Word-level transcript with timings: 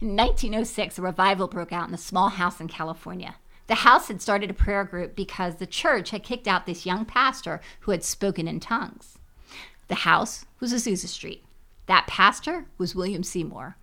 In 0.00 0.16
1906, 0.16 0.98
a 0.98 1.02
revival 1.02 1.46
broke 1.46 1.72
out 1.72 1.88
in 1.88 1.94
a 1.94 1.98
small 1.98 2.30
house 2.30 2.60
in 2.60 2.68
California. 2.68 3.36
The 3.66 3.76
house 3.76 4.08
had 4.08 4.20
started 4.20 4.50
a 4.50 4.54
prayer 4.54 4.84
group 4.84 5.14
because 5.14 5.56
the 5.56 5.66
church 5.66 6.10
had 6.10 6.22
kicked 6.22 6.46
out 6.46 6.66
this 6.66 6.84
young 6.84 7.04
pastor 7.04 7.60
who 7.80 7.92
had 7.92 8.04
spoken 8.04 8.46
in 8.46 8.60
tongues. 8.60 9.18
The 9.88 9.96
house 9.96 10.44
was 10.60 10.72
Azusa 10.72 11.06
Street. 11.06 11.44
That 11.86 12.06
pastor 12.06 12.66
was 12.76 12.94
William 12.94 13.22
Seymour. 13.22 13.76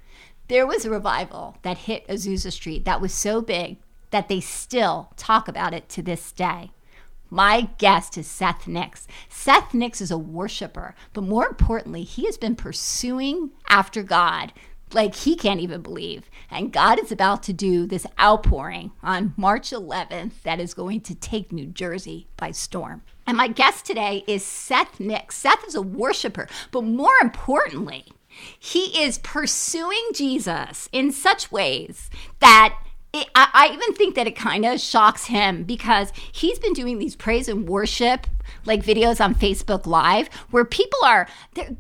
There 0.48 0.68
was 0.68 0.86
a 0.86 0.90
revival 0.90 1.58
that 1.62 1.80
hit 1.80 2.08
Azusa 2.08 2.52
Street 2.52 2.86
that 2.86 3.02
was 3.02 3.14
so 3.14 3.42
big 3.42 3.78
that 4.12 4.28
they 4.28 4.42
still 4.42 5.14
talk 5.16 5.48
about 5.48 5.74
it 5.74 5.88
to 5.90 6.02
this 6.02 6.32
day. 6.32 6.72
My 7.30 7.70
guest 7.78 8.18
is 8.18 8.28
Seth 8.28 8.68
Nix. 8.68 9.08
Seth 9.30 9.74
Nix 9.74 10.02
is 10.02 10.12
a 10.12 10.18
worshiper, 10.18 10.94
but 11.14 11.24
more 11.24 11.48
importantly, 11.48 12.04
he 12.04 12.26
has 12.26 12.38
been 12.38 12.58
pursuing 12.58 13.52
after 13.70 14.04
God 14.04 14.52
like 14.94 15.16
he 15.16 15.36
can't 15.36 15.60
even 15.60 15.82
believe. 15.82 16.30
And 16.50 16.74
God 16.74 17.00
is 17.00 17.12
about 17.12 17.44
to 17.44 17.54
do 17.54 17.86
this 17.86 18.06
outpouring 18.20 18.92
on 19.02 19.34
March 19.38 19.72
11th 19.72 20.42
that 20.44 20.60
is 20.60 20.74
going 20.74 21.02
to 21.02 21.16
take 21.16 21.52
New 21.52 21.68
Jersey 21.68 22.28
by 22.38 22.52
storm. 22.52 23.02
And 23.26 23.38
my 23.38 23.48
guest 23.48 23.86
today 23.86 24.24
is 24.28 24.44
Seth 24.44 25.00
Nix. 25.00 25.36
Seth 25.38 25.66
is 25.68 25.76
a 25.76 25.82
worshiper, 25.82 26.48
but 26.72 26.84
more 26.84 27.16
importantly, 27.22 28.06
he 28.60 29.04
is 29.04 29.18
pursuing 29.20 30.10
Jesus 30.14 30.90
in 30.92 31.12
such 31.12 31.52
ways 31.52 32.10
that 32.40 32.78
it, 33.14 33.28
I, 33.36 33.50
I 33.54 33.74
even 33.74 33.94
think 33.94 34.16
that 34.16 34.28
it 34.28 34.36
kind 34.36 34.66
of 34.66 34.80
shocks 34.80 35.26
him 35.26 35.64
because 35.64 36.14
he's 36.32 36.60
been 36.60 36.74
doing 36.74 36.98
these 36.98 37.16
praise 37.16 37.50
and 37.50 37.68
worship 37.68 38.26
like 38.66 38.84
videos 38.84 39.24
on 39.24 39.36
Facebook 39.36 39.86
Live 39.86 40.28
where 40.52 40.66
people 40.66 41.00
are 41.04 41.28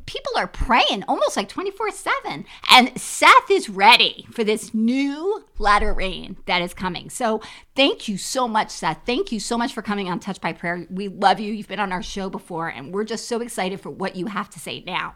people 0.05 0.31
are 0.37 0.47
praying 0.47 1.03
almost 1.07 1.37
like 1.37 1.49
24/7 1.49 2.45
and 2.69 2.99
Seth 2.99 3.49
is 3.49 3.69
ready 3.69 4.25
for 4.31 4.43
this 4.43 4.73
new 4.73 5.45
latter 5.57 5.93
rain 5.93 6.37
that 6.45 6.61
is 6.61 6.73
coming. 6.73 7.09
So, 7.09 7.41
thank 7.75 8.07
you 8.07 8.17
so 8.17 8.47
much 8.47 8.69
Seth. 8.69 8.99
Thank 9.05 9.31
you 9.31 9.39
so 9.39 9.57
much 9.57 9.73
for 9.73 9.81
coming 9.81 10.09
on 10.09 10.19
Touch 10.19 10.41
by 10.41 10.53
Prayer. 10.53 10.87
We 10.89 11.07
love 11.07 11.39
you. 11.39 11.53
You've 11.53 11.67
been 11.67 11.79
on 11.79 11.91
our 11.91 12.03
show 12.03 12.29
before 12.29 12.69
and 12.69 12.93
we're 12.93 13.03
just 13.03 13.27
so 13.27 13.41
excited 13.41 13.81
for 13.81 13.89
what 13.89 14.15
you 14.15 14.27
have 14.27 14.49
to 14.51 14.59
say 14.59 14.83
now. 14.85 15.15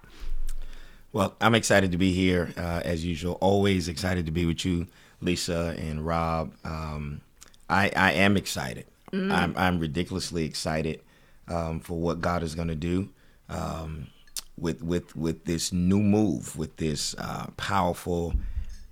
Well, 1.11 1.35
I'm 1.39 1.55
excited 1.55 1.93
to 1.93 1.97
be 1.97 2.11
here 2.11 2.53
uh, 2.57 2.81
as 2.83 3.05
usual. 3.05 3.37
Always 3.39 3.87
excited 3.87 4.25
to 4.25 4.33
be 4.33 4.45
with 4.45 4.65
you 4.65 4.87
Lisa 5.21 5.73
and 5.77 6.05
Rob. 6.05 6.53
Um, 6.65 7.21
I, 7.69 7.89
I 7.95 8.11
am 8.13 8.35
excited. 8.35 8.85
Mm. 9.13 9.31
I'm, 9.31 9.53
I'm 9.57 9.79
ridiculously 9.79 10.43
excited 10.43 11.01
um, 11.47 11.79
for 11.79 11.99
what 11.99 12.21
God 12.21 12.43
is 12.43 12.55
going 12.55 12.67
to 12.67 12.75
do 12.75 13.09
um, 13.49 14.07
with 14.57 14.83
with 14.83 15.15
with 15.15 15.45
this 15.45 15.71
new 15.71 15.99
move, 15.99 16.57
with 16.57 16.77
this 16.77 17.15
uh, 17.17 17.47
powerful, 17.57 18.33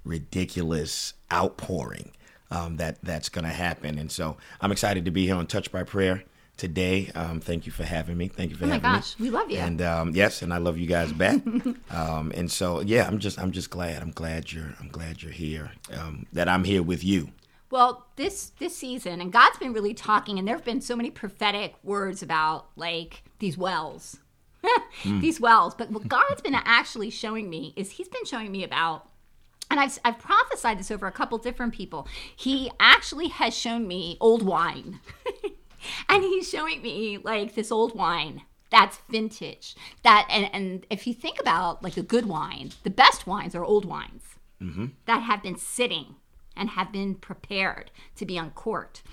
ridiculous 0.03 1.13
outpouring 1.31 2.11
um, 2.51 2.77
that 2.77 2.97
that's 3.03 3.29
going 3.29 3.45
to 3.45 3.51
happen. 3.51 3.97
And 3.97 4.11
so 4.11 4.37
I'm 4.61 4.71
excited 4.71 5.05
to 5.05 5.11
be 5.11 5.25
here 5.25 5.35
on 5.35 5.47
Touch 5.47 5.71
by 5.71 5.83
Prayer 5.83 6.23
today. 6.57 7.11
Um, 7.15 7.39
thank 7.39 7.65
you 7.65 7.71
for 7.71 7.83
having 7.83 8.17
me. 8.17 8.27
Thank 8.27 8.51
you 8.51 8.57
for 8.57 8.65
oh 8.65 8.69
having 8.69 8.81
gosh, 8.81 9.17
me. 9.19 9.29
we 9.29 9.31
love 9.31 9.49
you. 9.49 9.57
And 9.57 9.81
um, 9.81 10.11
yes, 10.13 10.41
and 10.41 10.53
I 10.53 10.57
love 10.57 10.77
you 10.77 10.87
guys 10.87 11.11
back. 11.11 11.41
um, 11.89 12.31
and 12.35 12.51
so 12.51 12.81
yeah, 12.81 13.07
I'm 13.07 13.19
just 13.19 13.39
I'm 13.39 13.51
just 13.51 13.69
glad. 13.69 14.01
I'm 14.01 14.11
glad 14.11 14.51
you're 14.51 14.73
I'm 14.79 14.89
glad 14.89 15.21
you're 15.23 15.31
here. 15.31 15.71
Um, 15.97 16.25
that 16.33 16.47
I'm 16.47 16.63
here 16.63 16.83
with 16.83 17.03
you. 17.03 17.29
Well, 17.73 18.05
this 18.17 18.51
this 18.59 18.77
season, 18.77 19.19
and 19.19 19.33
God's 19.33 19.57
been 19.57 19.73
really 19.73 19.95
talking, 19.95 20.37
and 20.37 20.47
there 20.47 20.55
have 20.55 20.63
been 20.63 20.79
so 20.79 20.95
many 20.95 21.09
prophetic 21.09 21.73
words 21.81 22.21
about 22.21 22.67
like 22.75 23.23
these 23.39 23.57
wells, 23.57 24.19
mm. 25.01 25.19
these 25.19 25.41
wells. 25.41 25.73
But 25.73 25.89
what 25.89 26.07
God's 26.07 26.43
been 26.43 26.53
actually 26.53 27.09
showing 27.09 27.49
me 27.49 27.73
is 27.75 27.89
He's 27.89 28.07
been 28.07 28.25
showing 28.25 28.51
me 28.51 28.63
about 28.63 29.09
and 29.71 29.79
I've, 29.79 29.97
I've 30.05 30.19
prophesied 30.19 30.77
this 30.77 30.91
over 30.91 31.07
a 31.07 31.11
couple 31.11 31.39
different 31.39 31.73
people. 31.73 32.07
He 32.35 32.69
actually 32.79 33.29
has 33.29 33.57
shown 33.57 33.87
me 33.87 34.17
old 34.21 34.43
wine. 34.43 34.99
and 36.09 36.23
he's 36.23 36.47
showing 36.47 36.79
me 36.83 37.17
like 37.17 37.55
this 37.55 37.71
old 37.71 37.95
wine 37.95 38.43
that's 38.69 38.99
vintage 39.09 39.75
that 40.03 40.27
and, 40.29 40.49
and 40.53 40.85
if 40.91 41.05
you 41.05 41.13
think 41.13 41.39
about 41.39 41.83
like 41.83 41.97
a 41.97 42.01
good 42.01 42.25
wine 42.25 42.71
the 42.83 42.89
best 42.89 43.27
wines 43.27 43.53
are 43.53 43.63
old 43.63 43.85
wines 43.85 44.23
mm-hmm. 44.61 44.85
that 45.05 45.21
have 45.21 45.43
been 45.43 45.57
sitting 45.57 46.15
and 46.55 46.69
have 46.69 46.91
been 46.91 47.15
prepared 47.15 47.91
to 48.15 48.25
be 48.25 48.37
uncorked 48.37 49.03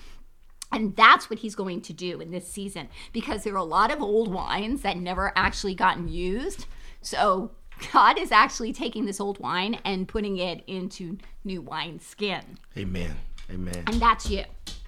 and 0.71 0.95
that's 0.95 1.29
what 1.29 1.39
he's 1.39 1.55
going 1.55 1.81
to 1.81 1.93
do 1.93 2.21
in 2.21 2.31
this 2.31 2.47
season 2.47 2.87
because 3.11 3.43
there 3.43 3.53
are 3.53 3.57
a 3.57 3.63
lot 3.63 3.91
of 3.91 4.01
old 4.01 4.31
wines 4.31 4.83
that 4.83 4.97
never 4.97 5.33
actually 5.35 5.75
gotten 5.75 6.07
used. 6.07 6.65
So 7.01 7.51
god 7.91 8.17
is 8.17 8.31
actually 8.31 8.71
taking 8.71 9.05
this 9.05 9.19
old 9.19 9.39
wine 9.39 9.79
and 9.83 10.07
putting 10.07 10.37
it 10.37 10.63
into 10.67 11.17
new 11.43 11.61
wine 11.61 11.99
skin. 11.99 12.57
Amen. 12.77 13.17
Amen. 13.51 13.83
And 13.87 14.01
that's 14.01 14.29
you. 14.29 14.43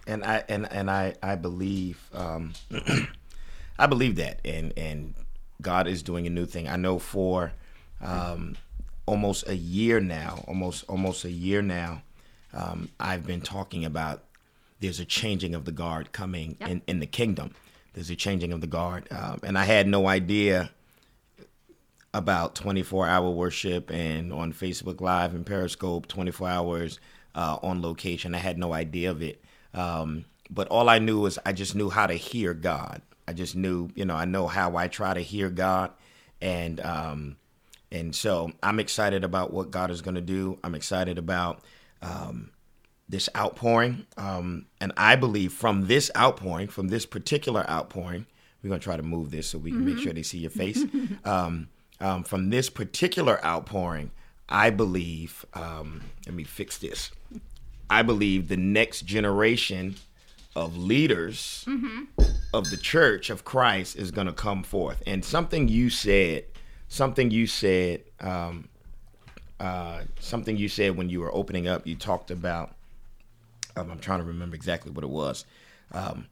And 0.07 0.23
I 0.23 0.43
and 0.47 0.71
and 0.71 0.89
I 0.89 1.15
I 1.21 1.35
believe 1.35 1.99
um, 2.13 2.53
I 3.79 3.87
believe 3.87 4.17
that. 4.17 4.39
And 4.45 4.73
and 4.77 5.15
God 5.61 5.87
is 5.87 6.03
doing 6.03 6.27
a 6.27 6.29
new 6.29 6.45
thing. 6.45 6.67
I 6.67 6.75
know 6.75 6.99
for 6.99 7.51
um, 8.01 8.55
almost 9.05 9.47
a 9.47 9.55
year 9.55 9.99
now, 9.99 10.43
almost 10.47 10.85
almost 10.87 11.25
a 11.25 11.31
year 11.31 11.61
now, 11.61 12.03
um, 12.53 12.89
I've 12.99 13.25
been 13.25 13.41
talking 13.41 13.85
about 13.85 14.23
there's 14.79 14.99
a 14.99 15.05
changing 15.05 15.55
of 15.55 15.65
the 15.65 15.71
guard 15.71 16.11
coming 16.11 16.57
yep. 16.59 16.69
in 16.69 16.81
in 16.87 16.99
the 16.99 17.07
kingdom. 17.07 17.53
There's 17.93 18.09
a 18.09 18.15
changing 18.15 18.51
of 18.51 18.61
the 18.61 18.67
guard, 18.67 19.07
um, 19.11 19.39
and 19.43 19.57
I 19.57 19.65
had 19.65 19.87
no 19.87 20.07
idea 20.07 20.71
about 22.13 22.55
24 22.55 23.07
hour 23.07 23.29
worship 23.29 23.91
and 23.91 24.31
on 24.31 24.53
Facebook 24.53 25.01
Live 25.01 25.33
and 25.33 25.45
Periscope 25.45 26.07
24 26.07 26.47
hours 26.47 26.99
uh, 27.33 27.57
on 27.63 27.81
location. 27.81 28.35
I 28.35 28.37
had 28.37 28.57
no 28.57 28.73
idea 28.73 29.09
of 29.09 29.21
it. 29.21 29.43
Um, 29.73 30.25
but 30.49 30.67
all 30.67 30.89
I 30.89 30.99
knew 30.99 31.21
was 31.21 31.39
I 31.45 31.53
just 31.53 31.75
knew 31.75 31.89
how 31.89 32.05
to 32.05 32.13
hear 32.13 32.53
God. 32.53 33.01
I 33.27 33.33
just 33.33 33.55
knew, 33.55 33.89
you 33.95 34.05
know, 34.05 34.15
I 34.15 34.25
know 34.25 34.47
how 34.47 34.75
I 34.75 34.87
try 34.87 35.13
to 35.13 35.21
hear 35.21 35.49
God, 35.49 35.91
and 36.41 36.79
um, 36.81 37.37
and 37.91 38.13
so 38.13 38.51
I'm 38.61 38.79
excited 38.79 39.23
about 39.23 39.53
what 39.53 39.71
God 39.71 39.89
is 39.89 40.01
going 40.01 40.15
to 40.15 40.21
do. 40.21 40.59
I'm 40.63 40.75
excited 40.75 41.17
about 41.17 41.63
um, 42.03 42.51
this 43.09 43.29
outpouring, 43.35 44.05
um, 44.17 44.65
and 44.79 44.91
I 44.97 45.15
believe 45.15 45.53
from 45.53 45.87
this 45.87 46.11
outpouring, 46.17 46.67
from 46.67 46.89
this 46.89 47.05
particular 47.05 47.69
outpouring, 47.69 48.25
we're 48.61 48.69
going 48.69 48.79
to 48.79 48.83
try 48.83 48.97
to 48.97 49.03
move 49.03 49.31
this 49.31 49.47
so 49.47 49.57
we 49.57 49.71
can 49.71 49.81
mm-hmm. 49.81 49.95
make 49.95 50.03
sure 50.03 50.13
they 50.13 50.23
see 50.23 50.39
your 50.39 50.51
face. 50.51 50.83
um, 51.25 51.69
um, 51.99 52.23
from 52.23 52.49
this 52.49 52.69
particular 52.69 53.43
outpouring, 53.45 54.11
I 54.47 54.69
believe. 54.69 55.45
Um, 55.53 56.01
let 56.25 56.35
me 56.35 56.43
fix 56.43 56.77
this. 56.77 57.11
I 57.89 58.01
believe 58.01 58.47
the 58.47 58.57
next 58.57 59.01
generation 59.01 59.95
of 60.55 60.77
leaders 60.77 61.65
mm-hmm. 61.67 62.03
of 62.53 62.69
the 62.69 62.77
church 62.77 63.29
of 63.29 63.43
Christ 63.43 63.95
is 63.95 64.11
going 64.11 64.27
to 64.27 64.33
come 64.33 64.63
forth. 64.63 65.01
And 65.05 65.23
something 65.23 65.67
you 65.67 65.89
said, 65.89 66.45
something 66.87 67.31
you 67.31 67.47
said, 67.47 68.03
um, 68.19 68.69
uh, 69.63 70.03
something 70.19 70.57
you 70.57 70.67
said 70.67 70.97
when 70.97 71.09
you 71.09 71.21
were 71.21 71.33
opening 71.33 71.69
up, 71.69 71.87
you 71.87 71.95
talked 71.95 72.31
about. 72.31 72.75
Um, 73.77 73.89
I'm 73.89 73.99
trying 73.99 74.19
to 74.19 74.25
remember 74.25 74.55
exactly 74.55 74.91
what 74.91 75.05
it 75.05 75.09
was. 75.09 75.45
Um, 75.93 76.27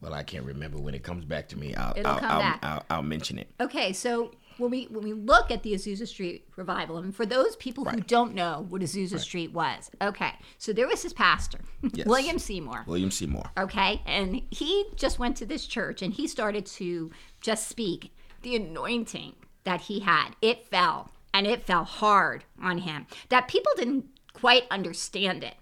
well, 0.00 0.14
I 0.14 0.22
can't 0.22 0.44
remember 0.44 0.78
when 0.78 0.94
it 0.94 1.02
comes 1.02 1.24
back 1.24 1.48
to 1.48 1.58
me. 1.58 1.74
I'll, 1.74 1.92
It'll 1.96 2.12
I'll, 2.12 2.20
come 2.20 2.30
I'll, 2.30 2.38
back. 2.38 2.58
I'll, 2.62 2.84
I'll 2.90 3.02
mention 3.02 3.40
it. 3.40 3.48
Okay, 3.60 3.92
so 3.92 4.30
when 4.58 4.70
we 4.70 4.84
when 4.84 5.02
we 5.02 5.14
look 5.14 5.50
at 5.50 5.64
the 5.64 5.72
Azusa 5.72 6.06
Street 6.06 6.46
revival, 6.54 6.98
and 6.98 7.14
for 7.14 7.26
those 7.26 7.56
people 7.56 7.82
right. 7.82 7.96
who 7.96 8.00
don't 8.02 8.34
know 8.34 8.66
what 8.68 8.82
Azusa 8.82 9.14
right. 9.14 9.20
Street 9.20 9.52
was, 9.52 9.90
okay, 10.00 10.30
so 10.58 10.72
there 10.72 10.86
was 10.86 11.02
this 11.02 11.12
pastor, 11.12 11.58
yes. 11.92 12.06
William 12.06 12.38
Seymour. 12.38 12.84
William 12.86 13.10
Seymour. 13.10 13.50
Okay, 13.58 14.00
and 14.06 14.42
he 14.50 14.84
just 14.94 15.18
went 15.18 15.36
to 15.38 15.44
this 15.44 15.66
church 15.66 16.02
and 16.02 16.14
he 16.14 16.28
started 16.28 16.66
to 16.66 17.10
just 17.40 17.66
speak 17.66 18.12
the 18.42 18.54
anointing 18.54 19.34
that 19.64 19.80
he 19.82 20.00
had. 20.00 20.36
It 20.40 20.64
fell 20.68 21.10
and 21.38 21.46
it 21.46 21.64
fell 21.64 21.84
hard 21.84 22.44
on 22.60 22.78
him. 22.78 23.06
That 23.28 23.46
people 23.46 23.70
didn't 23.76 24.06
quite 24.32 24.64
understand 24.70 25.44
it 25.44 25.54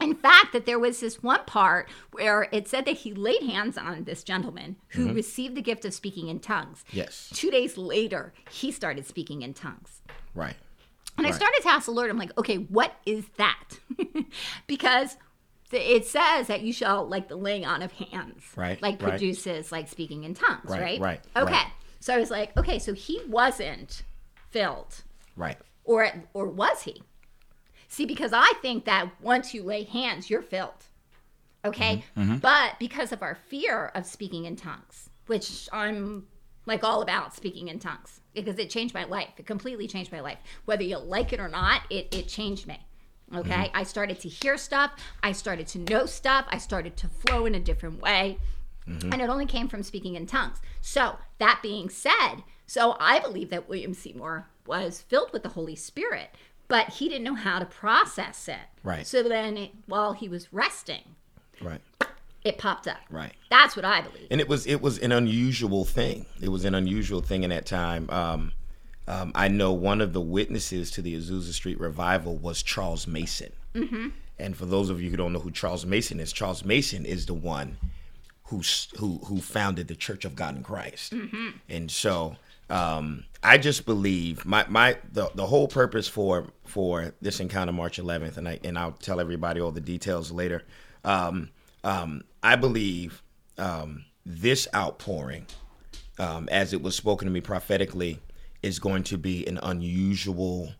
in 0.00 0.14
fact 0.14 0.52
that 0.52 0.64
there 0.64 0.78
was 0.78 1.00
this 1.00 1.22
one 1.22 1.44
part 1.44 1.88
where 2.12 2.48
it 2.52 2.66
said 2.66 2.86
that 2.86 2.96
he 2.98 3.12
laid 3.12 3.42
hands 3.42 3.76
on 3.76 4.04
this 4.04 4.24
gentleman 4.24 4.76
who 4.88 5.06
mm-hmm. 5.06 5.14
received 5.14 5.54
the 5.54 5.60
gift 5.60 5.84
of 5.84 5.92
speaking 5.92 6.28
in 6.28 6.40
tongues 6.40 6.82
yes 6.92 7.28
two 7.34 7.50
days 7.50 7.76
later 7.76 8.32
he 8.50 8.72
started 8.72 9.04
speaking 9.04 9.42
in 9.42 9.52
tongues 9.52 10.00
right 10.34 10.54
and 11.18 11.26
right. 11.26 11.34
i 11.34 11.36
started 11.36 11.60
to 11.60 11.68
ask 11.68 11.84
the 11.84 11.90
lord 11.90 12.08
i'm 12.08 12.16
like 12.16 12.36
okay 12.38 12.56
what 12.56 12.94
is 13.04 13.26
that 13.36 13.64
because 14.66 15.18
it 15.70 16.06
says 16.06 16.46
that 16.46 16.62
you 16.62 16.72
shall 16.72 17.06
like 17.06 17.28
the 17.28 17.36
laying 17.36 17.66
on 17.66 17.82
of 17.82 17.92
hands 17.92 18.42
right 18.56 18.80
like 18.80 19.02
right. 19.02 19.10
produces 19.10 19.70
like 19.70 19.86
speaking 19.86 20.24
in 20.24 20.32
tongues 20.32 20.70
right 20.70 20.80
right 20.80 21.00
right 21.00 21.20
okay 21.36 21.64
so 21.98 22.14
i 22.14 22.18
was 22.18 22.30
like 22.30 22.56
okay 22.56 22.78
so 22.78 22.94
he 22.94 23.20
wasn't 23.28 24.02
filled 24.50 25.02
right 25.36 25.58
or 25.84 26.10
or 26.34 26.46
was 26.46 26.82
he 26.82 27.02
See, 27.90 28.06
because 28.06 28.32
I 28.32 28.52
think 28.62 28.84
that 28.84 29.10
once 29.20 29.52
you 29.52 29.64
lay 29.64 29.82
hands, 29.82 30.30
you're 30.30 30.42
filled. 30.42 30.86
Okay? 31.64 32.04
Mm-hmm. 32.16 32.20
Mm-hmm. 32.20 32.36
But 32.36 32.78
because 32.78 33.10
of 33.10 33.20
our 33.20 33.34
fear 33.34 33.90
of 33.96 34.06
speaking 34.06 34.44
in 34.44 34.54
tongues, 34.54 35.10
which 35.26 35.68
I'm 35.72 36.28
like 36.66 36.84
all 36.84 37.02
about 37.02 37.34
speaking 37.34 37.66
in 37.66 37.80
tongues 37.80 38.20
because 38.32 38.60
it 38.60 38.70
changed 38.70 38.94
my 38.94 39.02
life. 39.04 39.30
It 39.38 39.46
completely 39.46 39.88
changed 39.88 40.12
my 40.12 40.20
life. 40.20 40.38
Whether 40.66 40.84
you 40.84 40.98
like 40.98 41.32
it 41.32 41.40
or 41.40 41.48
not, 41.48 41.82
it, 41.90 42.14
it 42.14 42.28
changed 42.28 42.68
me. 42.68 42.78
Okay. 43.34 43.50
Mm-hmm. 43.50 43.76
I 43.76 43.82
started 43.82 44.20
to 44.20 44.28
hear 44.28 44.56
stuff. 44.56 44.92
I 45.24 45.32
started 45.32 45.66
to 45.68 45.80
know 45.80 46.06
stuff. 46.06 46.46
I 46.48 46.58
started 46.58 46.96
to 46.98 47.08
flow 47.08 47.44
in 47.44 47.56
a 47.56 47.60
different 47.60 48.00
way. 48.00 48.38
Mm-hmm. 48.88 49.12
And 49.12 49.20
it 49.20 49.28
only 49.28 49.46
came 49.46 49.66
from 49.66 49.82
speaking 49.82 50.14
in 50.14 50.26
tongues. 50.26 50.58
So, 50.80 51.16
that 51.38 51.58
being 51.60 51.90
said, 51.90 52.44
so 52.70 52.96
I 53.00 53.18
believe 53.18 53.50
that 53.50 53.68
William 53.68 53.94
Seymour 53.94 54.46
was 54.64 55.00
filled 55.00 55.32
with 55.32 55.42
the 55.42 55.48
Holy 55.48 55.74
Spirit, 55.74 56.30
but 56.68 56.88
he 56.88 57.08
didn't 57.08 57.24
know 57.24 57.34
how 57.34 57.58
to 57.58 57.64
process 57.64 58.46
it. 58.46 58.60
Right. 58.84 59.04
So 59.04 59.24
then, 59.24 59.56
it, 59.56 59.70
while 59.86 60.12
he 60.12 60.28
was 60.28 60.52
resting, 60.52 61.02
right, 61.60 61.80
it 62.44 62.58
popped 62.58 62.86
up. 62.86 63.00
Right. 63.10 63.32
That's 63.50 63.74
what 63.74 63.84
I 63.84 64.02
believe. 64.02 64.28
And 64.30 64.40
it 64.40 64.46
was 64.48 64.68
it 64.68 64.80
was 64.80 65.00
an 65.00 65.10
unusual 65.10 65.84
thing. 65.84 66.26
It 66.40 66.50
was 66.50 66.64
an 66.64 66.76
unusual 66.76 67.20
thing 67.20 67.42
in 67.42 67.50
that 67.50 67.66
time. 67.66 68.08
Um, 68.08 68.52
um, 69.08 69.32
I 69.34 69.48
know 69.48 69.72
one 69.72 70.00
of 70.00 70.12
the 70.12 70.20
witnesses 70.20 70.92
to 70.92 71.02
the 71.02 71.16
Azusa 71.16 71.52
Street 71.52 71.80
revival 71.80 72.36
was 72.36 72.62
Charles 72.62 73.08
Mason. 73.08 73.50
Mm-hmm. 73.74 74.10
And 74.38 74.56
for 74.56 74.66
those 74.66 74.90
of 74.90 75.02
you 75.02 75.10
who 75.10 75.16
don't 75.16 75.32
know 75.32 75.40
who 75.40 75.50
Charles 75.50 75.84
Mason 75.84 76.20
is, 76.20 76.32
Charles 76.32 76.64
Mason 76.64 77.04
is 77.04 77.26
the 77.26 77.34
one 77.34 77.78
who 78.44 78.62
who 78.96 79.18
who 79.24 79.40
founded 79.40 79.88
the 79.88 79.96
Church 79.96 80.24
of 80.24 80.36
God 80.36 80.56
in 80.56 80.62
Christ. 80.62 81.12
Mm-hmm. 81.12 81.48
And 81.68 81.90
so 81.90 82.36
um, 82.70 83.24
I 83.42 83.58
just 83.58 83.86
believe 83.86 84.44
my 84.44 84.64
my 84.68 84.96
the, 85.12 85.30
the 85.34 85.46
whole 85.46 85.68
purpose 85.68 86.08
for 86.08 86.46
for 86.64 87.14
this 87.20 87.40
encounter 87.40 87.72
March 87.72 87.98
11th, 87.98 88.36
and 88.36 88.48
I 88.48 88.60
and 88.64 88.78
I'll 88.78 88.92
tell 88.92 89.20
everybody 89.20 89.60
all 89.60 89.72
the 89.72 89.80
details 89.80 90.30
later. 90.30 90.62
Um, 91.04 91.50
um, 91.82 92.22
I 92.42 92.56
believe 92.56 93.22
um, 93.58 94.04
this 94.24 94.68
outpouring, 94.74 95.46
um, 96.18 96.48
as 96.50 96.72
it 96.72 96.82
was 96.82 96.94
spoken 96.94 97.26
to 97.26 97.32
me 97.32 97.40
prophetically, 97.40 98.20
is 98.62 98.78
going 98.78 99.02
to 99.04 99.16
be 99.18 99.46
an 99.46 99.58
unusual, 99.62 100.74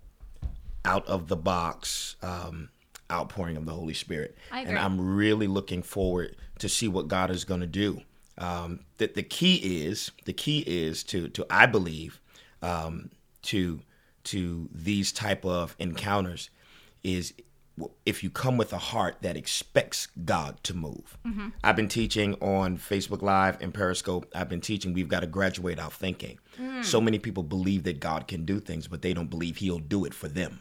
out 0.84 1.06
of 1.08 1.28
the 1.28 1.36
box 1.36 2.16
um, 2.22 2.68
outpouring 3.10 3.56
of 3.56 3.64
the 3.64 3.72
Holy 3.72 3.94
Spirit, 3.94 4.36
and 4.68 4.78
I'm 4.78 5.00
really 5.16 5.46
looking 5.46 5.82
forward 5.82 6.36
to 6.58 6.68
see 6.68 6.88
what 6.88 7.08
God 7.08 7.30
is 7.30 7.44
going 7.44 7.62
to 7.62 7.66
do. 7.66 8.02
Um, 8.40 8.80
that 8.96 9.14
the 9.14 9.22
key 9.22 9.84
is 9.84 10.10
the 10.24 10.32
key 10.32 10.64
is 10.66 11.04
to 11.04 11.28
to 11.28 11.46
I 11.50 11.66
believe 11.66 12.20
um, 12.62 13.10
to 13.42 13.80
to 14.24 14.68
these 14.72 15.12
type 15.12 15.44
of 15.44 15.76
encounters 15.78 16.50
is 17.02 17.34
if 18.04 18.22
you 18.22 18.30
come 18.30 18.56
with 18.56 18.72
a 18.72 18.78
heart 18.78 19.16
that 19.22 19.36
expects 19.36 20.08
God 20.24 20.62
to 20.64 20.74
move. 20.74 21.16
Mm-hmm. 21.26 21.48
I've 21.64 21.76
been 21.76 21.88
teaching 21.88 22.34
on 22.34 22.76
Facebook 22.76 23.22
Live 23.22 23.60
and 23.62 23.72
Periscope. 23.72 24.30
I've 24.34 24.48
been 24.48 24.60
teaching 24.60 24.92
we've 24.92 25.08
got 25.08 25.20
to 25.20 25.26
graduate 25.26 25.78
our 25.78 25.90
thinking. 25.90 26.38
Mm. 26.58 26.84
So 26.84 27.00
many 27.00 27.18
people 27.18 27.42
believe 27.42 27.84
that 27.84 28.00
God 28.00 28.28
can 28.28 28.44
do 28.44 28.60
things, 28.60 28.88
but 28.88 29.02
they 29.02 29.14
don't 29.14 29.30
believe 29.30 29.58
He'll 29.58 29.78
do 29.78 30.04
it 30.04 30.14
for 30.14 30.28
them. 30.28 30.60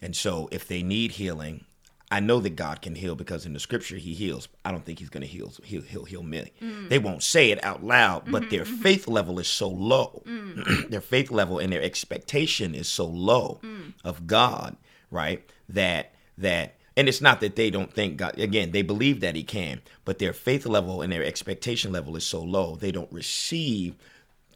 And 0.00 0.14
so 0.14 0.48
if 0.50 0.66
they 0.66 0.82
need 0.82 1.12
healing, 1.12 1.64
I 2.10 2.20
know 2.20 2.40
that 2.40 2.56
God 2.56 2.80
can 2.80 2.94
heal 2.94 3.14
because 3.14 3.44
in 3.44 3.52
the 3.52 3.60
scripture 3.60 3.96
he 3.96 4.14
heals. 4.14 4.48
I 4.64 4.70
don't 4.70 4.84
think 4.84 4.98
he's 4.98 5.10
going 5.10 5.22
to 5.22 5.26
heal 5.26 5.52
he'll 5.62 5.82
heal 5.82 6.04
heal 6.04 6.22
many. 6.22 6.52
Mm. 6.62 6.88
They 6.88 6.98
won't 6.98 7.22
say 7.22 7.50
it 7.50 7.62
out 7.62 7.84
loud, 7.84 8.30
but 8.30 8.42
mm-hmm, 8.42 8.50
their 8.50 8.64
mm-hmm. 8.64 8.76
faith 8.76 9.08
level 9.08 9.38
is 9.38 9.48
so 9.48 9.68
low. 9.68 10.22
Mm. 10.26 10.88
their 10.90 11.02
faith 11.02 11.30
level 11.30 11.58
and 11.58 11.72
their 11.72 11.82
expectation 11.82 12.74
is 12.74 12.88
so 12.88 13.06
low 13.06 13.60
mm. 13.62 13.92
of 14.04 14.26
God, 14.26 14.76
right? 15.10 15.44
That 15.68 16.14
that 16.38 16.76
and 16.96 17.08
it's 17.08 17.20
not 17.20 17.40
that 17.40 17.56
they 17.56 17.70
don't 17.70 17.92
think 17.92 18.16
God 18.16 18.38
again, 18.38 18.70
they 18.70 18.82
believe 18.82 19.20
that 19.20 19.36
he 19.36 19.44
can, 19.44 19.82
but 20.06 20.18
their 20.18 20.32
faith 20.32 20.64
level 20.64 21.02
and 21.02 21.12
their 21.12 21.24
expectation 21.24 21.92
level 21.92 22.16
is 22.16 22.24
so 22.24 22.42
low, 22.42 22.74
they 22.74 22.90
don't 22.90 23.12
receive 23.12 23.96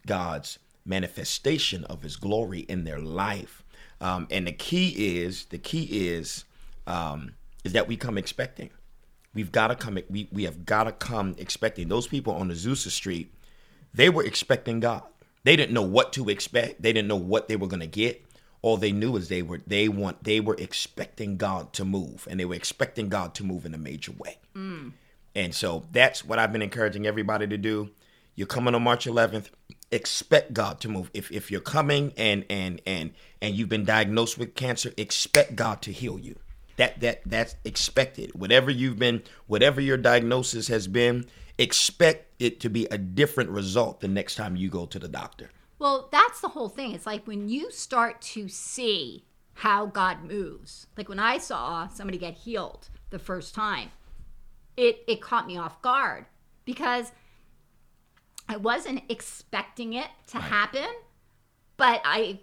God's 0.07 0.57
manifestation 0.85 1.83
of 1.85 2.01
his 2.01 2.15
glory 2.15 2.61
in 2.61 2.83
their 2.83 2.99
life. 2.99 3.63
Um, 4.01 4.27
and 4.31 4.47
the 4.47 4.51
key 4.51 5.19
is 5.19 5.45
the 5.45 5.59
key 5.59 5.83
is 6.09 6.45
um, 6.87 7.33
is 7.63 7.73
that 7.73 7.87
we 7.87 7.97
come 7.97 8.17
expecting. 8.17 8.69
We've 9.33 9.51
got 9.51 9.67
to 9.67 9.75
come. 9.75 9.97
We 10.09 10.27
we 10.31 10.43
have 10.43 10.65
got 10.65 10.83
to 10.83 10.91
come 10.91 11.35
expecting. 11.37 11.87
Those 11.87 12.07
people 12.07 12.33
on 12.33 12.49
Azusa 12.49 12.89
Street, 12.89 13.33
they 13.93 14.09
were 14.09 14.23
expecting 14.23 14.79
God. 14.79 15.03
They 15.43 15.55
didn't 15.55 15.73
know 15.73 15.81
what 15.81 16.13
to 16.13 16.29
expect. 16.29 16.81
They 16.81 16.93
didn't 16.93 17.07
know 17.07 17.15
what 17.15 17.47
they 17.47 17.55
were 17.55 17.67
going 17.67 17.79
to 17.79 17.87
get. 17.87 18.25
All 18.61 18.77
they 18.77 18.91
knew 18.91 19.15
is 19.17 19.27
they 19.27 19.41
were 19.41 19.59
they 19.65 19.89
want 19.89 20.23
they 20.23 20.39
were 20.39 20.55
expecting 20.57 21.37
God 21.37 21.73
to 21.73 21.83
move, 21.83 22.27
and 22.29 22.39
they 22.39 22.45
were 22.45 22.55
expecting 22.55 23.09
God 23.09 23.33
to 23.35 23.43
move 23.43 23.65
in 23.65 23.73
a 23.73 23.77
major 23.77 24.11
way. 24.11 24.37
Mm. 24.55 24.93
And 25.35 25.55
so 25.55 25.85
that's 25.91 26.23
what 26.23 26.37
I've 26.37 26.53
been 26.53 26.61
encouraging 26.61 27.07
everybody 27.07 27.47
to 27.47 27.57
do. 27.57 27.89
You're 28.35 28.47
coming 28.47 28.75
on 28.75 28.83
March 28.83 29.05
11th. 29.05 29.49
Expect 29.91 30.53
God 30.53 30.79
to 30.81 30.89
move. 30.89 31.09
If 31.13 31.31
if 31.31 31.49
you're 31.49 31.59
coming 31.59 32.13
and 32.17 32.45
and 32.49 32.81
and 32.85 33.13
and 33.41 33.55
you've 33.55 33.69
been 33.69 33.85
diagnosed 33.85 34.37
with 34.37 34.53
cancer, 34.53 34.91
expect 34.95 35.55
God 35.55 35.81
to 35.81 35.91
heal 35.91 36.19
you 36.19 36.35
that 36.77 36.99
that 37.01 37.21
that's 37.25 37.55
expected. 37.65 38.33
Whatever 38.33 38.71
you've 38.71 38.99
been 38.99 39.23
whatever 39.47 39.81
your 39.81 39.97
diagnosis 39.97 40.67
has 40.67 40.87
been 40.87 41.25
expect 41.57 42.41
it 42.41 42.59
to 42.61 42.69
be 42.69 42.85
a 42.87 42.97
different 42.97 43.49
result 43.49 43.99
the 43.99 44.07
next 44.07 44.35
time 44.35 44.55
you 44.55 44.69
go 44.69 44.85
to 44.85 44.99
the 44.99 45.07
doctor. 45.07 45.49
Well 45.79 46.09
that's 46.11 46.41
the 46.41 46.49
whole 46.49 46.69
thing. 46.69 46.93
It's 46.93 47.05
like 47.05 47.25
when 47.27 47.49
you 47.49 47.71
start 47.71 48.21
to 48.21 48.47
see 48.47 49.25
how 49.55 49.85
god 49.85 50.23
moves. 50.23 50.87
Like 50.97 51.09
when 51.09 51.19
i 51.19 51.37
saw 51.37 51.87
somebody 51.87 52.17
get 52.17 52.33
healed 52.33 52.89
the 53.09 53.19
first 53.19 53.53
time 53.53 53.91
it 54.77 55.03
it 55.07 55.21
caught 55.21 55.47
me 55.47 55.57
off 55.57 55.81
guard 55.81 56.25
because 56.65 57.11
i 58.49 58.57
wasn't 58.57 59.01
expecting 59.09 59.93
it 59.93 60.07
to 60.27 60.37
right. 60.37 60.47
happen 60.47 60.87
but 61.77 62.01
i 62.03 62.39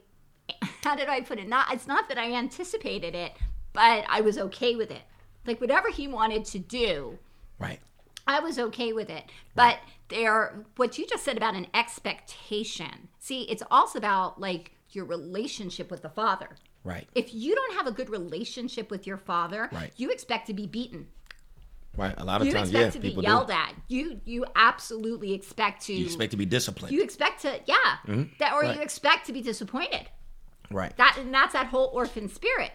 how 0.82 0.94
did 0.94 1.08
i 1.08 1.20
put 1.20 1.38
it? 1.38 1.48
Not 1.48 1.72
it's 1.72 1.86
not 1.86 2.08
that 2.08 2.18
i 2.18 2.32
anticipated 2.32 3.14
it 3.14 3.32
but 3.72 4.04
I 4.08 4.20
was 4.20 4.38
okay 4.38 4.76
with 4.76 4.90
it. 4.90 5.02
Like 5.46 5.60
whatever 5.60 5.90
he 5.90 6.06
wanted 6.06 6.44
to 6.46 6.58
do, 6.58 7.18
right? 7.58 7.80
I 8.26 8.40
was 8.40 8.58
okay 8.58 8.92
with 8.92 9.10
it. 9.10 9.24
But 9.54 9.78
there, 10.08 10.64
what 10.76 10.98
you 10.98 11.06
just 11.06 11.24
said 11.24 11.36
about 11.36 11.54
an 11.54 11.66
expectation. 11.74 13.08
See, 13.18 13.42
it's 13.42 13.62
also 13.70 13.98
about 13.98 14.40
like 14.40 14.72
your 14.90 15.04
relationship 15.04 15.90
with 15.90 16.02
the 16.02 16.08
Father. 16.08 16.48
Right. 16.84 17.06
If 17.14 17.34
you 17.34 17.54
don't 17.54 17.74
have 17.74 17.86
a 17.86 17.92
good 17.92 18.08
relationship 18.08 18.90
with 18.90 19.06
your 19.06 19.16
Father, 19.16 19.68
right. 19.72 19.92
you 19.96 20.10
expect 20.10 20.46
to 20.46 20.54
be 20.54 20.66
beaten. 20.66 21.08
Right. 21.96 22.14
A 22.16 22.24
lot 22.24 22.40
of 22.40 22.46
you 22.46 22.52
times, 22.52 22.68
expect 22.68 22.84
yeah, 22.84 22.90
to 22.90 22.98
be 23.00 23.08
people 23.08 23.22
yelled 23.24 23.48
do. 23.48 23.52
at. 23.52 23.74
You 23.88 24.20
you 24.24 24.46
absolutely 24.54 25.32
expect 25.32 25.82
to. 25.86 25.92
You 25.92 26.06
expect 26.06 26.30
to 26.30 26.36
be 26.36 26.46
disciplined. 26.46 26.94
You 26.94 27.02
expect 27.02 27.42
to, 27.42 27.60
yeah, 27.66 27.74
mm-hmm. 28.06 28.22
that, 28.38 28.52
or 28.54 28.60
right. 28.60 28.76
you 28.76 28.82
expect 28.82 29.26
to 29.26 29.32
be 29.32 29.42
disappointed. 29.42 30.08
Right. 30.70 30.96
That 30.96 31.18
and 31.18 31.34
that's 31.34 31.52
that 31.52 31.66
whole 31.66 31.90
orphan 31.92 32.28
spirit. 32.28 32.70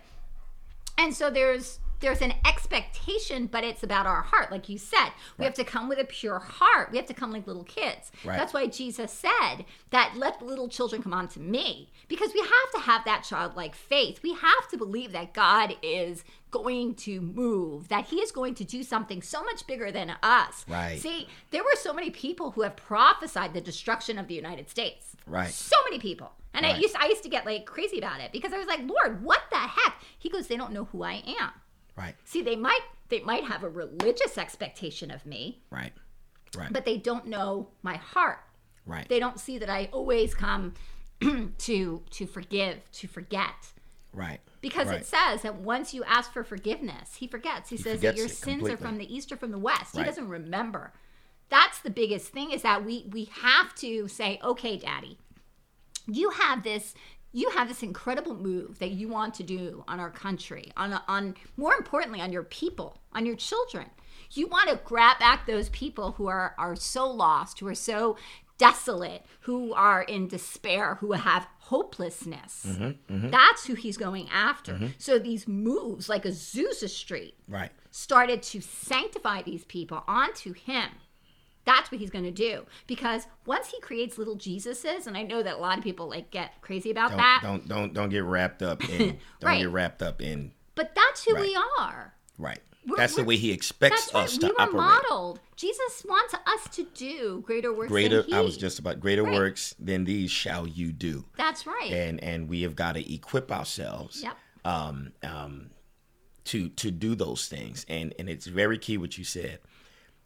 And 0.98 1.14
so 1.14 1.30
there's 1.30 1.80
there's 2.02 2.22
an 2.22 2.34
expectation, 2.46 3.48
but 3.48 3.64
it's 3.64 3.82
about 3.82 4.06
our 4.06 4.22
heart. 4.22 4.52
Like 4.52 4.70
you 4.70 4.78
said, 4.78 5.10
we 5.38 5.44
right. 5.44 5.46
have 5.46 5.54
to 5.56 5.64
come 5.64 5.88
with 5.88 5.98
a 5.98 6.04
pure 6.04 6.40
heart. 6.40 6.92
We 6.92 6.98
have 6.98 7.08
to 7.08 7.14
come 7.14 7.32
like 7.32 7.48
little 7.48 7.64
kids. 7.64 8.12
Right. 8.24 8.38
That's 8.38 8.54
why 8.54 8.68
Jesus 8.68 9.12
said 9.12 9.66
that 9.92 10.14
let 10.16 10.42
little 10.42 10.68
children 10.68 11.02
come 11.02 11.14
on 11.14 11.28
to 11.30 11.40
me 11.40 11.90
because 12.08 12.34
we 12.34 12.42
have 12.42 12.72
to 12.74 12.80
have 12.80 13.06
that 13.06 13.24
childlike 13.24 13.75
faith. 13.75 14.20
We 14.24 14.34
have 14.34 14.68
to 14.72 14.78
believe 14.78 15.14
that 15.14 15.34
God 15.34 15.78
is 15.82 16.24
going 16.56 16.96
to 16.96 17.20
move, 17.20 17.90
that 17.90 18.06
he 18.06 18.18
is 18.18 18.32
going 18.32 18.56
to 18.56 18.64
do 18.64 18.82
something 18.82 19.22
so 19.22 19.44
much 19.44 19.68
bigger 19.68 19.92
than 19.92 20.16
us. 20.24 20.66
Right. 20.70 20.98
See, 20.98 21.28
there 21.52 21.64
were 21.64 21.76
so 21.76 21.94
many 21.94 22.10
people 22.10 22.52
who 22.52 22.62
have 22.62 22.78
prophesied 22.78 23.54
the 23.54 23.60
destruction 23.60 24.18
of 24.18 24.30
the 24.30 24.36
United 24.36 24.70
States. 24.70 25.18
Right. 25.28 25.50
So 25.50 25.76
many 25.84 26.00
people. 26.00 26.32
And 26.54 26.66
right. 26.66 26.76
I 26.76 26.78
used 26.78 26.96
I 26.96 27.08
used 27.08 27.24
to 27.24 27.30
get 27.30 27.46
like 27.46 27.66
crazy 27.66 27.98
about 27.98 28.22
it 28.22 28.32
because 28.32 28.54
I 28.54 28.58
was 28.58 28.68
like, 28.68 28.80
Lord, 28.88 29.22
what 29.22 29.42
the 29.52 29.58
heck? 29.58 29.96
He 30.18 30.30
goes, 30.30 30.48
they 30.48 30.56
don't 30.56 30.72
know 30.72 30.86
who 30.86 31.04
I 31.04 31.22
am. 31.42 31.52
Right. 31.98 32.16
See, 32.24 32.42
they 32.42 32.56
might 32.56 32.80
they 33.10 33.20
might 33.20 33.44
have 33.44 33.64
a 33.64 33.70
religious 33.70 34.38
expectation 34.38 35.12
of 35.12 35.26
me. 35.26 35.62
Right. 35.70 35.92
Right. 36.56 36.72
But 36.72 36.86
they 36.86 36.98
don't 36.98 37.28
know 37.28 37.68
my 37.84 37.98
heart. 37.98 38.40
Right. 38.86 39.10
They 39.10 39.20
don't 39.20 39.42
see 39.42 39.58
that 39.58 39.70
I 39.70 39.90
always 39.92 40.34
come 40.34 40.74
to 41.20 42.02
to 42.10 42.26
forgive, 42.26 42.90
to 42.94 43.08
forget. 43.08 43.74
Right. 44.14 44.40
Because 44.65 44.88
right. 44.88 45.01
it 45.01 45.05
says 45.05 45.43
that 45.43 45.57
once 45.57 45.93
you 45.93 46.03
ask 46.05 46.34
for 46.34 46.43
forgiveness, 46.43 47.17
he 47.17 47.27
forgets. 47.27 47.69
He, 47.69 47.75
he 47.75 47.84
says 47.84 48.01
that 48.01 48.17
your 48.17 48.27
sins 48.27 48.62
completely. 48.62 48.74
are 48.74 48.77
from 48.77 48.98
the 48.98 49.15
east 49.15 49.31
or 49.31 49.38
from 49.38 49.51
the 49.51 49.60
west. 49.60 49.93
Right. 49.93 50.01
He 50.01 50.05
doesn't 50.05 50.27
remember. 50.27 50.91
That's 51.50 51.81
the 51.81 51.91
biggest 51.91 52.29
thing 52.29 52.50
is 52.50 52.63
that 52.63 52.84
we 52.84 53.05
we 53.12 53.25
have 53.25 53.75
to 53.75 54.07
say, 54.07 54.39
"Okay, 54.43 54.75
daddy, 54.77 55.19
you 56.07 56.31
have 56.31 56.63
this 56.63 56.95
you 57.31 57.51
have 57.51 57.67
this 57.67 57.84
incredible 57.84 58.34
move 58.34 58.79
that 58.79 58.89
you 58.89 59.07
want 59.07 59.36
to 59.36 59.43
do 59.43 59.84
on 59.88 60.00
our 60.00 60.10
country, 60.10 60.72
on 60.75 61.00
on 61.07 61.36
more 61.57 61.75
importantly 61.75 62.19
on 62.19 62.31
your 62.31 62.41
people, 62.41 62.98
on 63.13 63.24
your 63.24 63.36
children. 63.36 63.86
You 64.31 64.48
want 64.48 64.69
to 64.69 64.81
grab 64.84 65.19
back 65.19 65.45
those 65.45 65.69
people 65.69 66.13
who 66.13 66.25
are 66.25 66.55
are 66.57 66.75
so 66.75 67.07
lost, 67.07 67.60
who 67.60 67.67
are 67.67 67.75
so 67.75 68.17
desolate, 68.57 69.24
who 69.41 69.75
are 69.75 70.01
in 70.01 70.27
despair, 70.27 70.95
who 70.95 71.12
have 71.12 71.48
hopelessness. 71.69 72.65
Mm-hmm, 72.67 73.13
mm-hmm. 73.15 73.29
That's 73.29 73.65
who 73.65 73.74
he's 73.74 73.98
going 73.98 74.29
after. 74.29 74.74
Mm-hmm. 74.74 74.88
So 74.98 75.19
these 75.19 75.48
moves, 75.48 76.10
like 76.10 76.24
Azusa 76.24 76.89
Street, 76.89 77.36
right, 77.48 77.72
started 77.91 78.41
to 78.43 78.62
sanctify 78.62 79.41
these 79.43 79.65
people 79.65 80.03
onto 80.07 80.53
him. 80.53 80.89
That's 81.65 81.91
what 81.91 82.00
he's 82.00 82.12
going 82.12 82.25
to 82.25 82.31
do 82.31 82.65
because 82.86 83.25
once 83.48 83.69
he 83.72 83.79
creates 83.81 84.19
little 84.19 84.36
Jesuses, 84.38 85.07
and 85.07 85.17
I 85.17 85.24
know 85.24 85.41
that 85.41 85.55
a 85.55 85.57
lot 85.57 85.79
of 85.79 85.84
people 85.84 86.07
like 86.07 86.29
get 86.29 86.62
crazy 86.62 86.91
about 86.91 87.10
Don't 87.10 87.17
that, 87.17 87.39
don't 87.41 87.67
don't 87.67 87.93
don't 87.93 88.10
get 88.10 88.24
wrapped 88.24 88.62
up 88.62 88.88
in 88.88 89.00
don't 89.39 89.50
Right. 89.50 89.62
get 89.62 89.69
wrapped 89.72 90.03
up 90.03 90.22
in 90.22 90.51
but 90.75 90.93
that's 90.93 91.24
who 91.25 91.34
Right. 91.34 91.41
we 91.43 91.57
are. 91.79 92.13
right. 92.38 92.60
We're- 92.86 92.98
That's 92.98 93.15
the 93.15 93.22
we're- 93.24 93.30
way 93.30 93.38
he 93.38 93.51
expects 93.51 94.13
right. 94.13 94.24
us 94.24 94.34
We 94.34 94.39
to 94.39 94.48
were 94.48 94.62
operate. 94.62 94.75
modeled. 94.75 95.39
Jesus 95.56 96.06
wants 96.08 96.34
us 96.34 96.75
to 96.75 96.84
do 96.94 97.42
greater 97.46 97.74
works 97.74 97.89
Greater 97.89 98.22
than 98.22 98.32
he. 98.32 98.36
I 98.36 98.42
was 98.42 98.58
just 98.58 98.77
about 98.80 99.00
greater 99.00 99.24
Right. 99.24 99.34
works 99.34 99.74
than 99.80 100.04
these 100.06 100.30
shall 100.32 100.68
you 100.68 100.92
do. 100.92 101.25
That's 101.38 101.65
right. 101.65 101.92
And 101.92 102.22
and 102.24 102.48
we 102.50 102.62
have 102.63 102.75
got 102.75 102.94
to 102.94 103.13
equip 103.13 103.51
ourselves 103.51 104.22
Yep. 104.22 104.38
um 104.65 105.13
um 105.24 105.70
to 106.46 106.70
to 106.70 106.92
do 106.92 107.15
those 107.15 107.48
things. 107.48 107.86
And 107.89 108.13
and 108.20 108.30
it's 108.30 108.46
very 108.48 108.77
key 108.77 108.98
what 108.98 109.18
you 109.18 109.24
said. 109.24 109.60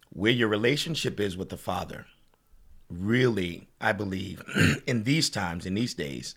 Where 0.09 0.31
your 0.31 0.47
relationship 0.49 1.19
is 1.19 1.37
with 1.37 1.49
the 1.49 1.57
Father, 1.57 2.07
really, 2.89 3.67
I 3.79 3.91
believe, 3.91 4.41
in 4.87 5.03
these 5.03 5.29
times, 5.29 5.65
in 5.65 5.75
these 5.75 5.93
days, 5.93 6.35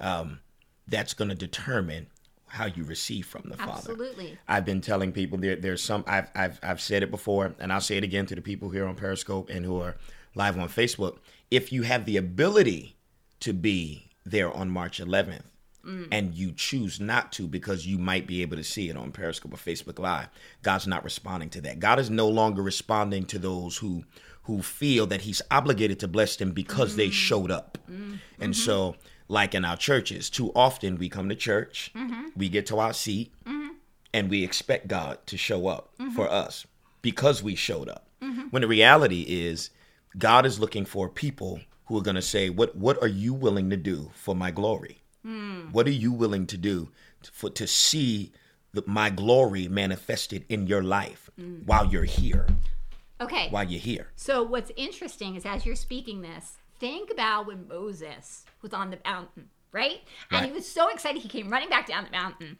um, 0.00 0.40
that's 0.88 1.14
going 1.14 1.28
to 1.28 1.34
determine 1.36 2.08
how 2.52 2.66
you 2.66 2.84
receive 2.84 3.24
from 3.24 3.48
the 3.48 3.56
Father. 3.56 3.72
Absolutely. 3.72 4.38
I've 4.46 4.66
been 4.66 4.82
telling 4.82 5.10
people 5.10 5.38
there, 5.38 5.56
there's 5.56 5.82
some 5.82 6.04
I've, 6.06 6.30
I've 6.34 6.60
I've 6.62 6.80
said 6.82 7.02
it 7.02 7.10
before, 7.10 7.54
and 7.58 7.72
I'll 7.72 7.80
say 7.80 7.96
it 7.96 8.04
again 8.04 8.26
to 8.26 8.34
the 8.34 8.42
people 8.42 8.68
here 8.68 8.86
on 8.86 8.94
Periscope 8.94 9.48
and 9.48 9.64
who 9.64 9.80
are 9.80 9.96
live 10.34 10.58
on 10.58 10.68
Facebook. 10.68 11.16
If 11.50 11.72
you 11.72 11.82
have 11.82 12.04
the 12.04 12.18
ability 12.18 12.96
to 13.40 13.54
be 13.54 14.10
there 14.26 14.52
on 14.52 14.68
March 14.68 15.00
11th, 15.00 15.44
mm. 15.82 16.08
and 16.12 16.34
you 16.34 16.52
choose 16.52 17.00
not 17.00 17.32
to 17.32 17.48
because 17.48 17.86
you 17.86 17.96
might 17.98 18.26
be 18.26 18.42
able 18.42 18.58
to 18.58 18.64
see 18.64 18.90
it 18.90 18.98
on 18.98 19.12
Periscope 19.12 19.54
or 19.54 19.56
Facebook 19.56 19.98
Live, 19.98 20.28
God's 20.62 20.86
not 20.86 21.04
responding 21.04 21.48
to 21.50 21.62
that. 21.62 21.80
God 21.80 21.98
is 21.98 22.10
no 22.10 22.28
longer 22.28 22.62
responding 22.62 23.24
to 23.26 23.38
those 23.38 23.78
who 23.78 24.04
who 24.42 24.60
feel 24.60 25.06
that 25.06 25.22
He's 25.22 25.40
obligated 25.50 26.00
to 26.00 26.08
bless 26.08 26.36
them 26.36 26.50
because 26.50 26.96
they 26.96 27.08
mm. 27.08 27.12
showed 27.12 27.50
up, 27.50 27.78
mm. 27.90 28.18
and 28.38 28.54
so. 28.54 28.92
Mm-hmm. 28.92 29.08
Like 29.32 29.54
in 29.54 29.64
our 29.64 29.78
churches, 29.78 30.28
too 30.28 30.52
often 30.54 30.98
we 30.98 31.08
come 31.08 31.28
to 31.30 31.34
church, 31.34 31.90
mm-hmm. 31.94 32.28
we 32.36 32.48
get 32.48 32.66
to 32.66 32.78
our 32.78 32.92
seat, 32.92 33.32
mm-hmm. 33.46 33.74
and 34.12 34.28
we 34.28 34.44
expect 34.44 34.88
God 34.88 35.18
to 35.26 35.36
show 35.36 35.68
up 35.68 35.84
mm-hmm. 35.98 36.10
for 36.10 36.30
us 36.30 36.66
because 37.00 37.42
we 37.42 37.54
showed 37.54 37.88
up. 37.88 38.04
When 38.52 38.60
the 38.60 38.68
reality 38.68 39.24
is, 39.26 39.70
God 40.18 40.44
is 40.44 40.60
looking 40.60 40.84
for 40.84 41.08
people 41.08 41.60
who 41.86 41.96
are 41.96 42.02
going 42.02 42.16
to 42.16 42.28
say, 42.34 42.50
"What 42.50 42.76
What 42.76 43.02
are 43.02 43.08
you 43.08 43.32
willing 43.32 43.70
to 43.70 43.78
do 43.78 44.10
for 44.12 44.34
my 44.36 44.50
glory? 44.50 44.98
Mm. 45.26 45.72
What 45.72 45.86
are 45.86 45.98
you 46.04 46.12
willing 46.12 46.46
to 46.48 46.58
do 46.58 46.90
for 47.32 47.48
to 47.48 47.66
see 47.66 48.32
the, 48.74 48.84
my 48.86 49.08
glory 49.08 49.66
manifested 49.66 50.44
in 50.50 50.66
your 50.66 50.82
life 50.82 51.30
mm. 51.40 51.64
while 51.64 51.86
you're 51.86 52.04
here? 52.04 52.46
Okay. 53.18 53.48
While 53.48 53.64
you're 53.64 53.80
here, 53.80 54.08
So 54.16 54.42
what's 54.42 54.72
interesting 54.76 55.36
is 55.36 55.46
as 55.46 55.64
you're 55.64 55.76
speaking 55.76 56.20
this, 56.20 56.58
think 56.82 57.10
about 57.12 57.46
when 57.46 57.68
Moses 57.68 58.44
was 58.60 58.74
on 58.74 58.90
the 58.90 58.98
mountain, 59.04 59.48
right? 59.70 60.00
And 60.32 60.44
he 60.44 60.50
was 60.52 60.68
so 60.68 60.88
excited 60.88 61.22
he 61.22 61.28
came 61.28 61.48
running 61.48 61.68
back 61.68 61.86
down 61.86 62.04
the 62.04 62.10
mountain. 62.10 62.58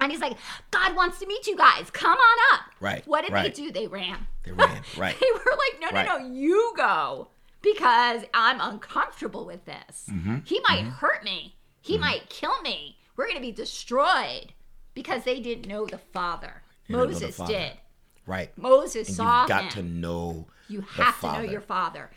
And 0.00 0.12
he's 0.12 0.20
like, 0.20 0.36
God 0.70 0.94
wants 0.94 1.18
to 1.18 1.26
meet 1.26 1.46
you 1.48 1.56
guys. 1.56 1.90
Come 1.90 2.16
on 2.16 2.38
up. 2.54 2.60
Right, 2.80 3.04
What 3.06 3.22
did 3.24 3.32
right. 3.32 3.54
they 3.54 3.62
do? 3.62 3.72
They 3.72 3.86
ran. 3.88 4.18
They 4.44 4.52
ran, 4.52 4.82
right. 4.96 5.16
they 5.18 5.26
were 5.32 5.50
like, 5.56 5.80
no, 5.80 5.88
Right. 5.96 6.06
no, 6.06 6.18
no, 6.18 6.32
you 6.32 6.72
go 6.76 7.28
because 7.60 8.22
I'm 8.32 8.60
uncomfortable 8.60 9.44
with 9.46 9.64
this. 9.64 10.06
Mm-hmm. 10.10 10.38
He 10.44 10.60
might 10.68 10.84
hurt 10.84 11.24
me. 11.24 11.56
He 11.80 11.98
might 11.98 12.28
kill 12.30 12.60
me. 12.62 12.96
We're 13.16 13.24
going 13.26 13.36
to 13.36 13.42
be 13.42 13.52
destroyed 13.52 14.52
because 14.94 15.24
they 15.24 15.40
didn't 15.40 15.66
know 15.66 15.86
the 15.86 15.98
Father. 15.98 16.62
know 16.88 17.00
the 17.06 17.12
Moses 17.12 17.36
Father. 17.36 17.52
did. 17.52 17.72
right? 18.26 18.56
Moses 18.56 19.08
And 19.08 19.16
saw 19.16 19.40
you've 19.40 19.48
got 19.48 19.62
him. 19.64 19.70
to 19.70 19.82
know. 19.82 20.46
You 20.68 20.80
have 20.82 21.20
to 21.20 21.32
know 21.32 21.40
your 21.40 21.60
father. 21.60 22.10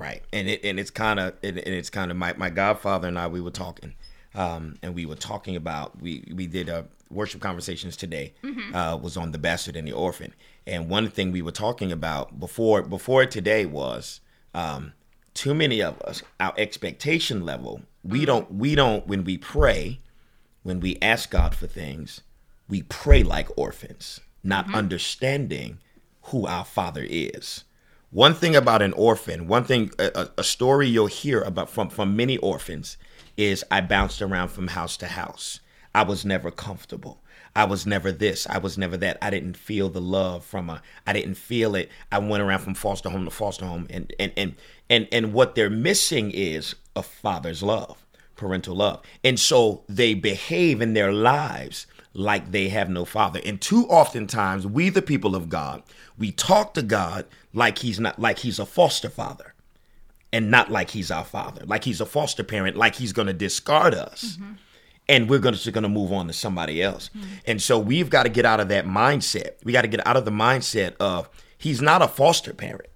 Right, 0.00 0.22
and 0.32 0.48
it 0.48 0.64
and 0.64 0.80
it's 0.80 0.90
kind 0.90 1.20
of 1.20 1.34
and 1.42 1.58
it's 1.58 1.90
kind 1.90 2.10
of 2.10 2.16
my 2.16 2.32
my 2.38 2.48
godfather 2.48 3.06
and 3.06 3.18
I 3.18 3.26
we 3.26 3.42
were 3.42 3.50
talking, 3.50 3.92
um, 4.34 4.76
and 4.82 4.94
we 4.94 5.04
were 5.04 5.14
talking 5.14 5.56
about 5.56 6.00
we 6.00 6.24
we 6.34 6.46
did 6.46 6.70
a 6.70 6.86
worship 7.10 7.40
conversations 7.42 7.96
today 7.96 8.32
uh, 8.72 8.98
was 9.00 9.16
on 9.16 9.32
the 9.32 9.38
bastard 9.38 9.76
and 9.76 9.86
the 9.86 9.92
orphan, 9.92 10.32
and 10.66 10.88
one 10.88 11.10
thing 11.10 11.32
we 11.32 11.42
were 11.42 11.52
talking 11.52 11.92
about 11.92 12.40
before 12.40 12.80
before 12.82 13.26
today 13.26 13.66
was 13.66 14.20
um, 14.54 14.92
too 15.34 15.54
many 15.54 15.82
of 15.82 16.00
us 16.00 16.22
our 16.38 16.54
expectation 16.56 17.44
level 17.44 17.82
we 18.02 18.24
don't 18.24 18.50
we 18.54 18.74
don't 18.74 19.06
when 19.06 19.22
we 19.24 19.36
pray 19.36 20.00
when 20.62 20.80
we 20.80 20.96
ask 21.02 21.30
God 21.30 21.54
for 21.54 21.66
things 21.66 22.22
we 22.68 22.82
pray 22.84 23.22
like 23.22 23.48
orphans 23.56 24.20
not 24.42 24.72
understanding 24.74 25.78
who 26.24 26.46
our 26.46 26.64
father 26.64 27.06
is 27.08 27.64
one 28.10 28.34
thing 28.34 28.56
about 28.56 28.82
an 28.82 28.92
orphan, 28.94 29.46
one 29.46 29.64
thing, 29.64 29.90
a, 29.98 30.28
a- 30.38 30.44
story 30.44 30.88
you'll 30.88 31.06
hear 31.06 31.40
about 31.42 31.70
from, 31.70 31.88
from 31.90 32.16
many 32.16 32.36
orphans 32.38 32.96
is 33.36 33.64
I 33.70 33.80
bounced 33.80 34.20
around 34.20 34.48
from 34.48 34.68
house 34.68 34.96
to 34.98 35.06
house. 35.06 35.60
I 35.94 36.02
was 36.02 36.24
never 36.24 36.50
comfortable. 36.50 37.22
I 37.54 37.64
was 37.64 37.86
never 37.86 38.12
this. 38.12 38.46
I 38.48 38.58
was 38.58 38.76
never 38.76 38.96
that. 38.96 39.18
I 39.22 39.30
didn't 39.30 39.56
feel 39.56 39.88
the 39.88 40.00
love 40.00 40.44
from 40.44 40.70
a, 40.70 40.82
I 41.06 41.12
didn't 41.12 41.34
feel 41.34 41.74
it. 41.74 41.90
I 42.10 42.18
went 42.18 42.42
around 42.42 42.60
from 42.60 42.74
foster 42.74 43.10
home 43.10 43.24
to 43.24 43.30
foster 43.30 43.64
home. 43.64 43.86
And, 43.90 44.12
and, 44.18 44.32
and, 44.36 44.54
and, 44.88 45.08
and 45.10 45.32
what 45.32 45.54
they're 45.54 45.70
missing 45.70 46.30
is 46.32 46.74
a 46.94 47.02
father's 47.02 47.62
love, 47.62 48.04
parental 48.36 48.76
love. 48.76 49.02
And 49.24 49.38
so 49.38 49.84
they 49.88 50.14
behave 50.14 50.80
in 50.80 50.94
their 50.94 51.12
lives 51.12 51.86
like 52.12 52.50
they 52.50 52.68
have 52.68 52.88
no 52.88 53.04
father. 53.04 53.40
And 53.44 53.60
too 53.60 53.86
oftentimes, 53.86 54.66
we, 54.66 54.88
the 54.88 55.02
people 55.02 55.34
of 55.34 55.48
God, 55.48 55.82
we 56.18 56.32
talk 56.32 56.74
to 56.74 56.82
God 56.82 57.26
like 57.52 57.78
he's 57.78 58.00
not 58.00 58.18
like 58.18 58.40
he's 58.40 58.58
a 58.58 58.66
foster 58.66 59.08
father 59.08 59.54
and 60.32 60.50
not 60.50 60.70
like 60.70 60.90
he's 60.90 61.10
our 61.10 61.24
father, 61.24 61.64
like 61.66 61.84
he's 61.84 62.00
a 62.00 62.06
foster 62.06 62.44
parent, 62.44 62.76
like 62.76 62.96
he's 62.96 63.12
going 63.12 63.26
to 63.26 63.32
discard 63.32 63.94
us. 63.94 64.36
Mm-hmm. 64.36 64.52
And 65.08 65.28
we're 65.28 65.40
going 65.40 65.56
to, 65.56 65.72
going 65.72 65.82
to 65.82 65.88
move 65.88 66.12
on 66.12 66.28
to 66.28 66.32
somebody 66.32 66.80
else. 66.80 67.10
Mm-hmm. 67.16 67.26
And 67.46 67.60
so 67.60 67.80
we've 67.80 68.10
got 68.10 68.24
to 68.24 68.28
get 68.28 68.44
out 68.44 68.60
of 68.60 68.68
that 68.68 68.86
mindset. 68.86 69.54
We 69.64 69.72
got 69.72 69.82
to 69.82 69.88
get 69.88 70.06
out 70.06 70.16
of 70.16 70.24
the 70.24 70.30
mindset 70.30 70.94
of 71.00 71.28
he's 71.58 71.82
not 71.82 72.00
a 72.00 72.06
foster 72.06 72.54
parent. 72.54 72.86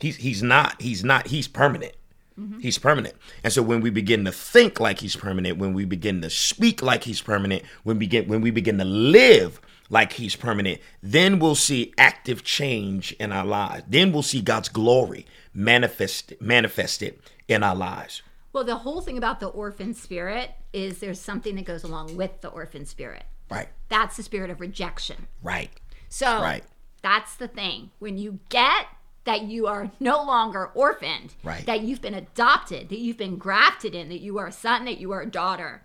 He's 0.00 0.16
he's 0.16 0.42
not. 0.42 0.82
He's 0.82 1.04
not. 1.04 1.28
He's 1.28 1.46
permanent. 1.46 1.92
Mm-hmm. 2.38 2.60
He's 2.60 2.78
permanent. 2.78 3.14
And 3.44 3.52
so 3.52 3.62
when 3.62 3.80
we 3.80 3.90
begin 3.90 4.24
to 4.24 4.32
think 4.32 4.80
like 4.80 5.00
he's 5.00 5.16
permanent, 5.16 5.58
when 5.58 5.74
we 5.74 5.84
begin 5.84 6.22
to 6.22 6.30
speak 6.30 6.82
like 6.82 7.04
he's 7.04 7.20
permanent, 7.20 7.62
when 7.84 7.96
we 7.98 8.06
begin 8.06 8.28
when 8.28 8.40
we 8.40 8.50
begin 8.50 8.78
to 8.78 8.84
live 8.84 9.60
like 9.90 10.12
he's 10.14 10.36
permanent, 10.36 10.80
then 11.02 11.38
we'll 11.38 11.54
see 11.54 11.92
active 11.98 12.42
change 12.42 13.12
in 13.20 13.32
our 13.32 13.44
lives. 13.44 13.84
Then 13.88 14.12
we'll 14.12 14.22
see 14.22 14.40
God's 14.40 14.68
glory 14.68 15.26
manifest 15.54 16.32
manifested 16.40 17.18
in 17.48 17.62
our 17.62 17.74
lives. 17.76 18.22
Well, 18.52 18.64
the 18.64 18.76
whole 18.76 19.00
thing 19.00 19.16
about 19.18 19.40
the 19.40 19.46
orphan 19.48 19.94
spirit 19.94 20.50
is 20.72 20.98
there's 20.98 21.20
something 21.20 21.56
that 21.56 21.64
goes 21.64 21.84
along 21.84 22.16
with 22.16 22.40
the 22.40 22.48
orphan 22.48 22.84
spirit. 22.86 23.24
Right. 23.50 23.68
That's 23.88 24.16
the 24.16 24.22
spirit 24.22 24.50
of 24.50 24.60
rejection. 24.60 25.26
Right. 25.42 25.70
So 26.08 26.40
Right. 26.40 26.64
that's 27.02 27.34
the 27.36 27.48
thing. 27.48 27.90
When 27.98 28.18
you 28.18 28.40
get 28.48 28.86
that 29.24 29.42
you 29.42 29.66
are 29.66 29.90
no 30.00 30.22
longer 30.22 30.66
orphaned, 30.74 31.34
Right. 31.44 31.64
that 31.66 31.82
you've 31.82 32.00
been 32.02 32.14
adopted, 32.14 32.88
that 32.88 32.98
you've 32.98 33.16
been 33.18 33.36
grafted 33.36 33.94
in, 33.94 34.08
that 34.08 34.20
you 34.20 34.38
are 34.38 34.46
a 34.48 34.52
son, 34.52 34.84
that 34.86 34.98
you 34.98 35.12
are 35.12 35.22
a 35.22 35.30
daughter, 35.30 35.84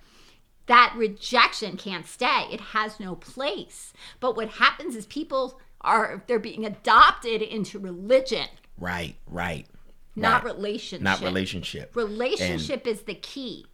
that 0.65 0.94
rejection 0.98 1.77
can't 1.77 2.08
stay. 2.08 2.48
It 2.51 2.60
has 2.60 3.00
no 3.00 3.15
place. 3.15 3.94
But 4.20 4.36
what 4.36 4.50
happens 4.50 4.96
is 4.96 5.06
people 5.06 5.60
are 5.82 6.24
they're 6.27 6.39
being 6.39 6.65
adopted 6.65 7.41
into 7.41 7.79
religion, 7.79 8.48
Right. 8.79 9.15
Right. 9.27 9.67
not 10.15 10.44
Right. 10.44 10.56
relationship. 10.56 11.03
Not 11.03 11.22
relationship. 11.22 11.96
Relationship 11.96 12.86
is 12.88 13.03
the 13.03 13.15
key. 13.15 13.65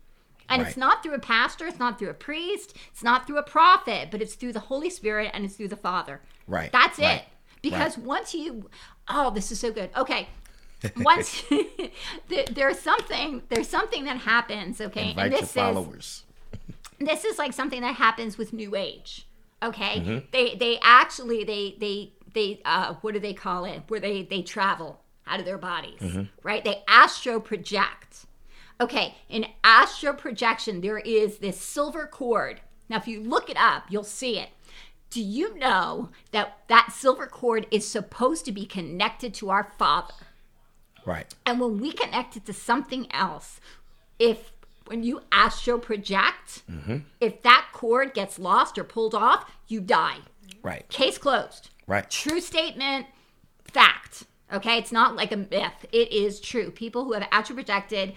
And 0.49 0.61
it's 0.61 0.77
not 0.77 1.01
through 1.01 1.13
a 1.15 1.19
pastor, 1.19 1.65
it's 1.67 1.79
not 1.79 1.97
through 1.97 2.09
a 2.09 2.13
priest, 2.13 2.75
it's 2.91 3.01
not 3.01 3.25
through 3.25 3.37
a 3.37 3.43
prophet, 3.43 4.09
but 4.11 4.21
it's 4.21 4.35
through 4.35 4.51
the 4.53 4.59
Holy 4.59 4.89
Spirit 4.89 5.31
and 5.33 5.45
it's 5.45 5.55
through 5.55 5.69
the 5.69 5.77
Father. 5.77 6.21
Right. 6.47 6.71
That's 6.71 6.99
Right. 6.99 7.21
it. 7.21 7.25
Because 7.63 7.97
once 7.97 8.35
you, 8.35 8.69
oh, 9.07 9.29
this 9.31 9.51
is 9.51 9.59
so 9.59 9.71
good. 9.71 9.89
Okay. 9.95 10.27
Once 10.97 11.43
there's 12.51 12.79
something, 12.79 13.41
there's 13.49 13.69
something 13.69 14.03
that 14.05 14.17
happens. 14.17 14.81
Okay, 14.81 15.09
Invite 15.11 15.23
and 15.25 15.31
your 15.31 15.41
this 15.41 15.49
is 15.49 15.55
followers. 15.55 16.23
this 16.99 17.23
is 17.25 17.37
like 17.39 17.53
something 17.53 17.81
that 17.81 17.95
happens 17.95 18.37
with 18.37 18.53
new 18.53 18.75
age 18.75 19.25
okay 19.61 19.99
Mm-hmm. 20.01 20.17
they 20.31 20.55
they 20.55 20.77
actually 20.81 21.43
they 21.45 21.75
they 21.79 22.11
they 22.33 22.61
uh 22.65 22.95
what 23.01 23.13
do 23.13 23.19
they 23.19 23.33
call 23.33 23.63
it 23.65 23.81
where 23.87 23.99
they 23.99 24.23
they 24.23 24.41
travel 24.41 24.99
out 25.25 25.39
of 25.39 25.45
their 25.45 25.57
bodies 25.57 25.99
Mm-hmm. 26.01 26.23
right 26.43 26.63
they 26.63 26.83
astro 26.87 27.39
project 27.39 28.25
okay 28.81 29.15
in 29.29 29.45
astro 29.63 30.13
projection 30.13 30.81
there 30.81 30.99
is 30.99 31.37
this 31.37 31.57
silver 31.59 32.05
cord 32.07 32.59
now 32.89 32.97
if 32.97 33.07
you 33.07 33.21
look 33.21 33.49
it 33.49 33.57
up 33.57 33.83
you'll 33.89 34.03
see 34.03 34.37
it 34.37 34.49
do 35.13 35.21
you 35.21 35.57
know 35.59 36.09
that 36.31 36.57
that 36.67 36.91
silver 36.91 37.27
cord 37.27 37.67
is 37.69 37.87
supposed 37.87 38.45
to 38.45 38.51
be 38.51 38.65
connected 38.65 39.33
to 39.35 39.49
our 39.51 39.63
father 39.63 40.13
Right. 41.05 41.33
and 41.45 41.59
when 41.59 41.79
we 41.79 41.91
connect 41.91 42.37
it 42.37 42.45
to 42.45 42.53
something 42.53 43.11
else, 43.11 43.59
if 44.19 44.51
when 44.85 45.03
you 45.03 45.21
astro 45.31 45.77
project, 45.77 46.63
mm-hmm. 46.69 46.97
if 47.19 47.41
that 47.43 47.67
cord 47.73 48.13
gets 48.13 48.39
lost 48.39 48.77
or 48.77 48.83
pulled 48.83 49.13
off, 49.13 49.49
you 49.67 49.81
die. 49.81 50.17
Right. 50.61 50.87
Case 50.89 51.17
closed. 51.17 51.69
Right. 51.87 52.09
True 52.09 52.41
statement, 52.41 53.07
fact. 53.65 54.23
Okay, 54.51 54.77
it's 54.77 54.91
not 54.91 55.15
like 55.15 55.31
a 55.31 55.37
myth. 55.37 55.85
It 55.91 56.11
is 56.11 56.39
true. 56.39 56.71
People 56.71 57.05
who 57.05 57.13
have 57.13 57.27
astral 57.31 57.55
projected, 57.55 58.13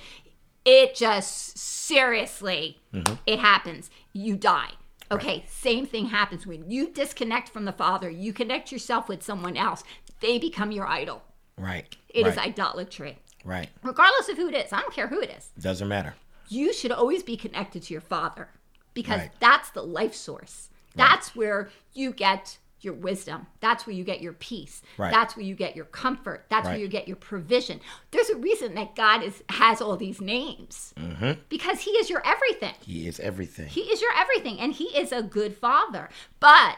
it 0.65 0.95
just 0.95 1.59
seriously, 1.59 2.79
mm-hmm. 2.93 3.15
it 3.27 3.39
happens. 3.39 3.91
You 4.13 4.37
die. 4.37 4.73
Okay, 5.11 5.45
same 5.49 5.87
thing 5.87 6.07
happens 6.07 6.47
when 6.47 6.69
you 6.71 6.91
disconnect 6.91 7.49
from 7.49 7.65
the 7.65 7.73
Father. 7.73 8.11
You 8.11 8.33
connect 8.33 8.73
yourself 8.73 9.09
with 9.09 9.23
someone 9.23 9.57
else. 9.57 9.85
They 10.21 10.39
become 10.39 10.73
your 10.73 10.87
idol. 10.87 11.23
Right. 11.59 11.95
It 12.09 12.27
is 12.27 12.37
right. 12.37 12.49
idolatry, 12.49 13.19
right. 13.45 13.69
regardless 13.83 14.29
of 14.29 14.37
who 14.37 14.49
it 14.49 14.55
is. 14.55 14.73
I 14.73 14.81
don't 14.81 14.93
care 14.93 15.09
who 15.09 15.21
it 15.21 15.31
is. 15.31 15.51
Doesn't 15.59 15.89
matter. 15.89 16.15
You 16.49 16.73
should 16.73 16.93
always 16.93 17.23
be 17.23 17.37
connected 17.37 17.83
to 17.85 17.95
your 17.95 18.01
Father 18.01 18.49
because 18.95 19.21
Right. 19.21 19.31
that's 19.41 19.71
the 19.71 19.83
life 19.83 20.15
source. 20.15 20.71
That's 20.95 21.37
where 21.37 21.69
you 21.93 22.13
get 22.13 22.59
your 22.81 22.95
wisdom. 22.95 23.47
That's 23.61 23.87
where 23.87 23.95
you 23.95 24.05
get 24.05 24.21
your 24.21 24.35
peace. 24.35 24.83
Right. 24.99 25.11
That's 25.11 25.37
where 25.37 25.45
you 25.45 25.55
get 25.55 25.77
your 25.77 25.87
comfort. 25.87 26.47
That's 26.51 26.69
where 26.69 26.77
you 26.77 26.89
get 26.89 27.09
your 27.09 27.17
provision. 27.17 27.81
There's 28.11 28.31
a 28.31 28.37
reason 28.37 28.75
that 28.75 28.95
God 28.95 29.23
is 29.23 29.43
has 29.49 29.81
all 29.81 29.97
these 29.97 30.21
names 30.21 30.93
mm-hmm. 30.97 31.41
because 31.49 31.81
He 31.81 31.93
is 31.93 32.11
your 32.11 32.23
everything. 32.27 32.75
He 32.81 33.09
is 33.09 33.21
everything. 33.21 33.69
He 33.69 33.83
is 33.83 34.01
your 34.01 34.13
everything, 34.17 34.61
and 34.61 34.73
He 34.73 34.85
is 34.97 35.13
a 35.13 35.23
good 35.23 35.57
Father. 35.57 36.09
But 36.41 36.77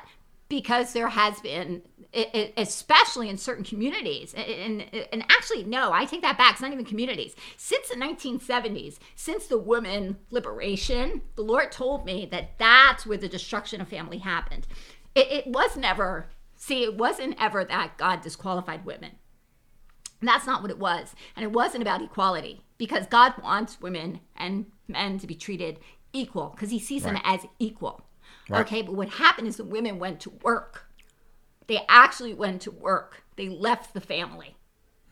because 0.48 0.92
there 0.92 1.08
has 1.08 1.40
been, 1.40 1.82
especially 2.56 3.28
in 3.28 3.36
certain 3.36 3.64
communities, 3.64 4.34
and, 4.34 4.82
and 5.12 5.22
actually, 5.28 5.64
no, 5.64 5.92
I 5.92 6.06
take 6.06 6.22
that 6.22 6.38
back. 6.38 6.52
It's 6.52 6.62
not 6.62 6.72
even 6.72 6.84
communities. 6.84 7.36
Since 7.56 7.88
the 7.88 7.96
1970s, 7.96 8.98
since 9.14 9.46
the 9.46 9.58
women 9.58 10.16
liberation, 10.30 11.20
the 11.36 11.42
Lord 11.42 11.70
told 11.70 12.06
me 12.06 12.26
that 12.30 12.58
that's 12.58 13.04
where 13.04 13.18
the 13.18 13.28
destruction 13.28 13.80
of 13.80 13.88
family 13.88 14.18
happened. 14.18 14.66
It, 15.18 15.32
it 15.32 15.46
was 15.46 15.76
never, 15.76 16.28
see, 16.56 16.84
it 16.84 16.96
wasn't 16.96 17.37
ever 17.40 17.64
that 17.64 17.98
God 17.98 18.20
disqualified 18.20 18.84
women. 18.84 19.12
That's 20.20 20.46
not 20.46 20.62
what 20.62 20.70
it 20.70 20.78
was. 20.78 21.14
And 21.37 21.44
it 21.44 21.52
wasn't 21.52 21.82
about 21.82 22.02
equality 22.02 22.62
because 22.76 23.06
God 23.06 23.34
wants 23.42 23.80
women 23.80 24.20
and 24.37 24.66
men 24.87 25.18
to 25.18 25.26
be 25.26 25.34
treated 25.34 25.78
equal 26.12 26.50
because 26.50 26.70
he 26.70 26.78
sees 26.78 27.02
them 27.02 27.18
as 27.25 27.46
equal. 27.58 28.04
Right. 28.48 28.60
Okay, 28.60 28.82
but 28.82 28.94
what 28.94 29.10
happened 29.10 29.48
is 29.48 29.56
the 29.56 29.64
women 29.64 29.98
went 29.98 30.20
to 30.20 30.30
work. 30.42 30.90
They 31.66 31.84
actually 31.88 32.34
went 32.34 32.62
to 32.62 32.70
work. 32.70 33.25
They 33.37 33.48
left 33.48 33.94
the 33.94 34.00
family. 34.00 34.56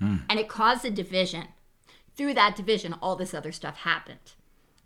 Hmm. 0.00 0.16
And 0.28 0.38
it 0.38 0.48
caused 0.48 0.84
a 0.84 0.90
division. 0.90 1.48
Through 2.16 2.34
that 2.34 2.56
division, 2.56 2.94
all 2.94 3.14
this 3.14 3.34
other 3.34 3.52
stuff 3.52 3.78
happened. 3.78 4.32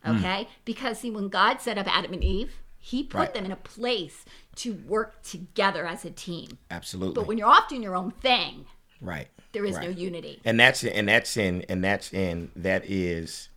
Hmm. 0.04 0.16
Okay? 0.16 0.48
Because 0.64 0.98
see, 0.98 1.10
when 1.10 1.28
God 1.28 1.60
set 1.60 1.78
up 1.78 1.86
Adam 1.86 2.12
and 2.12 2.24
Eve, 2.24 2.60
he 2.82 3.02
put 3.04 3.18
Right. 3.18 3.34
them 3.34 3.44
in 3.44 3.52
a 3.52 3.56
place 3.56 4.24
to 4.56 4.72
work 4.74 5.22
together 5.22 5.86
as 5.86 6.04
a 6.04 6.10
team. 6.10 6.58
Absolutely. 6.70 7.14
But 7.14 7.26
when 7.28 7.38
you're 7.38 7.46
off 7.48 7.68
doing 7.68 7.82
your 7.82 7.94
own 7.94 8.10
thing, 8.10 8.64
right. 9.00 9.28
there 9.52 9.64
is 9.66 9.76
right. 9.76 9.84
no 9.84 9.90
unity. 9.90 10.40
and 10.44 10.58
that's 10.58 10.82
and 10.82 11.08
that's 11.08 11.36
in 11.36 11.62
and 11.68 11.84
that's 11.84 12.12
in 12.12 12.50
that 12.56 12.84
is 12.88 13.48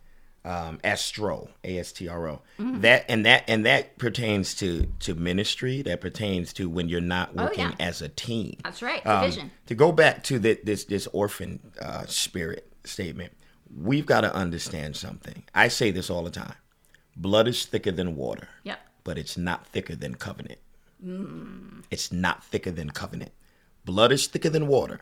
um 0.46 0.78
astro 0.84 1.48
a-s-t-r-o 1.64 2.38
Mm-hmm. 2.58 2.80
that 2.82 3.06
and 3.08 3.24
that 3.24 3.44
and 3.48 3.64
that 3.64 3.96
pertains 3.98 4.54
to 4.56 4.86
to 5.00 5.14
ministry 5.14 5.80
that 5.82 6.02
pertains 6.02 6.52
to 6.54 6.68
when 6.68 6.90
you're 6.90 7.00
not 7.00 7.34
working 7.34 7.64
Oh, 7.64 7.74
yeah. 7.80 7.86
as 7.88 8.02
a 8.02 8.10
team 8.10 8.58
That's 8.62 8.82
right. 8.82 9.04
Um, 9.06 9.22
Division. 9.22 9.50
to 9.66 9.74
go 9.74 9.90
back 9.90 10.22
to 10.24 10.38
the, 10.38 10.60
this 10.62 10.84
this 10.84 11.06
orphan 11.14 11.60
uh, 11.80 12.04
spirit 12.06 12.70
statement 12.84 13.32
we've 13.74 14.04
got 14.04 14.20
to 14.20 14.34
understand 14.34 14.96
something 14.96 15.44
i 15.54 15.66
say 15.68 15.90
this 15.90 16.10
all 16.10 16.22
the 16.22 16.30
time 16.30 16.56
blood 17.16 17.48
is 17.48 17.64
thicker 17.64 17.90
than 17.92 18.14
water 18.14 18.48
Yep. 18.64 18.78
But 19.04 19.18
it's 19.18 19.36
not 19.36 19.66
thicker 19.66 19.94
than 19.94 20.14
covenant. 20.14 20.58
It's 21.90 22.10
not 22.10 22.42
thicker 22.42 22.70
than 22.70 22.90
covenant. 22.90 23.32
Blood 23.84 24.10
is 24.10 24.26
thicker 24.26 24.48
than 24.48 24.66
water, 24.66 25.00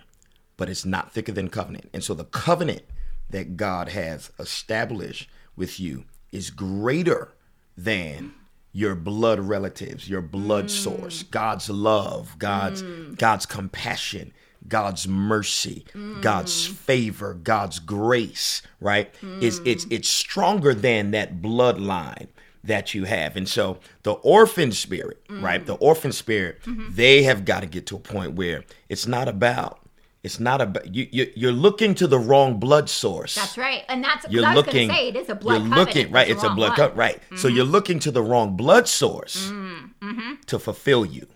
but 0.57 0.69
it's 0.69 0.85
not 0.85 1.13
thicker 1.13 1.33
than 1.33 1.49
covenant. 1.49 1.89
And 1.95 2.03
so 2.03 2.15
the 2.15 2.25
covenant 2.25 2.83
that 3.31 3.57
God 3.57 3.89
has 3.89 4.31
established 4.39 5.31
with 5.57 5.79
you 5.79 6.05
is 6.33 6.51
greater 6.51 7.33
than 7.77 8.35
your 8.73 8.95
blood 8.95 9.39
relatives, 9.39 10.09
your 10.09 10.23
blood 10.23 10.67
mm. 10.67 10.71
source, 10.71 11.23
God's 11.23 11.69
love, 11.71 12.37
God's 12.39 12.83
mm. 12.83 13.17
God's 13.19 13.47
compassion, 13.47 14.33
God's 14.67 15.07
mercy, 15.07 15.85
mm. 15.93 16.23
God's 16.23 16.67
favor, 16.67 17.35
God's 17.35 17.79
grace, 17.79 18.63
right? 18.81 19.15
Is 19.41 19.61
it's 19.65 19.87
it's 19.91 20.09
stronger 20.09 20.75
than 20.75 21.11
that 21.13 21.41
bloodline 21.43 22.29
that 22.65 22.95
you 22.95 23.05
have. 23.05 23.37
And 23.37 23.49
so 23.49 23.79
the 24.03 24.13
orphan 24.13 24.73
spirit, 24.73 25.23
right? 25.29 25.65
The 25.65 25.75
orphan 25.75 26.13
spirit, 26.13 26.61
they 26.91 27.23
have 27.25 27.45
got 27.45 27.61
to 27.61 27.67
get 27.67 27.87
to 27.87 27.97
a 27.97 28.01
point 28.01 28.33
where 28.35 28.65
it's 28.89 29.07
not 29.07 29.29
about 29.29 29.79
it's 30.23 30.39
not 30.39 30.61
about 30.61 30.95
you, 30.95 31.09
you 31.11 31.33
you're 31.35 31.51
looking 31.51 31.97
to 31.97 32.07
the 32.07 32.19
wrong 32.19 32.61
blood 32.61 32.89
source. 32.89 33.35
That's 33.35 33.59
right. 33.59 33.83
And 33.89 34.05
that's 34.05 34.25
You're 34.31 34.47
I 34.47 34.55
looking. 34.55 34.89
say 34.89 35.09
it 35.09 35.17
is 35.17 35.29
a 35.29 35.35
blood 35.35 35.55
You're 35.63 35.69
covenant. 35.71 35.89
looking 35.97 36.13
right. 36.13 36.27
the 36.29 36.33
It's 36.35 36.45
a 36.45 36.51
blood 36.51 36.77
covenant, 36.77 36.97
right? 36.97 37.21
So 37.37 37.49
you're 37.49 37.65
looking 37.65 37.99
to 38.01 38.13
the 38.13 38.23
wrong 38.23 38.57
blood 38.57 38.87
source 38.87 39.49
Mm-hmm. 39.51 40.35
to 40.47 40.59
fulfill 40.61 41.05
you. 41.05 41.27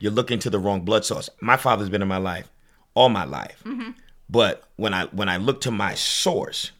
You're 0.00 0.12
looking 0.12 0.38
to 0.40 0.50
the 0.50 0.58
wrong 0.58 0.82
blood 0.82 1.04
source. 1.06 1.28
My 1.40 1.56
father's 1.56 1.88
been 1.88 2.02
in 2.02 2.08
my 2.08 2.18
life 2.18 2.50
all 2.94 3.08
my 3.08 3.24
life, 3.24 3.62
Mm-hmm. 3.64 3.90
but 4.28 4.64
when 4.76 4.92
I 4.92 5.06
when 5.06 5.28
I 5.30 5.38
look 5.38 5.62
to 5.62 5.70
my 5.70 5.94
source, 5.94 6.72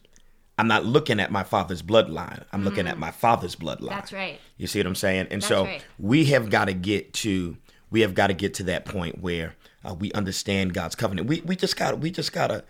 I'm 0.57 0.67
not 0.67 0.85
looking 0.85 1.19
at 1.19 1.31
my 1.31 1.43
father's 1.43 1.83
bloodline. 1.83 2.43
I'm 2.51 2.63
looking 2.63 2.87
at 2.87 2.97
my 2.97 3.11
father's 3.11 3.55
bloodline. 3.55 3.89
Mm. 3.89 3.89
That's 3.89 4.13
right. 4.13 4.39
You 4.57 4.65
see 4.65 4.79
what 4.79 4.87
I'm 4.87 4.95
saying? 4.95 5.27
And 5.29 5.43
so 5.43 5.65
right. 5.65 5.85
we 5.99 6.25
have 6.25 6.49
got 6.49 6.65
to 6.65 6.73
get 6.73 7.13
to 7.15 7.57
we 7.89 8.01
have 8.01 8.13
got 8.13 8.27
to 8.27 8.33
get 8.33 8.55
to 8.55 8.63
that 8.63 8.85
point 8.85 9.21
where 9.21 9.55
uh, 9.87 9.93
we 9.93 10.11
understand 10.13 10.73
God's 10.73 10.95
covenant. 10.95 11.27
We 11.27 11.41
we 11.41 11.55
just 11.55 11.77
got 11.77 11.99
we 11.99 12.09
just 12.09 12.33
gotta 12.33 12.63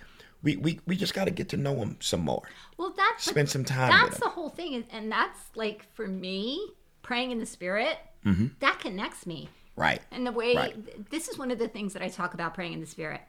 we 0.43 0.57
we, 0.57 0.79
we 0.85 0.95
just 0.95 1.13
got 1.13 1.25
to 1.25 1.31
get 1.31 1.49
to 1.49 1.57
know 1.57 1.75
Him 1.75 1.97
some 1.99 2.21
more. 2.21 2.43
Well, 2.77 2.93
that's 2.95 3.23
Spend 3.23 3.49
some 3.49 3.65
time 3.65 3.89
That's 3.89 4.19
the 4.19 4.29
whole 4.29 4.49
thing, 4.49 4.85
and- 4.91 5.11
that's 5.11 5.39
like 5.55 5.85
for 5.93 6.07
me, 6.07 6.71
praying 7.01 7.31
in 7.31 7.39
the 7.39 7.45
spirit. 7.45 7.97
That 8.59 8.79
connects 8.79 9.25
me. 9.25 9.47
Right. 9.77 10.01
And 10.11 10.27
the 10.27 10.33
way 10.33 10.53
Right. 10.53 11.09
this 11.09 11.29
is 11.29 11.37
one 11.37 11.49
of 11.49 11.59
the 11.59 11.69
things 11.69 11.93
that 11.93 12.01
I 12.01 12.09
talk 12.09 12.33
about 12.33 12.53
praying 12.53 12.73
in 12.73 12.81
the 12.81 12.85
spirit. 12.85 13.21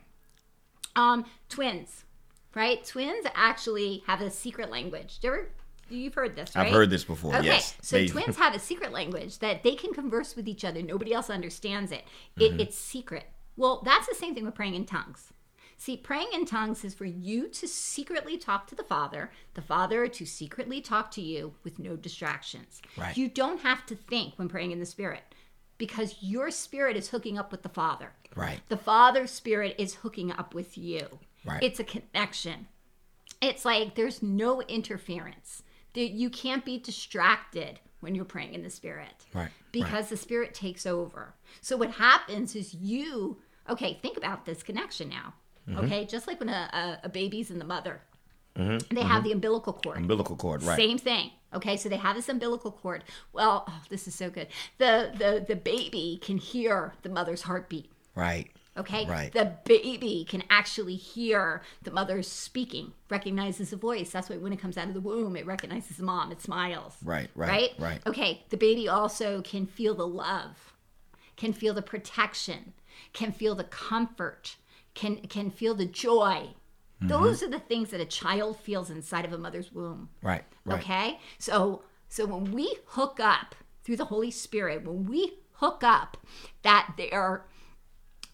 Um, 0.97 1.25
twins, 1.49 2.05
right? 2.55 2.85
Twins 2.85 3.27
actually 3.35 4.03
have 4.07 4.21
a 4.21 4.31
secret 4.31 4.71
language. 4.71 5.19
Do 5.21 5.29
you 5.29 5.33
ever, 5.35 5.49
you've 5.91 6.15
heard 6.15 6.37
this, 6.37 6.55
right? 6.57 6.67
I've 6.67 6.73
heard 6.73 6.91
this 6.91 7.05
before. 7.05 7.35
Okay, 7.37 7.47
Yes. 7.47 7.77
so 7.83 7.97
They- 7.97 8.09
twins 8.09 8.37
have 8.39 8.55
a 8.55 8.59
secret 8.59 8.93
language 8.93 9.39
that 9.39 9.63
they 9.63 9.75
can 9.75 9.93
converse 9.93 10.37
with 10.37 10.49
each 10.49 10.65
other. 10.65 10.83
Nobody 10.83 11.13
else 11.13 11.31
understands 11.31 11.93
it. 11.93 12.05
Mm-hmm. 12.39 12.61
it's 12.61 12.77
secret. 12.79 13.25
Well, 13.57 13.83
that's 13.85 14.07
the 14.09 14.15
same 14.15 14.35
thing 14.35 14.45
with 14.45 14.55
praying 14.55 14.75
in 14.75 14.85
tongues. 14.87 15.33
See, 15.81 15.97
praying 15.97 16.29
in 16.35 16.45
tongues 16.45 16.85
is 16.85 16.93
for 16.95 17.05
you 17.05 17.47
to 17.49 17.69
secretly 17.69 18.37
talk 18.37 18.67
to 18.67 18.75
the 18.75 18.83
Father, 18.83 19.31
the 19.55 19.63
Father 19.63 20.09
to 20.09 20.27
secretly 20.27 20.81
talk 20.81 21.11
to 21.13 21.21
you 21.21 21.55
with 21.63 21.79
no 21.79 21.95
distractions. 21.95 22.83
Right. 22.97 23.17
You 23.17 23.29
don't 23.29 23.61
have 23.61 23.87
to 23.87 23.95
think 23.95 24.35
when 24.37 24.49
praying 24.49 24.73
in 24.73 24.81
the 24.81 24.87
Spirit 24.87 25.23
because 25.77 26.17
your 26.21 26.51
spirit 26.51 26.97
is 26.97 27.11
hooking 27.11 27.39
up 27.39 27.53
with 27.53 27.63
the 27.63 27.69
Father. 27.69 28.11
Right. 28.35 28.59
The 28.69 28.77
Father's 28.77 29.31
spirit 29.31 29.77
is 29.79 29.95
hooking 29.95 30.33
up 30.33 30.53
with 30.53 30.77
you. 30.77 31.21
Right. 31.49 31.63
It's 31.63 31.81
a 31.81 31.85
connection. 31.85 32.69
It's 33.41 33.65
like 33.65 33.95
there's 33.95 34.23
no 34.23 34.63
interference. 34.63 35.63
You 35.95 36.31
can't 36.31 36.65
be 36.65 36.79
distracted 36.79 37.81
when 38.01 38.15
you're 38.15 38.25
praying 38.25 38.55
in 38.55 38.63
the 38.63 38.71
Spirit. 38.71 39.27
Right, 39.35 39.51
Because 39.73 40.09
the 40.09 40.17
Spirit 40.17 40.55
takes 40.55 40.87
over. 40.87 41.35
So 41.61 41.77
what 41.77 41.93
happens 41.93 42.55
is 42.55 42.75
you, 42.75 43.39
okay, 43.69 43.99
think 44.01 44.17
about 44.17 44.45
this 44.45 44.63
connection 44.63 45.09
now. 45.09 45.35
Mm-hmm. 45.69 45.85
Okay, 45.85 46.05
just 46.05 46.27
like 46.27 46.41
when 46.41 46.49
a, 46.49 47.01
a, 47.03 47.09
baby's 47.09 47.51
in 47.51 47.59
the 47.59 47.65
mother, 47.65 48.01
they 48.55 49.03
have 49.03 49.23
the 49.23 49.33
umbilical 49.33 49.73
cord. 49.73 49.99
Umbilical 49.99 50.35
cord. 50.37 50.63
Right. 50.63 50.77
Same 50.77 50.99
thing. 50.99 51.31
Okay, 51.55 51.77
so 51.77 51.89
they 51.89 51.97
have 51.97 52.17
this 52.17 52.29
umbilical 52.29 52.73
cord. 52.73 53.05
Well, 53.33 53.65
oh, 53.69 53.81
this 53.89 54.09
is 54.09 54.15
so 54.15 54.31
good. 54.31 54.49
The 54.79 55.13
the 55.17 55.45
the 55.47 55.57
baby 55.57 56.19
can 56.23 56.39
hear 56.39 56.95
the 57.03 57.09
mother's 57.09 57.43
heartbeat. 57.43 57.91
Right. 58.15 58.51
Okay, 58.79 59.07
Right. 59.07 59.33
the 59.33 59.57
baby 59.65 60.25
can 60.29 60.45
actually 60.49 60.95
hear 60.97 61.63
the 61.83 61.91
mother 61.91 62.23
speaking, 62.23 62.93
recognizes 63.11 63.71
the 63.71 63.77
voice. 63.77 64.11
That's 64.11 64.29
why 64.29 64.37
when 64.37 64.53
it 64.53 64.61
comes 64.61 64.79
out 64.79 64.89
of 64.89 64.95
the 64.95 65.01
womb, 65.01 65.37
it 65.37 65.45
recognizes 65.47 65.97
the 65.97 66.05
mom. 66.05 66.31
It 66.31 66.41
smiles. 66.41 66.97
Right, 67.03 67.29
right, 67.35 67.51
right, 67.51 67.73
right. 67.79 68.07
Okay, 68.07 68.45
the 68.51 68.57
baby 68.57 68.89
also 68.89 69.43
can 69.43 69.67
feel 69.67 69.95
the 69.95 70.07
love, 70.07 70.75
can 71.37 71.53
feel 71.53 71.75
the 71.75 71.83
protection, 71.83 72.73
can 73.13 73.33
feel 73.33 73.55
the 73.55 73.65
comfort, 73.65 74.57
can 74.95 75.17
can 75.29 75.51
feel 75.51 75.75
the 75.75 75.85
joy. 75.87 76.55
Mm-hmm. 77.01 77.09
Those 77.09 77.43
are 77.43 77.49
the 77.49 77.61
things 77.61 77.91
that 77.91 78.01
a 78.01 78.05
child 78.07 78.59
feels 78.59 78.91
inside 78.91 79.25
of 79.25 79.33
a 79.33 79.39
mother's 79.39 79.73
womb. 79.73 80.09
Right. 80.23 80.45
Right. 80.65 80.81
Okay? 80.81 81.21
So 81.39 81.83
so 82.09 82.27
when 82.27 82.53
we 82.53 82.77
hook 82.87 83.19
up 83.21 83.55
through 83.85 83.97
the 83.97 84.07
Holy 84.07 84.31
Spirit, 84.31 84.85
when 84.85 85.07
we 85.07 85.35
hook 85.55 85.83
up 85.83 86.17
that 86.63 86.95
there 86.97 87.45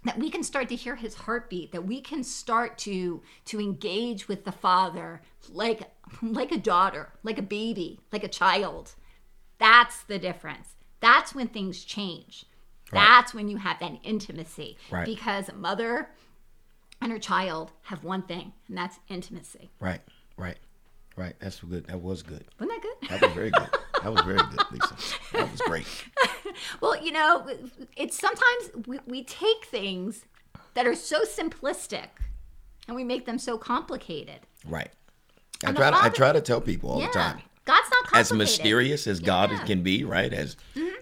that 0.05 0.19
we 0.19 0.31
can 0.31 0.43
start 0.43 0.69
to 0.69 0.77
hear 0.77 0.97
his 0.97 1.15
heartbeat, 1.15 1.73
that 1.73 1.87
we 1.87 2.01
can 2.01 2.23
start 2.23 2.79
to 2.79 3.23
to 3.47 3.61
engage 3.61 4.29
with 4.29 4.45
the 4.45 4.53
Father 4.53 5.23
like 5.51 5.91
like 6.23 6.53
a 6.53 6.59
daughter, 6.59 7.11
like 7.23 7.39
a 7.39 7.43
baby, 7.43 8.01
like 8.13 8.25
a 8.25 8.29
child. 8.29 8.95
That's 9.59 10.03
the 10.03 10.19
difference. 10.19 10.75
That's 11.01 11.35
when 11.35 11.49
things 11.49 11.85
change. 11.85 12.47
Right. 12.93 13.01
That's 13.01 13.35
when 13.35 13.49
you 13.49 13.57
have 13.59 13.79
that 13.81 13.93
intimacy. 14.03 14.77
Right. 14.91 15.07
Because 15.07 15.49
a 15.49 15.55
mother 15.55 16.11
and 17.01 17.11
her 17.13 17.19
child 17.19 17.73
have 17.83 18.05
one 18.05 18.23
thing, 18.23 18.53
and 18.69 18.77
that's 18.77 18.99
intimacy. 19.09 19.71
Right, 19.81 20.01
right, 20.37 20.59
right. 21.17 21.35
That's 21.41 21.61
good. 21.61 21.87
That 21.87 22.01
was 22.01 22.23
good. 22.23 22.45
Wasn't 22.59 22.71
that 22.71 22.83
good? 22.83 23.11
That 23.11 23.21
was 23.21 23.33
very 23.33 23.51
good. 23.51 23.69
That 24.03 24.13
was 24.13 24.23
very 24.23 24.39
good, 24.39 24.61
Lisa. 24.71 24.97
That 25.33 25.51
was 25.51 25.61
great. 25.63 25.87
Well, 26.81 27.03
you 27.03 27.13
know, 27.13 27.47
it's 27.97 28.19
sometimes 28.19 28.87
we, 28.87 28.99
we 29.07 29.25
take 29.25 29.65
things 29.67 30.25
that 30.75 30.87
are 30.87 30.95
so 30.95 31.23
simplistic 31.23 32.09
and 32.87 32.97
we 32.97 33.05
make 33.05 33.27
them 33.27 33.39
so 33.39 33.57
complicated. 33.59 34.41
Right. 34.67 34.91
I 35.65 35.69
And 35.69 35.77
try. 35.77 35.91
To, 35.91 36.05
I 36.05 36.09
try 36.09 36.33
to 36.33 36.41
tell 36.41 36.61
people 36.61 36.91
all 36.91 37.01
yeah. 37.01 37.07
the 37.09 37.13
time. 37.13 37.41
God's 37.67 37.89
not 37.91 38.05
complicated. 38.05 38.21
As 38.21 38.33
mysterious 38.33 39.07
as 39.07 39.21
God 39.21 39.51
Yeah. 39.51 39.57
Mm-hmm. 39.57 39.67
can 39.67 39.83
be, 39.83 40.05
right? 40.05 40.33
As 40.33 40.57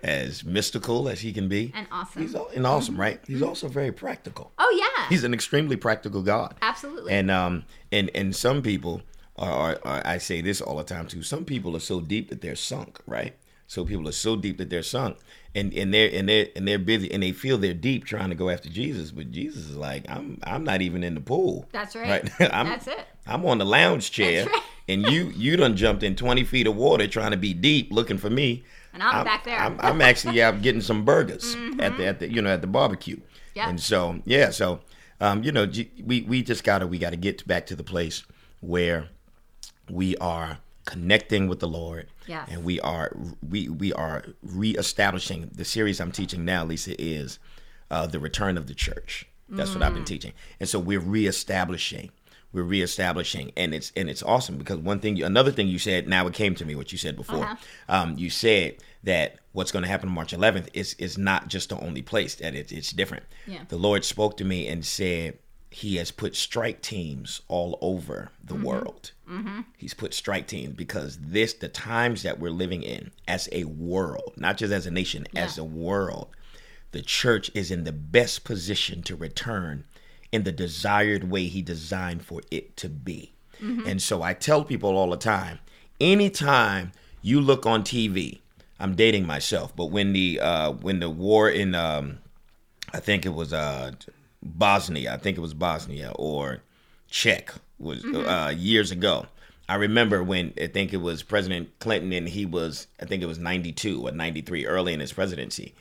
as 0.04 0.44
mystical 0.44 1.08
as 1.08 1.20
He 1.20 1.32
can 1.32 1.48
be, 1.48 1.72
And 1.74 1.86
awesome. 1.90 2.22
He's 2.22 2.34
and 2.34 2.66
awesome, 2.66 3.00
right? 3.00 3.20
He's 3.26 3.42
also 3.42 3.66
very 3.68 3.90
practical. 3.92 4.52
Oh, 4.58 4.70
yeah. 4.98 5.08
He's 5.08 5.24
an 5.24 5.34
extremely 5.34 5.76
practical 5.76 6.22
God. 6.22 6.54
Absolutely. 6.62 7.12
And 7.12 7.30
um 7.30 7.64
and 7.90 8.10
and 8.14 8.34
some 8.36 8.62
people 8.62 9.02
are, 9.36 9.50
are, 9.50 9.78
are 9.84 10.02
I 10.04 10.18
say 10.18 10.40
this 10.40 10.60
all 10.60 10.76
the 10.76 10.84
time 10.84 11.08
too. 11.08 11.22
Some 11.22 11.44
people 11.44 11.74
are 11.74 11.80
so 11.80 12.00
deep 12.00 12.28
that 12.30 12.42
they're 12.42 12.54
sunk, 12.56 13.00
right? 13.06 13.34
So 13.66 13.84
people 13.84 14.06
are 14.08 14.12
so 14.12 14.36
deep 14.36 14.58
that 14.58 14.70
they're 14.70 14.82
sunk, 14.82 15.16
and 15.54 15.72
and 15.74 15.92
they're 15.92 16.10
and 16.12 16.28
they're 16.28 16.48
and 16.56 16.66
they're 16.66 16.78
busy, 16.78 17.12
and 17.12 17.22
they 17.22 17.32
feel 17.32 17.58
they're 17.58 17.74
deep 17.74 18.04
trying 18.04 18.30
to 18.30 18.34
go 18.34 18.48
after 18.48 18.68
Jesus, 18.68 19.10
but 19.10 19.30
Jesus 19.30 19.68
is 19.68 19.76
like, 19.76 20.04
I'm 20.08 20.38
I'm 20.44 20.64
not 20.64 20.80
even 20.82 21.04
in 21.04 21.14
the 21.14 21.20
pool. 21.20 21.68
That's 21.72 21.94
right. 21.94 22.28
I'm, 22.40 22.66
That's 22.66 22.86
it. 22.86 23.06
I'm 23.26 23.44
on 23.44 23.58
the 23.58 23.66
lounge 23.66 24.10
chair, 24.10 24.46
right. 24.46 24.62
and 24.88 25.06
you 25.06 25.32
you 25.36 25.56
done 25.56 25.76
jumped 25.76 26.02
in 26.02 26.16
20 26.16 26.44
feet 26.44 26.66
of 26.66 26.76
water 26.76 27.06
trying 27.06 27.32
to 27.32 27.36
be 27.36 27.52
deep, 27.52 27.92
looking 27.92 28.18
for 28.18 28.30
me. 28.30 28.64
And 28.94 29.02
I'm 29.02 29.24
back 29.24 29.44
there. 29.44 29.58
Mm-hmm. 29.58 29.80
I'm, 29.80 29.94
I'm 29.94 30.00
actually 30.00 30.42
out 30.42 30.60
getting 30.62 30.82
some 30.82 31.04
burgers 31.04 31.56
at 31.78 31.96
the 31.96 32.06
at 32.06 32.18
the 32.20 32.32
you 32.32 32.42
know 32.42 32.50
at 32.50 32.60
the 32.60 32.66
barbecue. 32.66 33.20
Yeah. 33.54 33.68
And 33.68 33.80
so 33.80 34.20
yeah, 34.24 34.50
so 34.50 34.80
um, 35.20 35.42
you 35.42 35.52
know 35.52 35.70
we 36.04 36.22
we 36.22 36.42
just 36.42 36.64
gotta 36.64 36.86
we 36.86 36.98
gotta 36.98 37.16
get 37.16 37.46
back 37.46 37.66
to 37.66 37.76
the 37.76 37.84
place 37.84 38.22
where 38.60 39.08
we 39.90 40.16
are 40.16 40.58
connecting 40.84 41.48
with 41.48 41.60
the 41.60 41.68
Lord. 41.68 42.08
Yes. 42.26 42.48
And 42.50 42.64
we 42.64 42.80
are 42.80 43.14
we 43.48 43.68
we 43.68 43.92
are 43.92 44.24
reestablishing 44.42 45.50
the 45.54 45.64
series 45.64 46.00
I'm 46.00 46.12
teaching 46.12 46.44
now, 46.44 46.64
Lisa, 46.64 47.00
is 47.00 47.38
uh, 47.90 48.06
the 48.06 48.18
return 48.18 48.56
of 48.56 48.66
the 48.66 48.74
church. 48.74 49.26
That's 49.48 49.70
what 49.74 49.80
Mm. 49.80 49.86
I've 49.86 49.94
been 49.94 50.04
teaching. 50.04 50.32
And 50.60 50.68
so 50.68 50.78
we're 50.78 50.98
reestablishing. 51.00 52.10
We're 52.54 52.62
reestablishing, 52.64 53.52
and 53.56 53.74
it's 53.74 53.92
and 53.96 54.10
it's 54.10 54.22
awesome 54.22 54.56
because 54.58 54.78
one 54.78 55.00
thing, 55.00 55.16
you, 55.16 55.24
another 55.24 55.50
thing 55.50 55.68
you 55.68 55.78
said. 55.78 56.06
Now 56.06 56.26
it 56.26 56.34
came 56.34 56.54
to 56.56 56.64
me 56.66 56.74
what 56.74 56.92
you 56.92 56.98
said 56.98 57.16
before. 57.16 57.44
Uh-huh. 57.44 57.56
Um, 57.88 58.18
you 58.18 58.28
said 58.30 58.76
that 59.04 59.36
what's 59.52 59.72
going 59.72 59.82
to 59.84 59.88
happen 59.88 60.08
on 60.10 60.14
March 60.14 60.34
11th 60.34 60.68
is 60.74 60.94
is 60.94 61.16
not 61.16 61.48
just 61.48 61.70
the 61.70 61.78
only 61.80 62.02
place 62.02 62.34
that 62.36 62.54
it's 62.54 62.70
it's 62.72 62.92
different. 62.92 63.24
Yeah. 63.46 63.60
The 63.68 63.76
Lord 63.78 64.04
spoke 64.04 64.36
to 64.38 64.44
me 64.44 64.68
and 64.68 64.84
said 64.84 65.38
He 65.70 65.96
has 65.96 66.10
put 66.10 66.36
strike 66.36 66.82
teams 66.82 67.40
all 67.48 67.78
over 67.80 68.30
the 68.44 68.54
Mm-hmm. 68.54 68.64
world. 68.64 69.12
He's 69.78 69.94
put 69.94 70.14
strike 70.14 70.46
teams 70.46 70.74
because 70.74 71.18
this 71.18 71.54
the 71.54 71.68
times 71.68 72.22
that 72.22 72.38
we're 72.38 72.50
living 72.50 72.82
in 72.82 73.10
as 73.26 73.48
a 73.52 73.64
world, 73.64 74.32
not 74.36 74.56
just 74.58 74.72
as 74.72 74.86
a 74.86 74.90
nation, 74.90 75.26
as 75.34 75.58
a 75.58 75.64
world, 75.64 76.28
the 76.92 77.02
church 77.02 77.50
is 77.54 77.70
in 77.70 77.84
the 77.84 77.92
best 77.92 78.44
position 78.44 79.02
to 79.02 79.16
return 79.16 79.84
in 80.30 80.44
the 80.44 80.52
desired 80.52 81.30
way 81.30 81.44
he 81.46 81.62
designed 81.62 82.22
for 82.24 82.40
it 82.50 82.76
to 82.78 82.88
be. 82.88 83.32
And 83.86 84.02
so 84.02 84.22
I 84.22 84.34
tell 84.34 84.64
people 84.64 84.96
all 84.96 85.10
the 85.10 85.16
time, 85.16 85.58
anytime 86.00 86.92
you 87.22 87.40
look 87.40 87.64
on 87.64 87.82
TV, 87.84 88.40
I'm 88.80 88.94
dating 88.96 89.26
myself, 89.26 89.74
but 89.76 89.86
when 89.86 90.12
the 90.12 90.40
uh 90.40 90.72
when 90.72 90.98
the 91.00 91.08
war 91.10 91.48
in 91.48 91.74
um 91.74 92.18
I 92.92 92.98
think 93.00 93.24
it 93.24 93.34
was 93.34 93.52
uh 93.52 93.92
Bosnia, 94.42 95.14
I 95.14 95.16
think 95.18 95.38
it 95.38 95.40
was 95.40 95.54
Bosnia 95.54 96.12
or 96.16 96.62
Czech 97.08 97.54
was 97.82 98.04
uh 98.04 98.52
years 98.56 98.90
ago. 98.90 99.26
I 99.68 99.76
remember 99.76 100.22
when 100.22 100.52
I 100.60 100.66
think 100.66 100.92
it 100.92 100.98
was 101.00 101.22
President 101.22 101.70
Clinton 101.78 102.12
and 102.12 102.28
he 102.28 102.44
was 102.46 102.86
I 103.00 103.04
think 103.06 103.22
it 103.22 103.26
was 103.26 103.38
92 103.38 104.06
or 104.06 104.10
93 104.12 104.66
early 104.66 104.92
in 104.94 105.00
his 105.00 105.12
presidency. 105.12 105.74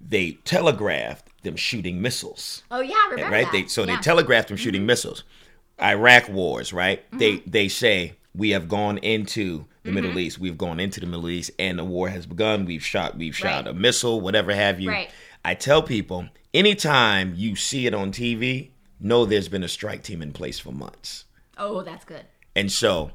They 0.00 0.32
telegraphed 0.44 1.42
them 1.42 1.56
shooting 1.56 2.00
missiles 2.00 2.62
oh, 2.70 2.80
yeah, 2.80 2.94
I 2.94 3.08
remember 3.10 3.32
right? 3.32 3.44
that. 3.46 3.52
They 3.52 3.66
so 3.66 3.84
they 3.86 3.96
telegraphed 3.96 4.48
them 4.48 4.56
shooting 4.56 4.86
missiles. 4.86 5.24
Iraq 5.80 6.28
wars, 6.28 6.72
right? 6.72 7.04
Mm-hmm. 7.06 7.18
They 7.18 7.36
they 7.46 7.68
say 7.68 8.14
we 8.34 8.50
have 8.50 8.68
gone 8.68 8.98
into 8.98 9.64
the 9.82 9.90
Mm-hmm. 9.90 9.94
Middle 9.94 10.18
East. 10.18 10.38
We've 10.38 10.58
gone 10.58 10.80
into 10.80 11.00
the 11.00 11.06
Middle 11.06 11.30
East, 11.30 11.50
and 11.58 11.78
the 11.78 11.84
war 11.84 12.10
has 12.10 12.26
begun. 12.26 12.66
We've 12.66 12.84
shot 12.84 13.16
we've 13.16 13.34
shot 13.36 13.64
Right. 13.64 13.68
a 13.68 13.72
missile, 13.72 14.20
whatever 14.20 14.54
have 14.54 14.80
you. 14.80 14.90
Right. 14.90 15.08
I 15.44 15.54
tell 15.54 15.82
people 15.82 16.28
anytime 16.52 17.32
you 17.36 17.56
see 17.56 17.86
it 17.86 17.94
on 17.94 18.12
TV, 18.12 18.68
know 19.00 19.24
there's 19.24 19.48
been 19.48 19.62
a 19.64 19.68
strike 19.68 20.02
team 20.02 20.20
in 20.20 20.32
place 20.32 20.58
for 20.58 20.72
months, 20.72 21.24
Oh, 21.58 21.82
that's 21.82 22.04
good. 22.04 22.24
and 22.56 22.70
so 22.72 23.10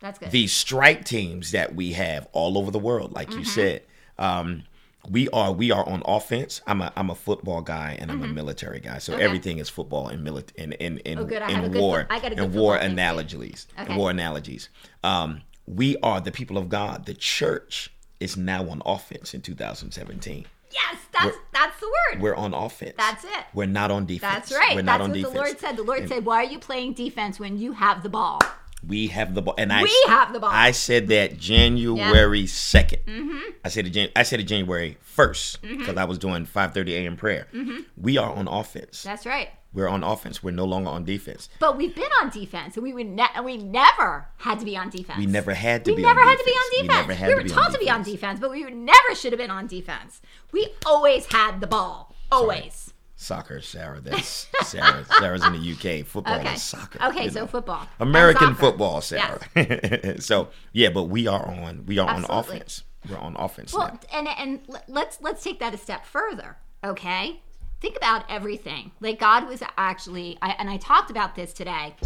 That's 0.00 0.18
good. 0.18 0.30
these 0.30 0.52
strike 0.52 1.04
teams 1.04 1.50
that 1.52 1.74
we 1.74 1.92
have 1.92 2.28
all 2.32 2.56
over 2.58 2.70
the 2.70 2.78
world, 2.78 3.12
like 3.12 3.28
Mm-hmm. 3.30 3.38
you 3.40 3.44
said, 3.44 3.82
um, 4.18 4.62
we 5.08 5.28
are 5.30 5.50
we 5.52 5.70
are 5.70 5.86
on 5.88 6.02
offense. 6.04 6.60
I'm 6.66 6.80
a 6.82 6.92
I'm 6.96 7.08
a 7.10 7.14
football 7.14 7.62
guy 7.62 7.96
and 7.98 8.10
I'm 8.10 8.22
a 8.22 8.28
military 8.28 8.80
guy, 8.80 8.98
so 8.98 9.12
Mm-hmm. 9.12 9.18
Okay. 9.20 9.24
everything 9.24 9.58
is 9.58 9.68
football 9.70 10.08
and 10.08 10.22
military 10.22 10.62
in 10.64 10.72
in 10.74 10.98
in, 10.98 11.18
Oh, 11.18 11.24
good. 11.24 11.40
I 11.42 11.50
have 11.50 11.62
a 11.62 11.66
in 11.66 11.72
good 11.72 11.80
war 11.80 12.06
fo- 12.08 12.14
I 12.14 12.20
got 12.20 12.32
a 12.32 12.34
good 12.36 12.44
and 12.44 12.54
war 12.54 12.74
football 12.74 12.80
thing, 12.80 12.88
too. 12.88 12.92
analogies. 13.00 13.66
Okay. 13.80 13.96
War 13.96 14.10
analogies. 14.10 14.68
Um, 15.02 15.42
we 15.66 15.96
are 16.02 16.20
the 16.20 16.32
people 16.32 16.58
of 16.58 16.68
God. 16.68 17.06
The 17.06 17.14
church 17.14 17.90
is 18.20 18.36
now 18.36 18.68
on 18.68 18.82
offense 18.84 19.32
in 19.34 19.40
2017. 19.40 20.44
Yes, 20.72 20.96
that's 21.12 21.36
that's 21.52 21.78
the 21.80 21.86
word. 22.12 22.22
We're 22.22 22.34
on 22.34 22.54
offense. 22.54 22.94
That's 22.96 23.24
it. 23.24 23.44
We're 23.54 23.66
not 23.66 23.90
on 23.90 24.06
defense. 24.06 24.48
That's 24.48 24.52
right. 24.52 24.76
We're 24.76 24.82
That's 24.82 25.02
on 25.02 25.10
what 25.10 25.16
defense. 25.16 25.32
the 25.32 25.38
Lord 25.38 25.58
said. 25.58 25.76
The 25.76 25.82
Lord 25.82 26.08
said, 26.08 26.24
"Why 26.24 26.36
are 26.36 26.44
you 26.44 26.58
playing 26.58 26.94
defense 26.94 27.38
when 27.40 27.58
you 27.58 27.72
have 27.72 28.02
the 28.02 28.08
ball?" 28.08 28.40
We 28.86 29.08
have 29.08 29.34
the 29.34 29.42
ball, 29.42 29.54
and 29.58 29.72
I 29.72 29.82
We 29.82 30.04
have 30.08 30.32
the 30.32 30.40
ball. 30.40 30.50
I 30.52 30.70
said 30.70 31.08
that 31.08 31.38
January 31.38 32.44
2nd 32.44 33.04
mm-hmm. 33.04 33.38
I 33.64 33.68
said 33.68 33.86
it. 33.86 33.90
Jan- 33.90 34.10
I 34.16 34.22
said 34.22 34.40
it 34.40 34.44
January 34.44 34.96
first 35.02 35.62
mm-hmm. 35.62 35.78
because 35.78 35.96
I 35.96 36.04
was 36.04 36.18
doing 36.18 36.46
five 36.46 36.72
thirty 36.72 36.94
a.m. 36.94 37.16
prayer. 37.16 37.46
Mm-hmm. 37.52 37.80
We 37.96 38.16
are 38.16 38.32
on 38.32 38.48
offense. 38.48 39.02
That's 39.02 39.26
right. 39.26 39.50
We're 39.72 39.88
on 39.88 40.02
offense. 40.02 40.42
We're 40.42 40.50
no 40.50 40.64
longer 40.64 40.90
on 40.90 41.04
defense. 41.04 41.48
But 41.60 41.76
we've 41.76 41.94
been 41.94 42.10
on 42.20 42.30
defense, 42.30 42.76
and 42.76 42.82
we 42.82 42.92
would 42.92 43.06
ne- 43.06 43.28
and 43.34 43.44
we 43.44 43.56
never 43.56 44.26
had 44.38 44.58
to 44.58 44.64
be 44.64 44.76
on 44.76 44.90
defense. 44.90 45.18
We 45.18 45.26
never 45.26 45.54
had 45.54 45.84
to 45.84 45.92
We 45.92 45.96
be. 45.96 46.02
never 46.02 46.20
on 46.20 46.26
had 46.26 46.38
to 46.38 46.44
be 46.44 46.50
defense. 46.50 46.64
on 46.64 46.70
We 46.70 46.88
defense. 46.88 47.20
We 47.20 47.28
to 47.28 47.42
were 47.42 47.48
taught 47.48 47.66
on 47.66 47.72
to 47.72 47.78
be 47.78 47.90
on 47.90 47.98
defense. 48.02 48.12
defense, 48.12 48.40
but 48.40 48.50
we 48.50 48.64
never 48.64 49.14
should 49.14 49.32
have 49.32 49.38
been 49.38 49.50
on 49.50 49.66
defense. 49.66 50.20
We 50.52 50.74
always 50.84 51.26
had 51.26 51.60
the 51.60 51.66
ball. 51.66 52.14
Always. 52.32 52.89
Soccer, 53.20 53.60
Sarah. 53.60 54.00
That's 54.00 54.48
Sarah. 54.62 55.04
Sarah's 55.18 55.44
in 55.44 55.52
the 55.52 55.72
UK. 55.72 56.06
Football 56.06 56.40
Okay. 56.40 56.54
is 56.54 56.62
soccer. 56.62 56.98
Okay, 57.04 57.28
so 57.28 57.40
know. 57.40 57.46
football. 57.46 57.86
American 58.00 58.54
football, 58.54 59.02
Sarah. 59.02 59.40
so 60.20 60.48
yeah, 60.72 60.88
but 60.88 61.04
we 61.04 61.26
are 61.26 61.46
on. 61.46 61.84
We 61.84 61.98
are 61.98 62.08
on 62.08 62.24
offense. 62.30 62.82
We're 63.08 63.18
on 63.18 63.36
offense 63.36 63.74
Well, 63.74 63.88
now. 63.88 64.18
and 64.18 64.28
and 64.28 64.80
let's 64.88 65.20
let's 65.20 65.44
take 65.44 65.60
that 65.60 65.74
a 65.74 65.76
step 65.76 66.06
further. 66.06 66.56
Okay, 66.82 67.42
think 67.82 67.94
about 67.94 68.24
everything. 68.30 68.92
Like 69.00 69.18
God 69.20 69.46
was 69.46 69.62
actually, 69.76 70.38
I, 70.40 70.52
and 70.58 70.70
I 70.70 70.78
talked 70.78 71.10
about 71.10 71.34
this 71.34 71.52
today. 71.52 71.96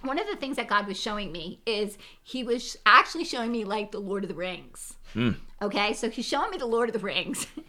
One 0.00 0.18
of 0.18 0.26
the 0.26 0.36
things 0.36 0.56
that 0.56 0.68
God 0.68 0.86
was 0.86 0.98
showing 0.98 1.32
me 1.32 1.60
is 1.66 1.98
He 2.22 2.42
was 2.44 2.78
actually 2.86 3.24
showing 3.24 3.52
me 3.52 3.64
like 3.64 3.92
the 3.92 4.00
Lord 4.00 4.24
of 4.24 4.28
the 4.30 4.34
Rings. 4.34 4.94
Hmm. 5.12 5.32
Okay, 5.64 5.94
so 5.94 6.10
He's 6.10 6.26
showing 6.26 6.50
me 6.50 6.58
the 6.58 6.66
Lord 6.66 6.90
of 6.90 6.92
the 6.92 6.98
Rings, 6.98 7.46
and 7.56 7.64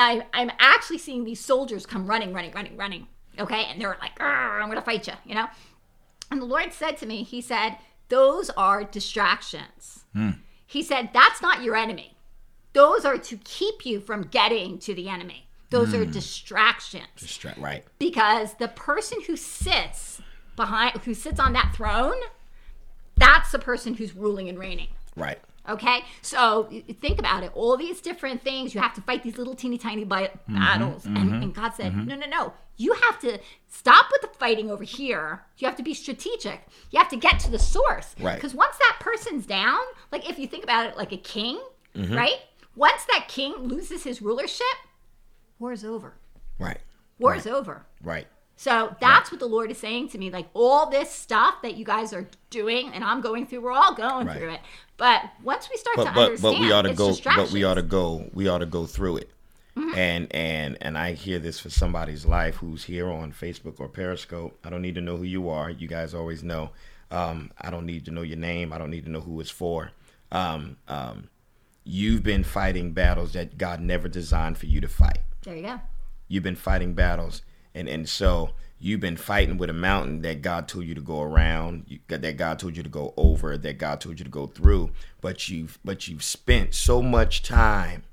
I 0.00 0.26
I'm 0.34 0.50
actually 0.58 0.98
seeing 0.98 1.24
these 1.24 1.40
soldiers 1.40 1.86
come 1.86 2.06
running, 2.06 2.34
running, 2.34 2.52
running, 2.52 2.76
running. 2.76 3.06
Okay, 3.38 3.64
and 3.64 3.80
they're 3.80 3.96
like, 4.00 4.20
I'm 4.20 4.68
gonna 4.68 4.82
fight 4.82 5.06
you, 5.06 5.14
you 5.24 5.34
know. 5.34 5.46
And 6.30 6.42
the 6.42 6.46
Lord 6.46 6.72
said 6.74 6.98
to 6.98 7.06
me, 7.06 7.22
He 7.22 7.40
said, 7.40 7.78
Those 8.10 8.50
are 8.50 8.84
distractions. 8.84 10.04
Hmm. 10.12 10.30
He 10.66 10.82
said, 10.82 11.10
That's 11.14 11.40
not 11.40 11.62
your 11.62 11.74
enemy. 11.74 12.16
Those 12.74 13.06
are 13.06 13.16
to 13.16 13.36
keep 13.38 13.86
you 13.86 13.98
from 13.98 14.22
getting 14.24 14.78
to 14.80 14.94
the 14.94 15.08
enemy. 15.08 15.48
Those 15.70 15.94
are 15.94 16.04
hmm. 16.04 16.10
distractions. 16.10 17.06
Distra- 17.16 17.60
right. 17.60 17.84
Because 17.98 18.54
the 18.54 18.68
person 18.68 19.22
who 19.26 19.36
sits 19.36 20.20
behind, 20.54 20.98
who 20.98 21.14
sits 21.14 21.40
on 21.40 21.54
that 21.54 21.72
throne, 21.74 22.20
that's 23.16 23.52
the 23.52 23.58
person 23.58 23.94
who's 23.94 24.14
ruling 24.14 24.48
and 24.48 24.58
reigning. 24.58 24.88
Right. 25.16 25.38
Okay, 25.68 26.00
so 26.22 26.70
think 27.00 27.18
about 27.18 27.42
it. 27.42 27.50
All 27.54 27.76
these 27.76 28.00
different 28.00 28.42
things, 28.42 28.74
you 28.74 28.80
have 28.80 28.94
to 28.94 29.00
fight 29.02 29.22
these 29.22 29.36
little 29.36 29.54
teeny 29.54 29.76
tiny 29.78 30.04
bi- 30.04 30.28
Mm-hmm, 30.28 30.54
battles. 30.54 31.04
And, 31.04 31.42
and 31.42 31.54
God 31.54 31.74
said, 31.74 31.94
no, 31.94 32.14
no, 32.14 32.26
no. 32.26 32.52
You 32.76 32.94
have 32.94 33.18
to 33.20 33.38
stop 33.66 34.06
with 34.12 34.22
the 34.22 34.38
fighting 34.38 34.70
over 34.70 34.84
here. 34.84 35.42
You 35.58 35.66
have 35.66 35.76
to 35.76 35.82
be 35.82 35.92
strategic. 35.94 36.60
You 36.90 36.98
have 36.98 37.08
to 37.10 37.16
get 37.16 37.38
to 37.40 37.50
the 37.50 37.58
source. 37.58 38.14
Right. 38.20 38.36
Because 38.36 38.54
once 38.54 38.76
that 38.78 38.96
person's 39.00 39.46
down, 39.46 39.80
like 40.12 40.28
if 40.30 40.38
you 40.38 40.46
think 40.46 40.64
about 40.64 40.86
it 40.86 40.96
like 40.96 41.12
a 41.12 41.16
king, 41.18 41.60
Mm-hmm. 41.94 42.14
right? 42.16 42.36
Once 42.76 43.04
that 43.06 43.26
king 43.28 43.54
loses 43.64 44.04
his 44.04 44.22
rulership, 44.22 44.66
war's 45.58 45.84
over. 45.84 46.14
Right. 46.58 46.78
War's 47.18 47.46
over. 47.46 47.84
Right. 48.02 48.26
So 48.60 48.96
that's 49.00 49.30
what 49.30 49.38
the 49.38 49.46
Lord 49.46 49.70
is 49.70 49.78
saying 49.78 50.08
to 50.08 50.18
me. 50.18 50.30
Like 50.30 50.48
all 50.52 50.90
this 50.90 51.12
stuff 51.12 51.62
that 51.62 51.76
you 51.76 51.84
guys 51.84 52.12
are 52.12 52.28
doing 52.50 52.90
and 52.92 53.04
I'm 53.04 53.20
going 53.20 53.46
through, 53.46 53.60
we're 53.60 53.70
all 53.70 53.94
going 53.94 54.26
Right. 54.26 54.36
through 54.36 54.50
it. 54.54 54.60
But 54.96 55.22
once 55.44 55.68
we 55.70 55.76
start 55.76 55.94
But 55.94 56.04
to 56.06 56.10
but 56.12 56.24
understand, 56.24 56.54
but 56.56 56.60
we 56.60 56.72
ought 56.72 56.82
to 56.82 56.94
go. 56.94 57.14
But 57.24 57.52
we 57.52 57.62
ought 57.62 57.74
to 57.74 57.82
go. 57.82 58.28
We 58.32 58.48
ought 58.48 58.58
to 58.58 58.66
go 58.66 58.84
through 58.86 59.18
it. 59.18 59.30
And 59.94 60.26
and 60.34 60.76
and 60.80 60.98
I 60.98 61.12
hear 61.12 61.38
this 61.38 61.60
for 61.60 61.70
somebody's 61.70 62.26
life 62.26 62.56
who's 62.56 62.82
here 62.82 63.08
on 63.08 63.30
Facebook 63.32 63.78
or 63.78 63.86
Periscope. 63.88 64.58
I 64.64 64.70
don't 64.70 64.82
need 64.82 64.96
to 64.96 65.00
know 65.00 65.16
who 65.16 65.22
you 65.22 65.48
are. 65.50 65.70
You 65.70 65.86
guys 65.86 66.14
always 66.14 66.42
know. 66.42 66.70
Um, 67.12 67.52
I 67.60 67.70
don't 67.70 67.86
need 67.86 68.04
to 68.06 68.10
know 68.10 68.22
your 68.22 68.38
name. 68.38 68.72
I 68.72 68.78
don't 68.78 68.90
need 68.90 69.04
to 69.04 69.10
know 69.10 69.20
who 69.20 69.38
it's 69.40 69.50
for. 69.50 69.92
Um, 70.32 70.78
um, 70.88 71.28
you've 71.84 72.24
been 72.24 72.42
fighting 72.42 72.90
battles 72.90 73.34
that 73.34 73.56
God 73.56 73.80
never 73.80 74.08
designed 74.08 74.58
for 74.58 74.66
you 74.66 74.80
to 74.80 74.88
fight. 74.88 75.20
There 75.44 75.54
you 75.56 75.62
go. 75.62 75.80
You've 76.26 76.42
been 76.42 76.56
fighting 76.56 76.94
battles, 76.94 77.42
and 77.74 77.88
and 77.88 78.08
so 78.08 78.50
you've 78.80 79.00
been 79.00 79.16
fighting 79.16 79.58
with 79.58 79.70
a 79.70 79.74
mountain 79.74 80.22
that 80.22 80.40
God 80.40 80.68
told 80.68 80.84
you 80.84 80.94
to 80.94 81.00
go 81.00 81.20
around, 81.20 81.84
you, 81.88 81.98
that 82.08 82.36
God 82.36 82.58
told 82.58 82.76
you 82.76 82.82
to 82.82 82.88
go 82.88 83.12
over, 83.16 83.58
that 83.58 83.78
God 83.78 84.00
told 84.00 84.18
you 84.20 84.24
to 84.24 84.30
go 84.30 84.46
through. 84.46 84.90
But 85.20 85.48
you've 85.48 85.78
but 85.84 86.08
you've 86.08 86.22
spent 86.22 86.74
so 86.74 87.02
much 87.02 87.42
time, 87.42 88.04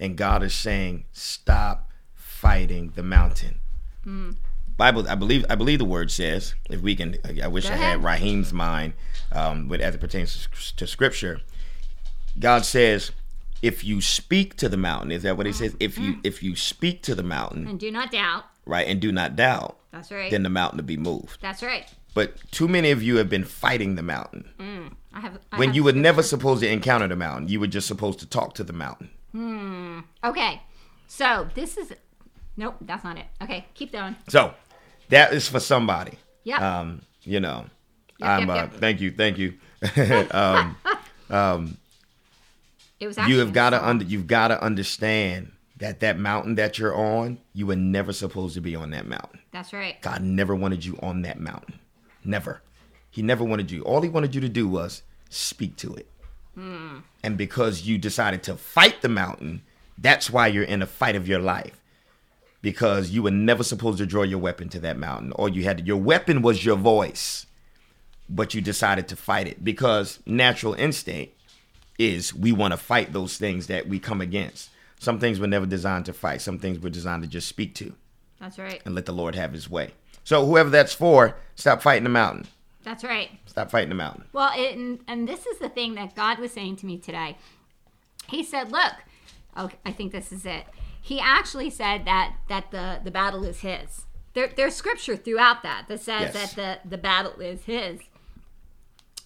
and 0.00 0.16
God 0.16 0.42
is 0.42 0.54
saying, 0.54 1.04
stop 1.12 1.90
fighting 2.14 2.92
the 2.94 3.02
mountain. 3.02 3.60
Mm. 4.06 4.36
Bible, 4.76 5.08
I 5.08 5.14
believe, 5.14 5.46
I 5.48 5.54
believe 5.54 5.78
the 5.78 5.86
word 5.86 6.10
says, 6.10 6.54
if 6.68 6.82
we 6.82 6.94
can, 6.94 7.16
I 7.42 7.48
wish 7.48 7.66
I 7.70 7.76
had. 7.76 8.04
Raheem's 8.04 8.52
mind, 8.52 8.92
um, 9.32 9.68
but 9.68 9.80
as 9.80 9.94
it 9.94 10.00
pertains 10.02 10.46
to, 10.52 10.76
to 10.76 10.86
Scripture, 10.86 11.40
God 12.38 12.64
says, 12.66 13.10
if 13.62 13.84
you 13.84 14.02
speak 14.02 14.54
to 14.56 14.68
the 14.68 14.76
mountain, 14.76 15.12
is 15.12 15.22
that 15.22 15.38
what 15.38 15.46
He 15.46 15.52
uh-huh. 15.52 15.58
says? 15.58 15.76
If 15.80 15.98
you 15.98 16.16
mm. 16.16 16.20
if 16.24 16.42
you 16.42 16.56
speak 16.56 17.02
to 17.04 17.14
the 17.14 17.22
mountain, 17.22 17.66
And 17.66 17.80
do 17.80 17.90
not 17.90 18.12
doubt. 18.12 18.44
Right, 18.66 18.86
and 18.86 19.00
do 19.00 19.12
not 19.12 19.36
doubt, 19.36 19.78
That's 19.92 20.10
right. 20.10 20.30
then 20.30 20.42
the 20.42 20.50
mountain 20.50 20.78
will 20.78 20.84
be 20.84 20.96
moved. 20.96 21.40
That's 21.40 21.62
right. 21.62 21.86
But 22.14 22.50
too 22.50 22.66
many 22.68 22.90
of 22.90 23.02
you 23.02 23.16
have 23.16 23.28
been 23.28 23.44
fighting 23.44 23.94
the 23.94 24.02
mountain 24.02 24.48
I 25.12 25.20
have. 25.20 25.38
I 25.52 25.58
when 25.58 25.68
have 25.68 25.76
you 25.76 25.84
were 25.84 25.92
never 25.92 26.22
supposed 26.22 26.62
to 26.62 26.68
encounter 26.70 27.08
the 27.08 27.16
mountain. 27.16 27.48
You 27.48 27.60
were 27.60 27.66
just 27.66 27.86
supposed 27.86 28.18
to 28.20 28.26
talk 28.26 28.54
to 28.54 28.64
the 28.64 28.72
mountain. 28.72 29.10
Hmm. 29.32 30.00
Okay. 30.24 30.60
So 31.08 31.48
this 31.54 31.76
is. 31.76 31.92
Nope, 32.56 32.76
that's 32.80 33.04
not 33.04 33.18
it. 33.18 33.26
Okay, 33.42 33.66
keep 33.74 33.92
going. 33.92 34.16
So 34.28 34.54
that 35.08 35.32
is 35.32 35.48
for 35.48 35.60
somebody. 35.60 36.12
Yeah. 36.44 36.78
Um, 36.80 37.02
you 37.22 37.40
know, 37.40 37.66
Yep, 38.18 38.28
I'm. 38.28 38.40
yep, 38.40 38.50
uh, 38.50 38.54
yep. 38.54 38.74
Thank 38.74 39.00
you, 39.00 39.10
thank 39.10 39.38
you. 39.38 39.54
um, 41.30 41.76
It 42.98 43.06
was. 43.06 43.18
You 43.18 43.38
have 43.40 43.52
got 43.52 43.70
to 43.70 43.86
under. 43.86 44.04
You've 44.04 44.26
got 44.26 44.48
to 44.48 44.62
understand 44.62 45.52
that 45.78 46.00
that 46.00 46.18
mountain 46.18 46.54
that 46.54 46.78
you're 46.78 46.94
on, 46.94 47.38
you 47.52 47.66
were 47.66 47.76
never 47.76 48.12
supposed 48.12 48.54
to 48.54 48.60
be 48.60 48.74
on 48.74 48.90
that 48.90 49.06
mountain. 49.06 49.40
That's 49.52 49.72
right. 49.72 50.00
God 50.00 50.22
never 50.22 50.54
wanted 50.54 50.84
you 50.84 50.98
on 51.02 51.22
that 51.22 51.38
mountain. 51.38 51.78
Never. 52.24 52.62
He 53.10 53.22
never 53.22 53.44
wanted 53.44 53.70
you. 53.70 53.82
All 53.82 54.02
he 54.02 54.08
wanted 54.08 54.34
you 54.34 54.40
to 54.40 54.48
do 54.48 54.68
was 54.68 55.02
speak 55.28 55.76
to 55.76 55.94
it. 55.94 56.10
Hmm. 56.54 56.98
And 57.22 57.36
because 57.36 57.82
you 57.82 57.98
decided 57.98 58.42
to 58.44 58.56
fight 58.56 59.02
the 59.02 59.08
mountain, 59.08 59.62
that's 59.98 60.30
why 60.30 60.46
you're 60.46 60.64
in 60.64 60.82
a 60.82 60.86
fight 60.86 61.16
of 61.16 61.28
your 61.28 61.38
life. 61.38 61.82
Because 62.62 63.10
you 63.10 63.22
were 63.22 63.30
never 63.30 63.62
supposed 63.62 63.98
to 63.98 64.06
draw 64.06 64.22
your 64.22 64.38
weapon 64.38 64.68
to 64.70 64.80
that 64.80 64.98
mountain. 64.98 65.32
All 65.32 65.48
you 65.48 65.64
had 65.64 65.78
to, 65.78 65.84
your 65.84 65.98
weapon 65.98 66.42
was 66.42 66.64
your 66.64 66.76
voice. 66.76 67.46
But 68.28 68.54
you 68.54 68.60
decided 68.60 69.06
to 69.08 69.16
fight 69.16 69.46
it 69.46 69.62
because 69.62 70.18
natural 70.26 70.74
instinct 70.74 71.34
is 71.98 72.34
we 72.34 72.50
want 72.52 72.72
to 72.72 72.78
fight 72.78 73.12
those 73.12 73.36
things 73.36 73.68
that 73.68 73.88
we 73.88 73.98
come 73.98 74.20
against. 74.20 74.70
Some 74.98 75.18
things 75.18 75.38
were 75.38 75.46
never 75.46 75.66
designed 75.66 76.06
to 76.06 76.12
fight. 76.12 76.40
Some 76.40 76.58
things 76.58 76.78
were 76.80 76.90
designed 76.90 77.22
to 77.22 77.28
just 77.28 77.48
speak 77.48 77.74
to 77.76 77.94
That's 78.40 78.58
right. 78.58 78.80
and 78.84 78.94
let 78.94 79.06
the 79.06 79.12
Lord 79.12 79.34
have 79.34 79.52
his 79.52 79.68
way. 79.70 79.92
So 80.24 80.44
whoever 80.46 80.70
that's 80.70 80.94
for, 80.94 81.36
stop 81.54 81.82
fighting 81.82 82.04
the 82.04 82.10
mountain. 82.10 82.46
That's 82.82 83.04
right. 83.04 83.30
Stop 83.46 83.70
fighting 83.70 83.88
the 83.90 83.94
mountain. 83.94 84.24
Well, 84.32 84.52
it, 84.56 84.76
and, 84.76 85.00
and 85.08 85.28
this 85.28 85.44
is 85.46 85.58
the 85.58 85.68
thing 85.68 85.94
that 85.96 86.14
God 86.14 86.38
was 86.38 86.52
saying 86.52 86.76
to 86.76 86.86
me 86.86 86.98
today. 86.98 87.36
He 88.28 88.42
said, 88.42 88.72
"Look, 88.72 88.92
okay, 89.56 89.76
I 89.84 89.92
think 89.92 90.12
this 90.12 90.32
is 90.32 90.46
it." 90.46 90.64
He 91.00 91.20
actually 91.20 91.70
said 91.70 92.04
that 92.06 92.34
that 92.48 92.70
the 92.70 93.00
the 93.04 93.10
battle 93.10 93.44
is 93.44 93.60
His. 93.60 94.06
There, 94.34 94.50
there's 94.56 94.74
scripture 94.74 95.16
throughout 95.16 95.62
that 95.62 95.86
that 95.88 96.00
says 96.00 96.32
Yes. 96.34 96.54
that 96.54 96.82
the 96.84 96.88
the 96.88 96.98
battle 96.98 97.40
is 97.40 97.64
His. 97.64 98.00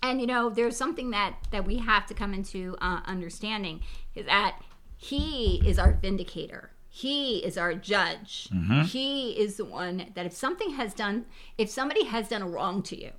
And 0.02 0.20
you 0.20 0.26
know, 0.26 0.48
there's 0.50 0.76
something 0.76 1.11
that 1.11 1.37
that 1.50 1.66
we 1.66 1.78
have 1.78 2.06
to 2.06 2.14
come 2.14 2.33
into 2.35 2.76
uh, 2.80 3.00
understanding 3.06 3.80
is 4.14 4.26
that 4.26 4.59
He 5.02 5.62
is 5.66 5.78
our 5.78 5.94
vindicator. 5.94 6.72
He 6.90 7.38
is 7.38 7.56
our 7.56 7.72
judge. 7.72 8.48
Mm-hmm. 8.52 8.82
He 8.82 9.30
is 9.30 9.56
the 9.56 9.64
one 9.64 10.10
that 10.14 10.26
if 10.26 10.34
something 10.34 10.74
has 10.74 10.92
done, 10.92 11.24
if 11.56 11.70
somebody 11.70 12.04
has 12.04 12.28
done 12.28 12.42
a 12.42 12.48
wrong 12.48 12.82
to 12.82 13.00
you, 13.00 13.12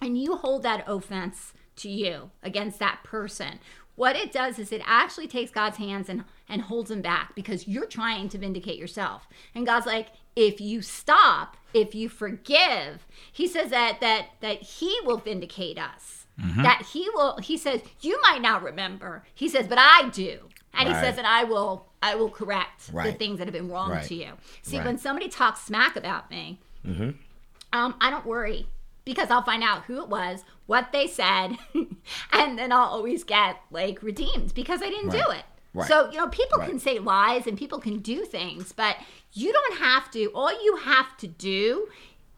and 0.00 0.16
you 0.16 0.36
hold 0.36 0.62
that 0.62 0.84
offense 0.86 1.52
to 1.76 1.90
you 1.90 2.30
against 2.42 2.78
that 2.78 3.00
person 3.04 3.58
what 3.96 4.16
it 4.16 4.32
does 4.32 4.58
is 4.58 4.72
it 4.72 4.82
actually 4.84 5.26
takes 5.26 5.50
god's 5.50 5.78
hands 5.78 6.08
and 6.08 6.24
and 6.48 6.62
holds 6.62 6.90
him 6.90 7.02
back 7.02 7.34
because 7.34 7.68
you're 7.68 7.86
trying 7.86 8.28
to 8.28 8.38
vindicate 8.38 8.78
yourself 8.78 9.28
and 9.54 9.66
god's 9.66 9.86
like 9.86 10.08
if 10.36 10.60
you 10.60 10.82
stop 10.82 11.56
if 11.72 11.94
you 11.94 12.08
forgive 12.08 13.06
he 13.32 13.46
says 13.46 13.70
that 13.70 14.00
that 14.00 14.26
that 14.40 14.62
he 14.62 14.96
will 15.04 15.18
vindicate 15.18 15.78
us 15.78 16.23
that 16.36 16.86
he 16.92 17.08
will 17.14 17.36
he 17.38 17.56
says 17.56 17.80
you 18.00 18.20
might 18.22 18.42
not 18.42 18.62
remember 18.62 19.24
he 19.34 19.48
says 19.48 19.66
but 19.68 19.78
i 19.80 20.08
do 20.10 20.40
and 20.74 20.88
he 20.88 20.94
says 20.94 21.14
that 21.16 21.24
i 21.24 21.44
will 21.44 21.86
i 22.02 22.14
will 22.16 22.28
correct 22.30 22.92
the 23.12 23.12
things 23.12 23.38
that 23.38 23.46
have 23.46 23.52
been 23.54 23.68
wrong 23.70 23.90
Right. 23.90 24.04
to 24.08 24.14
you 24.14 24.32
see 24.62 24.78
Right. 24.78 24.86
when 24.86 24.98
somebody 24.98 25.28
talks 25.28 25.60
smack 25.62 25.94
about 25.96 26.30
me 26.30 26.58
um, 27.72 27.94
I 28.00 28.10
don't 28.10 28.26
worry 28.26 28.66
because 29.04 29.30
I'll 29.30 29.42
find 29.42 29.62
out 29.62 29.84
who 29.84 30.00
it 30.02 30.08
was, 30.08 30.44
what 30.66 30.92
they 30.92 31.06
said, 31.06 31.58
and 32.32 32.58
then 32.58 32.72
I'll 32.72 32.88
always 32.88 33.24
get 33.24 33.56
like 33.70 34.02
redeemed 34.02 34.54
because 34.54 34.80
I 34.82 34.88
didn't 34.90 35.10
do 35.10 35.22
it. 35.30 35.44
Right. 35.74 35.88
So, 35.88 36.10
you 36.10 36.18
know, 36.18 36.28
people 36.28 36.58
Right. 36.60 36.68
can 36.70 36.78
say 36.78 36.98
lies 37.00 37.46
and 37.48 37.58
people 37.58 37.80
can 37.80 37.98
do 37.98 38.24
things, 38.24 38.72
but 38.72 38.96
you 39.32 39.52
don't 39.52 39.78
have 39.78 40.10
to. 40.12 40.26
All 40.34 40.52
you 40.64 40.76
have 40.76 41.16
to 41.18 41.26
do 41.26 41.88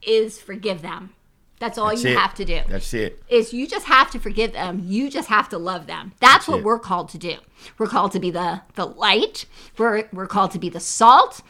is 0.01 0.41
forgive 0.41 0.81
them. 0.83 1.13
That's 1.59 1.79
all 1.79 1.89
That's 1.89 2.05
you 2.05 2.11
it. 2.11 2.19
have 2.19 2.35
to 2.35 2.45
do 2.45 2.61
That's 2.69 2.93
it. 2.93 3.23
is 3.29 3.53
you 3.55 3.67
just 3.67 3.87
have 3.87 4.11
to 4.11 4.19
forgive 4.19 4.53
them. 4.53 4.83
You 4.85 5.09
just 5.09 5.29
have 5.29 5.49
to 5.51 5.59
love 5.59 5.87
them. 5.87 6.13
That's, 6.21 6.47
what 6.47 6.59
it. 6.59 6.65
we're 6.65 6.79
called 6.79 7.09
to 7.11 7.19
do. 7.19 7.37
We're 7.79 7.87
called 7.87 8.13
to 8.13 8.21
be 8.21 8.31
the 8.31 8.61
the 8.75 8.87
light. 8.87 9.47
We're 9.79 10.09
we're 10.13 10.27
called 10.27 10.51
to 10.53 10.59
be 10.59 10.69
the 10.69 10.81
salt, 10.81 11.43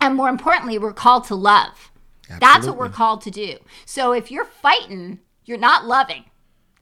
and 0.00 0.14
more 0.14 0.28
importantly, 0.28 0.78
we're 0.78 0.92
called 0.94 1.24
to 1.24 1.34
love. 1.34 1.90
That's 2.40 2.66
what 2.66 2.76
we're 2.76 2.88
called 2.88 3.20
to 3.22 3.30
do. 3.30 3.58
So 3.84 4.12
if 4.12 4.30
you're 4.30 4.44
fighting, 4.44 5.20
you're 5.44 5.58
not 5.58 5.86
loving. 5.86 6.24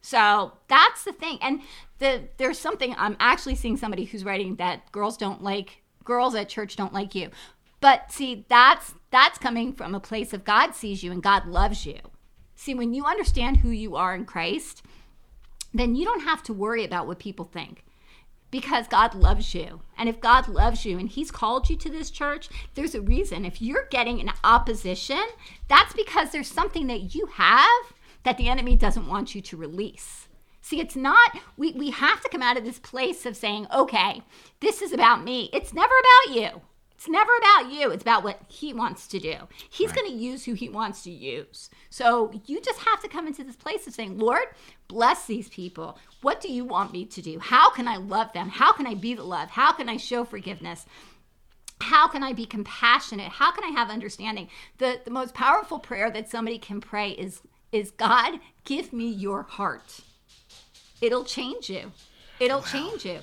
So 0.01 0.53
that's 0.67 1.03
the 1.03 1.11
thing. 1.13 1.37
And 1.41 1.61
the 1.99 2.29
there's 2.37 2.57
something 2.59 2.95
I'm 2.97 3.17
actually 3.19 3.55
seeing 3.55 3.77
somebody 3.77 4.05
who's 4.05 4.23
writing 4.23 4.55
that 4.55 4.91
girls 4.91 5.17
don't 5.17 5.43
like 5.43 5.81
girls 6.03 6.35
at 6.35 6.49
church 6.49 6.75
don't 6.75 6.93
like 6.93 7.15
you. 7.15 7.29
But 7.81 8.11
see, 8.11 8.45
that's 8.47 8.93
that's 9.11 9.37
coming 9.37 9.73
from 9.73 9.93
a 9.93 9.99
place 9.99 10.33
of 10.33 10.43
God 10.43 10.73
sees 10.73 11.03
you 11.03 11.11
and 11.11 11.21
God 11.21 11.47
loves 11.47 11.85
you. 11.85 11.99
See, 12.55 12.73
when 12.73 12.93
you 12.93 13.05
understand 13.05 13.57
who 13.57 13.69
you 13.69 13.95
are 13.95 14.15
in 14.15 14.25
Christ, 14.25 14.83
then 15.73 15.95
you 15.95 16.05
don't 16.05 16.23
have 16.23 16.41
to 16.43 16.53
worry 16.53 16.85
about 16.85 17.07
what 17.07 17.19
people 17.19 17.45
think 17.45 17.83
because 18.49 18.87
God 18.87 19.13
loves 19.13 19.53
you. 19.53 19.81
And 19.97 20.07
if 20.07 20.21
God 20.21 20.47
loves 20.47 20.85
you 20.85 20.97
and 20.97 21.09
He's 21.09 21.31
called 21.31 21.69
you 21.69 21.75
to 21.75 21.89
this 21.89 22.09
church, 22.09 22.47
there's 22.73 22.95
a 22.95 23.01
reason. 23.01 23.43
If 23.43 23.61
you're 23.61 23.87
getting 23.91 24.21
an 24.21 24.31
opposition, 24.43 25.21
that's 25.67 25.93
because 25.93 26.31
there's 26.31 26.47
something 26.47 26.87
that 26.87 27.13
you 27.13 27.25
have 27.33 27.93
that 28.23 28.37
the 28.37 28.47
enemy 28.47 28.77
doesn't 28.77 29.07
want 29.07 29.35
you 29.35 29.41
to 29.41 29.57
release. 29.57 30.27
See, 30.61 30.79
it's 30.79 30.95
not, 30.95 31.37
we, 31.57 31.73
we 31.73 31.91
have 31.91 32.21
to 32.21 32.29
come 32.29 32.41
out 32.41 32.57
of 32.57 32.63
this 32.63 32.79
place 32.79 33.25
of 33.25 33.35
saying, 33.35 33.67
okay, 33.73 34.23
this 34.61 34.81
is 34.81 34.93
about 34.93 35.23
me. 35.23 35.49
It's 35.53 35.73
never 35.73 35.93
about 35.93 36.35
you. 36.35 36.61
It's 37.05 37.11
never 37.11 37.31
about 37.37 37.71
you. 37.71 37.91
It's 37.91 38.01
about 38.01 38.23
what 38.23 38.39
he 38.47 38.73
wants 38.73 39.05
to 39.09 39.19
do. 39.19 39.35
He's 39.69 39.91
going 39.91 40.07
to 40.07 40.17
use 40.17 40.43
who 40.43 40.53
he 40.53 40.69
wants 40.69 41.03
to 41.03 41.11
use. 41.11 41.69
So 41.91 42.33
you 42.47 42.59
just 42.59 42.79
have 42.79 42.99
to 43.03 43.07
come 43.07 43.27
into 43.27 43.43
this 43.43 43.55
place 43.55 43.85
of 43.85 43.93
saying, 43.93 44.17
Lord, 44.17 44.45
bless 44.87 45.27
these 45.27 45.47
people. 45.47 45.99
What 46.23 46.41
do 46.41 46.51
you 46.51 46.65
want 46.65 46.93
me 46.93 47.05
to 47.05 47.21
do? 47.21 47.37
How 47.37 47.69
can 47.69 47.87
I 47.87 47.97
love 47.97 48.33
them? 48.33 48.49
How 48.49 48.73
can 48.73 48.87
I 48.87 48.95
be 48.95 49.13
the 49.13 49.23
love? 49.23 49.51
How 49.51 49.71
can 49.71 49.87
I 49.87 49.97
show 49.97 50.25
forgiveness? 50.25 50.87
How 51.79 52.07
can 52.07 52.23
I 52.23 52.33
be 52.33 52.47
compassionate? 52.47 53.33
How 53.33 53.51
can 53.51 53.63
I 53.63 53.77
have 53.77 53.91
understanding? 53.91 54.49
The 54.79 54.99
the 55.05 55.11
most 55.11 55.35
powerful 55.35 55.77
prayer 55.77 56.09
that 56.09 56.31
somebody 56.31 56.57
can 56.57 56.81
pray 56.81 57.11
is 57.11 57.43
is 57.71 57.91
God, 57.91 58.39
give 58.63 58.91
me 58.91 59.09
your 59.09 59.43
heart. 59.43 59.99
It'll 61.01 61.25
change 61.25 61.69
you. 61.69 61.91
It'll 62.39 62.63
change 62.63 63.05
you. 63.05 63.19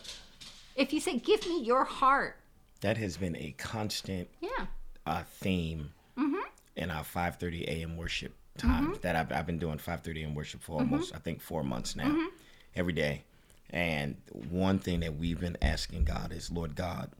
If 0.77 0.93
you 0.93 1.01
say, 1.01 1.19
give 1.19 1.49
me 1.49 1.61
your 1.65 1.85
heart. 1.85 2.37
That 2.83 2.99
has 2.99 3.17
been 3.17 3.37
a 3.37 3.55
constant 3.59 4.29
Yeah. 4.41 4.67
uh, 5.07 5.23
theme 5.25 5.93
mm-hmm. 6.17 6.43
in 6.77 6.91
our 6.91 7.05
5:30 7.05 7.65
a.m. 7.65 7.97
worship 7.97 8.35
time 8.59 8.89
mm-hmm. 8.89 9.01
that 9.01 9.17
I've, 9.17 9.33
I've 9.33 9.47
been 9.47 9.59
doing 9.59 9.79
5:30 9.79 10.23
a.m. 10.23 10.35
worship 10.35 10.63
for 10.63 10.81
mm-hmm. 10.81 10.93
almost 10.93 11.15
I 11.15 11.19
think 11.19 11.41
four 11.41 11.63
months 11.65 11.97
now, 11.97 12.29
every 12.77 12.93
day. 12.93 13.25
And 13.71 14.17
one 14.51 14.79
thing 14.79 15.01
that 15.01 15.17
we've 15.17 15.41
been 15.41 15.57
asking 15.63 16.05
God 16.05 16.33
is, 16.33 16.51
Lord 16.51 16.77
God, 16.77 17.11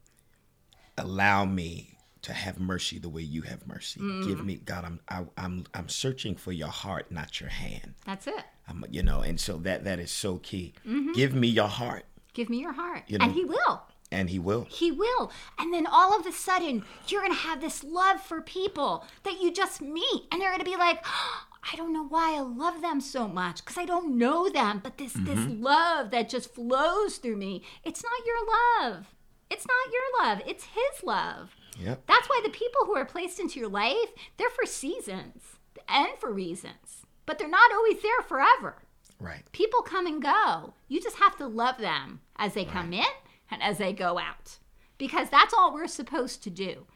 allow 0.99 1.47
me 1.47 1.97
to 2.23 2.33
have 2.33 2.61
mercy 2.61 2.99
the 2.99 3.09
way 3.09 3.23
you 3.23 3.43
have 3.43 3.67
mercy. 3.67 4.01
Give 4.01 4.39
mm. 4.39 4.45
me, 4.45 4.55
God, 4.57 4.85
I'm 4.85 5.01
I, 5.09 5.25
I'm 5.37 5.65
I'm 5.75 5.89
searching 5.89 6.37
for 6.37 6.53
your 6.53 6.69
heart, 6.69 7.11
not 7.11 7.41
your 7.41 7.51
hand. 7.51 7.95
That's 8.05 8.27
it. 8.27 8.45
I'm, 8.69 8.85
you 8.91 9.03
know, 9.03 9.21
and 9.21 9.41
so 9.41 9.57
that 9.59 9.85
that 9.85 9.99
is 9.99 10.11
so 10.11 10.39
key. 10.39 10.75
Give 11.15 11.35
me 11.35 11.49
your 11.49 11.69
heart. 11.69 12.05
Give 12.35 12.49
me 12.49 12.61
your 12.61 12.73
heart. 12.73 13.05
You 13.09 13.19
know, 13.19 13.27
and 13.27 13.35
he 13.35 13.45
will. 13.45 13.83
And 14.13 14.29
he 14.29 14.39
will. 14.39 14.67
He 14.69 14.93
will. 14.93 15.33
And 15.59 15.73
then 15.73 15.87
all 15.87 16.19
of 16.19 16.27
a 16.27 16.33
sudden, 16.33 16.85
you're 17.09 17.23
going 17.23 17.33
to 17.33 17.39
have 17.39 17.61
this 17.61 17.83
love 17.83 18.21
for 18.21 18.43
people 18.43 19.07
that 19.23 19.41
you 19.41 19.53
just 19.53 19.81
meet. 19.81 20.25
And 20.31 20.41
they're 20.41 20.51
going 20.51 20.59
to 20.59 20.65
be 20.65 20.77
like, 20.77 21.01
oh, 21.05 21.43
I 21.73 21.77
don't 21.77 21.93
know 21.93 22.05
why 22.05 22.35
I 22.35 22.41
love 22.41 22.83
them 22.83 23.01
so 23.01 23.29
much 23.29 23.65
because 23.65 23.79
I 23.79 23.85
don't 23.85 24.19
know 24.19 24.49
them, 24.49 24.81
but 24.83 24.99
this 24.99 25.13
mm-hmm. 25.13 25.27
this 25.27 25.47
love 25.61 26.11
that 26.11 26.29
just 26.29 26.53
flows 26.53 27.19
through 27.19 27.37
me. 27.37 27.63
It's 27.85 28.03
not 28.03 28.27
your 28.27 28.91
love. 28.91 29.15
It's 29.49 29.65
not 29.67 29.93
your 29.93 30.27
love. 30.27 30.43
It's 30.45 30.65
his 30.65 31.05
love. 31.05 31.55
Yep. 31.79 32.03
That's 32.09 32.29
why 32.29 32.41
the 32.43 32.51
people 32.51 32.85
who 32.85 32.97
are 32.97 33.05
placed 33.05 33.39
into 33.39 33.61
your 33.61 33.69
life, 33.69 34.11
they're 34.37 34.51
for 34.51 34.67
seasons 34.67 35.43
and 35.89 36.09
for 36.19 36.33
reasons. 36.33 37.07
But 37.27 37.39
they're 37.39 37.49
not 37.49 37.73
always 37.73 38.03
there 38.03 38.23
forever. 38.23 38.83
Right. 39.21 39.43
People 39.53 39.83
come 39.83 40.07
and 40.07 40.21
go. 40.21 40.75
You 40.89 41.01
just 41.01 41.19
have 41.19 41.37
to 41.37 41.47
love 41.47 41.79
them 41.79 42.21
as 42.37 42.55
they 42.55 42.65
right. 42.65 42.73
come 42.73 42.93
in 42.93 43.05
and 43.53 43.63
as 43.63 43.79
they 43.79 43.93
go 43.93 44.19
out. 44.19 44.59
Because 44.99 45.29
that's 45.31 45.55
all 45.55 45.73
we're 45.73 45.87
supposed 45.87 46.43
to 46.45 46.51
do. 46.51 46.87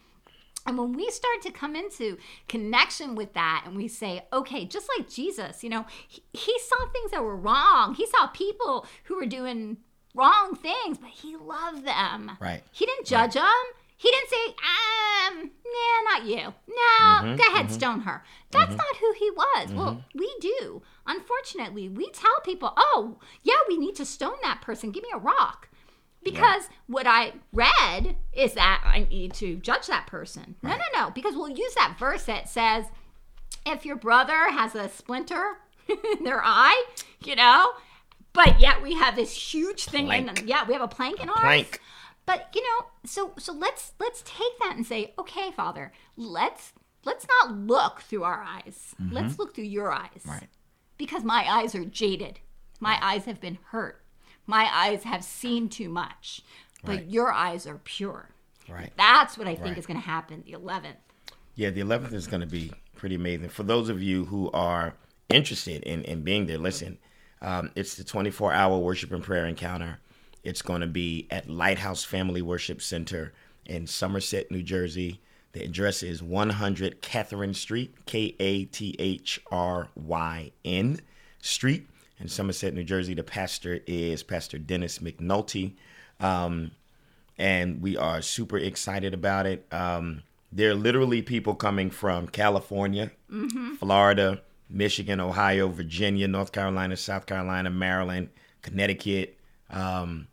And 0.67 0.77
when 0.77 0.93
we 0.93 1.09
start 1.11 1.43
to 1.43 1.53
come 1.53 1.77
into 1.77 2.19
connection 2.49 3.15
with 3.15 3.35
that 3.35 3.65
and 3.67 3.77
we 3.77 3.87
say, 3.87 4.27
okay, 4.33 4.65
just 4.65 4.89
like 4.99 5.09
Jesus, 5.09 5.63
you 5.63 5.71
know, 5.71 5.87
he, 6.09 6.23
he, 6.33 6.59
saw 6.59 6.89
things 6.89 7.13
that 7.13 7.23
were 7.23 7.37
wrong. 7.37 7.95
He 7.95 8.07
saw 8.07 8.27
people 8.27 8.85
who 9.05 9.15
were 9.15 9.27
doing 9.27 9.77
wrong 10.15 10.57
things, 10.57 10.99
but 10.99 11.11
he 11.11 11.37
loved 11.37 11.87
them. 11.87 12.33
Right. 12.41 12.63
He 12.73 12.85
didn't 12.85 13.07
judge 13.07 13.37
right. 13.37 13.45
them. 13.45 13.83
He 13.97 14.11
didn't 14.11 14.29
say, 14.29 14.55
um, 15.29 15.51
nah, 15.65 16.11
not 16.11 16.27
you. 16.27 16.37
No, 16.37 16.75
mm-hmm, 16.77 17.37
go 17.37 17.43
ahead, 17.45 17.67
mm-hmm. 17.67 17.75
stone 17.75 18.01
her. 18.01 18.23
That's 18.51 18.67
mm-hmm. 18.69 18.77
not 18.77 18.97
who 19.01 19.13
he 19.19 19.31
was. 19.31 19.73
Well, 19.73 19.93
mm-hmm. 19.93 20.19
we 20.19 20.35
do. 20.41 20.83
Unfortunately, 21.07 21.89
we 21.89 22.11
tell 22.11 22.41
people, 22.45 22.75
oh, 22.77 23.19
yeah, 23.43 23.55
we 23.69 23.79
need 23.79 23.95
to 23.97 24.05
stone 24.05 24.37
that 24.43 24.61
person. 24.61 24.91
Give 24.91 25.03
me 25.03 25.11
a 25.15 25.19
rock. 25.19 25.71
Because 26.33 26.65
yeah. 26.65 26.77
what 26.89 27.07
I 27.07 27.33
read 27.53 28.17
is 28.33 28.55
that 28.55 28.83
I 28.85 29.07
need 29.09 29.33
to 29.35 29.57
judge 29.57 29.87
that 29.87 30.07
person. 30.07 30.57
Right. 30.63 30.71
No, 30.71 30.77
no, 30.77 31.07
no. 31.07 31.11
Because 31.11 31.35
we'll 31.35 31.51
use 31.51 31.75
that 31.75 31.97
verse 31.99 32.25
that 32.25 32.49
says, 32.49 32.87
if 33.65 33.87
your 33.87 33.97
brother 33.97 34.51
has 34.51 34.75
a 34.75 34.89
splinter 34.89 35.59
in 35.89 36.25
their 36.25 36.43
eye, 36.45 36.85
you 37.25 37.37
know, 37.37 37.71
but 38.37 38.61
yet 38.61 38.83
we 38.83 38.95
have 38.95 39.17
this 39.17 39.33
huge 39.33 39.87
thing 39.87 40.07
plank. 40.07 40.41
in 40.41 40.47
yeah 40.47 40.65
we 40.67 40.75
have 40.75 40.83
a 40.83 40.89
plank 40.89 41.21
in 41.21 41.29
a 41.29 41.33
ours 41.33 41.41
plank. 41.41 41.81
but 42.27 42.49
you 42.55 42.63
know 42.63 42.87
so 43.05 43.33
so 43.39 43.53
let's 43.53 43.93
let's 43.99 44.23
take 44.25 44.59
that 44.61 44.75
and 44.77 44.87
say 44.87 45.15
okay 45.19 45.51
father 45.51 45.91
let's 46.17 46.73
let's 47.05 47.27
not 47.27 47.57
look 47.57 48.03
through 48.03 48.23
our 48.23 48.43
eyes 48.43 48.95
mm-hmm. 49.01 49.15
let's 49.15 49.39
look 49.39 49.55
through 49.55 49.65
your 49.65 49.91
eyes 49.91 50.21
right 50.27 50.49
because 50.99 51.25
my 51.25 51.45
eyes 51.49 51.75
are 51.75 51.85
jaded 51.85 52.39
my 52.79 52.93
right. 52.93 53.03
eyes 53.03 53.25
have 53.25 53.41
been 53.41 53.59
hurt 53.71 54.03
my 54.47 54.69
eyes 54.73 55.05
have 55.05 55.25
seen 55.25 55.69
too 55.69 55.89
much 55.89 56.43
but 56.85 56.97
right. 56.97 57.07
your 57.07 57.33
eyes 57.33 57.67
are 57.67 57.79
pure 57.85 58.31
right 58.69 58.93
that's 58.97 59.37
what 59.37 59.47
i 59.47 59.55
think 59.55 59.69
right. 59.69 59.79
is 59.79 59.87
going 59.87 59.99
to 59.99 60.07
happen 60.07 60.43
the 60.47 60.53
11th 60.53 60.97
yeah 61.55 61.71
the 61.71 61.81
11th 61.81 62.13
is 62.13 62.27
going 62.27 62.41
to 62.41 62.47
be 62.47 62.73
pretty 62.95 63.15
amazing 63.15 63.49
for 63.49 63.63
those 63.63 63.89
of 63.89 64.03
you 64.03 64.25
who 64.27 64.51
are 64.53 64.95
interested 65.29 65.83
in, 65.83 66.03
in 66.03 66.23
being 66.23 66.47
there 66.47 66.59
listen 66.59 66.99
um, 67.43 67.71
it's 67.75 67.95
the 67.95 68.05
24 68.05 68.53
hour 68.53 68.79
worship 68.79 69.13
and 69.13 69.23
prayer 69.23 69.47
encounter. 69.47 69.99
It's 70.43 70.63
going 70.63 70.81
to 70.81 70.87
be 70.87 71.27
at 71.31 71.49
Lighthouse 71.49 72.05
Family 72.05 72.43
Worship 72.43 72.81
Center 72.81 73.33
in 73.65 73.87
Somerset, 73.87 74.51
New 74.51 74.63
Jersey. 74.63 75.21
The 75.53 75.65
address 75.65 76.03
is 76.03 76.23
100 76.23 77.03
Kathryn 77.03 77.55
Street, 77.55 77.95
K 78.07 78.35
A 78.39 78.65
T 78.67 78.95
H 78.99 79.41
R 79.51 79.89
Y 79.95 80.53
N 80.65 81.01
Street 81.41 81.89
in 82.19 82.29
Somerset, 82.29 82.75
New 82.75 82.85
Jersey. 82.85 83.15
The 83.15 83.23
pastor 83.23 83.81
is 83.87 84.23
Pastor 84.23 84.59
Dennis 84.59 84.99
McNulty. 84.99 85.75
Um, 86.21 86.73
and 87.39 87.83
we 87.83 87.97
are 87.97 88.23
super 88.23 88.59
excited 88.59 89.13
about 89.15 89.47
it. 89.47 89.67
Um, 89.71 90.23
there 90.53 90.71
are 90.71 90.75
literally 90.75 91.23
people 91.23 91.55
coming 91.55 91.91
from 91.91 92.29
California, 92.29 93.11
mm-hmm. 93.31 93.75
Florida, 93.75 94.41
Michigan, 94.71 95.21
Ohio, 95.21 95.69
Virginia, 95.69 96.27
North 96.29 96.53
Carolina, 96.53 96.97
South 96.97 97.27
Carolina, 97.27 97.71
Maryland, 97.71 98.31
Connecticut, 98.63 99.39
um, 99.71 100.29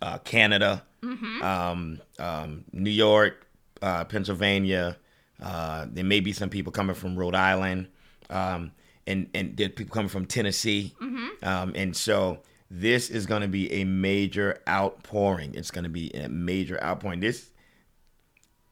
uh, 0.00 0.18
Canada, 0.18 0.84
mm-hmm. 1.02 1.42
um, 1.42 2.00
um, 2.18 2.64
New 2.72 2.90
York, 2.90 3.46
uh, 3.82 4.04
Pennsylvania. 4.04 4.96
Uh, 5.42 5.86
there 5.90 6.04
may 6.04 6.20
be 6.20 6.32
some 6.32 6.48
people 6.48 6.72
coming 6.72 6.94
from 6.94 7.16
Rhode 7.16 7.34
Island, 7.34 7.88
um, 8.30 8.72
and 9.06 9.28
and 9.34 9.56
people 9.56 9.86
coming 9.86 10.08
from 10.08 10.26
Tennessee, 10.26 10.94
mm-hmm. 11.00 11.24
Um, 11.44 11.72
and 11.74 11.94
so 11.94 12.38
this 12.70 13.10
is 13.10 13.26
going 13.26 13.42
to 13.42 13.48
be 13.48 13.70
a 13.72 13.84
major 13.84 14.60
outpouring. 14.68 15.54
It's 15.54 15.70
going 15.70 15.84
to 15.84 15.90
be 15.90 16.10
a 16.14 16.28
major 16.28 16.82
outpouring. 16.82 17.20
This 17.20 17.50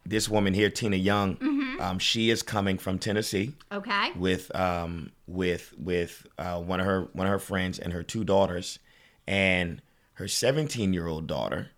this 0.05 0.29
woman 0.29 0.55
here, 0.55 0.71
Tina 0.71 0.97
Young, 0.97 1.37
mm-hmm. 1.37 1.81
um, 1.81 1.99
she 1.99 2.31
is 2.31 2.43
coming 2.43 2.79
from 2.79 2.99
Tennessee. 2.99 3.53
Okay. 3.71 4.11
With 4.17 4.55
um 4.57 5.13
with 5.27 5.75
with 5.79 6.27
uh, 6.39 6.61
one 6.61 6.81
of 6.81 6.87
her 6.87 7.09
one 7.13 7.27
of 7.27 7.33
her 7.33 7.39
friends 7.39 7.79
and 7.79 7.93
her 7.93 8.03
two 8.03 8.25
daughters, 8.25 8.79
and 9.27 9.83
her 10.15 10.29
17 10.29 10.93
year 10.93 11.07
old 11.07 11.27
daughter 11.27 11.71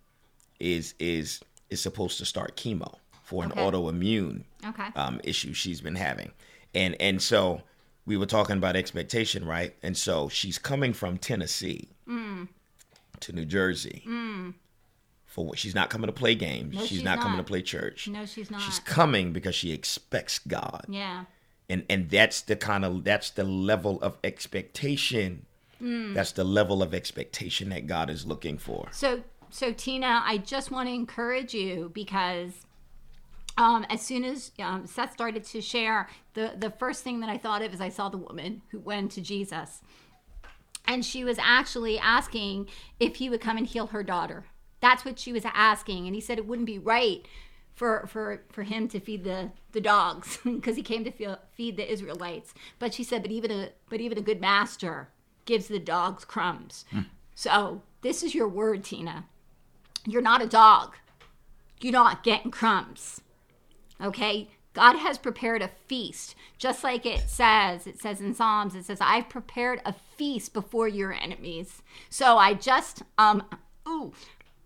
is 0.59 0.95
is 0.99 1.41
is 1.69 1.81
supposed 1.81 2.17
to 2.19 2.25
start 2.25 2.55
chemo 2.55 2.95
for 3.23 3.43
an 3.43 3.51
okay. 3.51 3.61
autoimmune 3.61 4.43
okay. 4.65 4.87
um, 4.95 5.19
issue 5.23 5.53
she's 5.53 5.81
been 5.81 5.95
having, 5.95 6.31
and 6.73 6.95
and 6.99 7.21
so 7.21 7.61
we 8.05 8.17
were 8.17 8.25
talking 8.25 8.57
about 8.57 8.75
expectation, 8.75 9.45
right? 9.45 9.75
And 9.81 9.97
so 9.97 10.29
she's 10.29 10.57
coming 10.57 10.93
from 10.93 11.17
Tennessee 11.17 11.89
mm. 12.07 12.47
to 13.21 13.33
New 13.33 13.45
Jersey. 13.45 14.03
Mm 14.07 14.53
for 15.35 15.45
what? 15.45 15.59
she's 15.59 15.75
not 15.75 15.89
coming 15.89 16.07
to 16.07 16.13
play 16.13 16.33
games. 16.33 16.73
No, 16.73 16.79
she's, 16.79 16.89
she's 16.89 17.03
not, 17.03 17.17
not, 17.17 17.23
coming 17.23 17.37
to 17.37 17.43
play 17.43 17.61
church. 17.61 18.07
No, 18.07 18.25
she's 18.25 18.49
not. 18.49 18.61
She's 18.61 18.79
coming 18.79 19.33
because 19.33 19.53
she 19.53 19.73
expects 19.73 20.39
God. 20.39 20.85
Yeah. 20.87 21.25
And 21.67 21.83
and 21.89 22.09
that's 22.09 22.41
the 22.41 22.55
kind 22.55 22.85
of 22.85 23.03
that's 23.03 23.31
the 23.31 23.43
level 23.43 24.01
of 24.01 24.17
expectation. 24.23 25.45
Mm. 25.81 26.13
That's 26.13 26.31
the 26.31 26.45
level 26.45 26.81
of 26.81 26.93
expectation 26.93 27.69
that 27.69 27.85
God 27.85 28.09
is 28.09 28.25
looking 28.25 28.57
for. 28.57 28.87
So 28.91 29.23
so 29.49 29.73
Tina, 29.73 30.23
I 30.25 30.37
just 30.37 30.71
want 30.71 30.87
to 30.87 30.93
encourage 30.93 31.53
you 31.53 31.91
because 31.93 32.65
um, 33.57 33.85
as 33.89 34.01
soon 34.01 34.23
as 34.23 34.51
um, 34.59 34.85
Seth 34.85 35.13
started 35.13 35.43
to 35.45 35.61
share, 35.61 36.09
the 36.33 36.53
the 36.57 36.69
first 36.69 37.03
thing 37.03 37.21
that 37.21 37.29
I 37.29 37.37
thought 37.37 37.61
of 37.61 37.73
is 37.73 37.81
I 37.81 37.89
saw 37.89 38.09
the 38.09 38.17
woman 38.17 38.61
who 38.71 38.79
went 38.79 39.11
to 39.13 39.21
Jesus, 39.21 39.81
and 40.85 41.05
she 41.05 41.23
was 41.23 41.37
actually 41.39 41.97
asking 41.97 42.67
if 42.99 43.17
he 43.17 43.29
would 43.29 43.41
come 43.41 43.57
and 43.57 43.65
heal 43.65 43.87
her 43.87 44.03
daughter. 44.03 44.45
That's 44.81 45.05
what 45.05 45.19
she 45.19 45.31
was 45.31 45.43
asking. 45.45 46.05
And 46.05 46.15
he 46.15 46.21
said 46.21 46.37
it 46.37 46.45
wouldn't 46.45 46.67
be 46.67 46.79
right 46.79 47.25
for 47.73 48.05
for 48.07 48.43
for 48.51 48.63
him 48.63 48.87
to 48.89 48.99
feed 48.99 49.23
the 49.23 49.51
the 49.71 49.81
dogs 49.81 50.39
because 50.45 50.75
he 50.75 50.83
came 50.83 51.03
to 51.03 51.11
feel, 51.11 51.39
feed 51.53 51.77
the 51.77 51.91
Israelites. 51.91 52.53
But 52.79 52.93
she 52.93 53.03
said, 53.03 53.21
but 53.21 53.31
even 53.31 53.51
a 53.51 53.69
but 53.89 54.01
even 54.01 54.17
a 54.17 54.21
good 54.21 54.41
master 54.41 55.09
gives 55.45 55.67
the 55.67 55.79
dogs 55.79 56.25
crumbs. 56.25 56.85
Mm. 56.91 57.05
So 57.35 57.83
this 58.01 58.23
is 58.23 58.35
your 58.35 58.47
word, 58.47 58.83
Tina. 58.83 59.25
You're 60.05 60.21
not 60.21 60.41
a 60.41 60.47
dog. 60.47 60.95
You're 61.81 61.93
not 61.93 62.23
getting 62.23 62.51
crumbs. 62.51 63.21
Okay? 64.01 64.49
God 64.73 64.97
has 64.97 65.17
prepared 65.17 65.61
a 65.61 65.69
feast, 65.87 66.35
just 66.57 66.83
like 66.83 67.05
it 67.05 67.29
says. 67.29 67.87
It 67.87 67.99
says 67.99 68.19
in 68.19 68.33
Psalms, 68.33 68.75
it 68.75 68.83
says, 68.85 68.97
I've 68.99 69.29
prepared 69.29 69.81
a 69.85 69.93
feast 70.17 70.53
before 70.53 70.87
your 70.87 71.13
enemies. 71.13 71.81
So 72.09 72.37
I 72.37 72.53
just, 72.53 73.03
um, 73.17 73.43
ooh, 73.87 74.11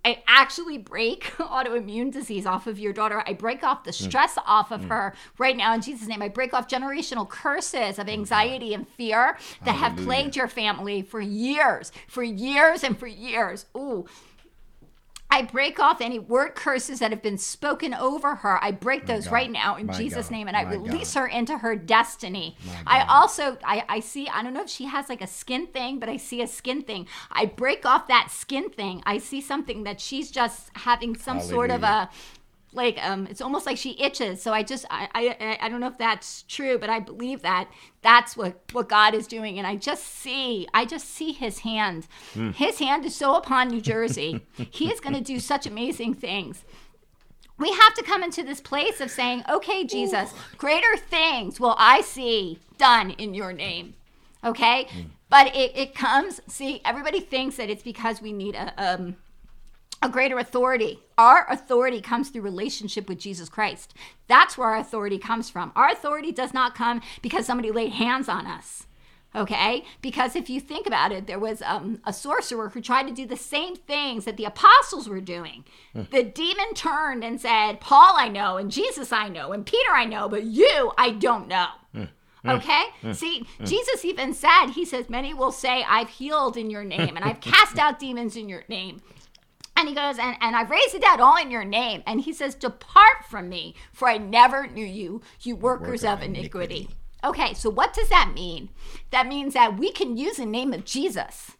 I 0.03 0.23
actually 0.27 0.79
break 0.79 1.23
autoimmune 1.37 2.11
disease 2.11 2.47
off 2.47 2.65
of 2.65 2.79
your 2.79 2.93
daughter. 2.93 3.21
I 3.27 3.33
break 3.33 3.63
off 3.63 3.83
the 3.83 3.91
hmm. 3.91 4.05
stress 4.05 4.35
mm. 4.35 4.43
off 4.47 4.71
of 4.71 4.81
mm. 4.81 4.89
her 4.89 5.13
right 5.37 5.55
now 5.55 5.73
in 5.75 5.81
Jesus' 5.81 6.07
name. 6.07 6.21
I 6.21 6.29
break 6.29 6.53
off 6.53 6.67
generational 6.67 7.29
curses 7.29 7.99
of 7.99 8.07
oh, 8.07 8.11
anxiety 8.11 8.73
and 8.73 8.87
fear 8.87 9.37
that 9.65 9.75
Hallelujah. 9.75 9.97
have 9.97 10.05
plagued 10.05 10.35
your 10.35 10.47
family 10.47 11.01
for 11.03 11.21
years, 11.21 11.91
for 12.07 12.23
years 12.23 12.83
and 12.83 12.97
for 12.97 13.07
years. 13.07 13.65
Ooh, 13.77 14.05
I 15.31 15.43
break 15.43 15.79
off 15.79 16.01
any 16.01 16.17
word 16.17 16.55
curses 16.55 16.99
that 16.99 17.11
have 17.11 17.21
been 17.21 17.37
spoken 17.37 17.93
over 17.93 18.35
her. 18.35 18.63
I 18.63 18.71
break 18.71 19.05
those 19.05 19.29
right 19.29 19.49
now 19.49 19.75
in 19.75 19.91
Jesus' 19.93 20.27
God. 20.27 20.31
name, 20.31 20.47
and 20.47 20.57
I 20.57 20.63
release 20.63 21.13
God. 21.13 21.21
her 21.21 21.27
into 21.27 21.59
her 21.59 21.75
destiny. 21.75 22.57
I 22.87 23.05
also, 23.07 23.57
I, 23.63 23.85
I 23.87 23.99
see, 23.99 24.27
I 24.27 24.41
don't 24.41 24.53
know 24.53 24.63
if 24.63 24.69
she 24.69 24.85
has 24.85 25.07
like 25.07 25.21
a 25.21 25.27
skin 25.27 25.67
thing, 25.67 25.99
but 25.99 26.09
I 26.09 26.17
see 26.17 26.41
a 26.41 26.47
skin 26.47 26.81
thing. 26.81 27.07
I 27.31 27.45
break 27.45 27.85
off 27.85 28.07
that 28.07 28.31
skin 28.31 28.69
thing. 28.69 29.03
I 29.05 29.19
see 29.19 29.39
something 29.39 29.83
that 29.83 30.01
she's 30.01 30.31
just 30.31 30.71
having 30.73 31.15
some 31.15 31.37
Hallelujah. 31.37 31.55
sort 31.55 31.71
of 31.71 31.83
a 31.83 32.09
like 32.73 32.97
um 33.03 33.27
it's 33.27 33.41
almost 33.41 33.65
like 33.65 33.77
she 33.77 33.99
itches. 33.99 34.41
So 34.41 34.53
i 34.53 34.63
just 34.63 34.85
I, 34.89 35.07
I 35.13 35.57
i 35.61 35.69
don't 35.69 35.79
know 35.79 35.87
if 35.87 35.97
that's 35.97 36.43
true 36.43 36.77
but 36.77 36.89
i 36.89 36.99
believe 36.99 37.41
that 37.41 37.69
that's 38.01 38.37
what 38.37 38.61
what 38.71 38.89
god 38.89 39.13
is 39.13 39.27
doing. 39.27 39.57
And 39.57 39.65
i 39.65 39.75
just 39.75 40.03
see 40.05 40.67
i 40.73 40.85
just 40.85 41.09
see 41.09 41.31
his 41.31 41.59
hand. 41.59 42.07
Mm. 42.33 42.53
his 42.53 42.79
hand 42.79 43.05
is 43.05 43.15
so 43.15 43.35
upon 43.35 43.69
new 43.69 43.81
jersey. 43.81 44.41
He 44.71 44.91
is 44.91 44.99
going 44.99 45.15
to 45.15 45.21
do 45.21 45.39
such 45.39 45.65
amazing 45.65 46.13
things. 46.13 46.63
We 47.57 47.71
have 47.71 47.93
to 47.95 48.03
come 48.03 48.23
into 48.23 48.43
this 48.43 48.61
place 48.61 49.01
of 49.01 49.09
saying 49.09 49.43
okay 49.49 49.83
jesus 49.83 50.31
Ooh. 50.31 50.57
greater 50.57 50.95
things 50.97 51.59
will 51.59 51.75
i 51.77 52.01
see 52.01 52.59
done 52.77 53.11
in 53.11 53.33
your 53.33 53.51
name. 53.53 53.95
Okay? 54.43 54.85
Mm. 54.85 55.05
but 55.29 55.53
it, 55.55 55.75
it 55.75 55.95
comes 55.95 56.39
see 56.47 56.81
everybody 56.85 57.19
thinks 57.19 57.57
that 57.57 57.69
it's 57.69 57.83
because 57.83 58.21
we 58.21 58.31
need 58.31 58.55
a 58.55 58.73
um 58.77 59.17
a 60.01 60.09
greater 60.09 60.37
authority. 60.37 60.99
Our 61.17 61.45
authority 61.49 62.01
comes 62.01 62.29
through 62.29 62.41
relationship 62.41 63.09
with 63.09 63.19
Jesus 63.19 63.49
Christ. 63.49 63.93
That's 64.27 64.57
where 64.57 64.69
our 64.69 64.77
authority 64.77 65.17
comes 65.17 65.49
from. 65.49 65.71
Our 65.75 65.89
authority 65.89 66.31
does 66.31 66.53
not 66.53 66.75
come 66.75 67.01
because 67.21 67.45
somebody 67.45 67.71
laid 67.71 67.93
hands 67.93 68.29
on 68.29 68.45
us. 68.45 68.85
Okay? 69.35 69.85
Because 70.01 70.35
if 70.35 70.49
you 70.49 70.59
think 70.59 70.87
about 70.87 71.11
it, 71.11 71.27
there 71.27 71.39
was 71.39 71.61
um, 71.61 72.01
a 72.05 72.13
sorcerer 72.13 72.69
who 72.69 72.81
tried 72.81 73.07
to 73.07 73.13
do 73.13 73.27
the 73.27 73.37
same 73.37 73.75
things 73.75 74.25
that 74.25 74.37
the 74.37 74.45
apostles 74.45 75.07
were 75.07 75.21
doing. 75.21 75.65
Hmm. 75.93 76.03
The 76.11 76.23
demon 76.23 76.73
turned 76.73 77.23
and 77.23 77.39
said, 77.39 77.79
Paul 77.79 78.13
I 78.15 78.27
know, 78.27 78.57
and 78.57 78.71
Jesus 78.71 79.11
I 79.11 79.29
know, 79.29 79.51
and 79.51 79.65
Peter 79.65 79.91
I 79.91 80.05
know, 80.05 80.29
but 80.29 80.45
you 80.45 80.91
I 80.97 81.11
don't 81.11 81.47
know. 81.47 81.67
Hmm. 81.93 82.03
Hmm. 82.41 82.49
Okay? 82.49 82.83
See, 83.13 83.45
Jesus 83.63 84.03
even 84.03 84.33
said, 84.33 84.67
He 84.67 84.85
says, 84.85 85.09
Many 85.09 85.33
will 85.33 85.51
say, 85.51 85.83
I've 85.87 86.09
healed 86.09 86.57
in 86.57 86.71
your 86.71 86.83
name, 86.83 87.15
and 87.15 87.23
I've 87.23 87.41
cast 87.41 87.77
out 87.77 87.99
demons 87.99 88.35
in 88.35 88.49
your 88.49 88.63
name. 88.67 89.01
And 89.79 89.87
he 89.87 89.95
goes, 89.95 90.19
and, 90.19 90.35
and 90.41 90.57
I've 90.57 90.69
raised 90.69 90.93
the 90.93 90.99
dead 90.99 91.21
all 91.21 91.37
in 91.37 91.49
your 91.49 91.63
name. 91.63 92.03
And 92.05 92.19
he 92.19 92.33
says, 92.33 92.53
Depart 92.53 93.23
from 93.29 93.47
me, 93.47 93.75
for 93.93 94.09
I 94.09 94.17
never 94.17 94.67
knew 94.67 94.85
you, 94.85 95.21
you 95.39 95.55
workers 95.55 96.03
Worker 96.03 96.13
of 96.15 96.21
iniquity. 96.21 96.75
iniquity. 96.75 96.95
Okay, 97.23 97.53
so 97.53 97.69
what 97.69 97.93
does 97.93 98.09
that 98.09 98.33
mean? 98.35 98.69
That 99.11 99.25
means 99.27 99.53
that 99.53 99.77
we 99.77 99.93
can 99.93 100.17
use 100.17 100.35
the 100.35 100.45
name 100.45 100.73
of 100.73 100.83
Jesus, 100.83 101.51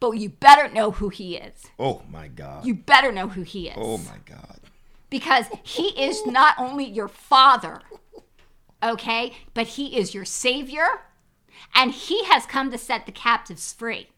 but 0.00 0.12
you 0.12 0.30
better 0.30 0.72
know 0.72 0.92
who 0.92 1.10
he 1.10 1.36
is. 1.36 1.66
Oh 1.78 2.00
my 2.10 2.28
God. 2.28 2.64
You 2.64 2.74
better 2.74 3.12
know 3.12 3.28
who 3.28 3.42
he 3.42 3.68
is. 3.68 3.76
oh 3.76 3.98
my 3.98 4.16
God. 4.24 4.60
Because 5.10 5.46
he 5.62 5.88
is 6.02 6.24
not 6.26 6.54
only 6.58 6.86
your 6.86 7.08
father, 7.08 7.82
okay, 8.82 9.34
but 9.52 9.66
he 9.66 9.96
is 9.96 10.14
your 10.14 10.24
savior, 10.24 11.02
and 11.74 11.92
he 11.92 12.24
has 12.24 12.46
come 12.46 12.70
to 12.70 12.78
set 12.78 13.04
the 13.04 13.12
captives 13.12 13.74
free. 13.74 14.08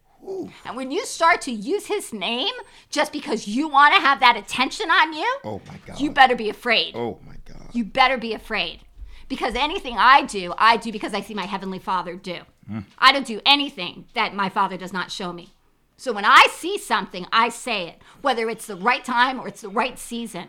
And 0.64 0.76
when 0.76 0.90
you 0.90 1.04
start 1.06 1.40
to 1.42 1.50
use 1.50 1.86
his 1.86 2.12
name 2.12 2.52
just 2.90 3.12
because 3.12 3.48
you 3.48 3.68
want 3.68 3.94
to 3.94 4.00
have 4.00 4.20
that 4.20 4.36
attention 4.36 4.90
on 4.90 5.12
you, 5.12 5.38
Oh 5.44 5.60
my 5.66 5.78
God. 5.86 6.00
you 6.00 6.10
better 6.10 6.36
be 6.36 6.48
afraid. 6.48 6.94
oh 6.94 7.18
my 7.26 7.36
God. 7.46 7.68
You 7.72 7.84
better 7.84 8.18
be 8.18 8.34
afraid. 8.34 8.80
Because 9.28 9.54
anything 9.54 9.96
I 9.96 10.24
do, 10.24 10.52
I 10.58 10.76
do 10.76 10.90
because 10.90 11.14
I 11.14 11.20
see 11.20 11.34
my 11.34 11.46
Heavenly 11.46 11.78
Father 11.78 12.16
do. 12.16 12.38
Hmm. 12.66 12.80
I 12.98 13.12
don't 13.12 13.26
do 13.26 13.40
anything 13.46 14.06
that 14.14 14.34
my 14.34 14.48
Father 14.48 14.76
does 14.76 14.92
not 14.92 15.10
show 15.10 15.32
me. 15.32 15.54
So 15.96 16.12
when 16.12 16.24
I 16.24 16.48
see 16.50 16.78
something, 16.78 17.26
I 17.32 17.48
say 17.48 17.88
it, 17.88 18.02
whether 18.22 18.48
it's 18.48 18.66
the 18.66 18.76
right 18.76 19.04
time 19.04 19.38
or 19.38 19.46
it's 19.46 19.60
the 19.60 19.68
right 19.68 19.98
season. 19.98 20.48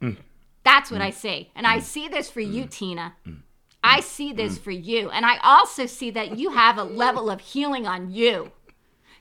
Hmm. 0.00 0.12
That's 0.62 0.90
what 0.90 1.00
hmm. 1.00 1.08
I 1.08 1.10
see. 1.10 1.50
And 1.54 1.66
I 1.66 1.80
see 1.80 2.08
this 2.08 2.30
for 2.30 2.40
you, 2.40 2.66
Tina. 2.66 3.14
I 3.82 4.00
see 4.00 4.32
this 4.32 4.56
for 4.56 4.70
you. 4.70 5.10
And 5.10 5.26
I 5.26 5.36
also 5.42 5.84
see 5.84 6.10
that 6.12 6.38
you 6.38 6.52
have 6.52 6.78
a 6.78 6.84
level 6.84 7.28
of 7.28 7.40
healing 7.40 7.86
on 7.86 8.10
you. 8.10 8.50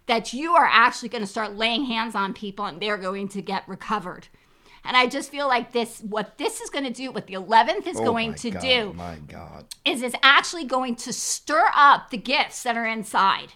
That 0.07 0.33
you 0.33 0.53
are 0.53 0.67
actually 0.69 1.09
going 1.09 1.23
to 1.23 1.27
start 1.27 1.55
laying 1.55 1.85
hands 1.85 2.15
on 2.15 2.33
people 2.33 2.65
and 2.65 2.81
they're 2.81 2.97
going 2.97 3.29
to 3.29 3.41
get 3.41 3.67
recovered. 3.67 4.27
And 4.85 4.97
I 4.97 5.07
just 5.07 5.31
feel 5.31 5.47
like 5.47 5.71
this, 5.71 6.01
what 6.01 6.37
this 6.37 6.59
is 6.59 6.69
going 6.69 6.83
to 6.83 6.91
do, 6.91 7.11
what 7.11 7.27
the 7.27 7.35
11th 7.35 7.87
is 7.87 7.97
Oh 7.97 8.03
going 8.03 8.33
to 8.35 8.51
God, 8.51 8.61
do, 8.61 8.93
My 8.93 9.15
God. 9.27 9.65
is 9.85 10.01
it's 10.01 10.15
actually 10.21 10.65
going 10.65 10.95
to 10.97 11.13
stir 11.13 11.69
up 11.73 12.09
the 12.09 12.17
gifts 12.17 12.63
that 12.63 12.75
are 12.75 12.85
inside. 12.85 13.53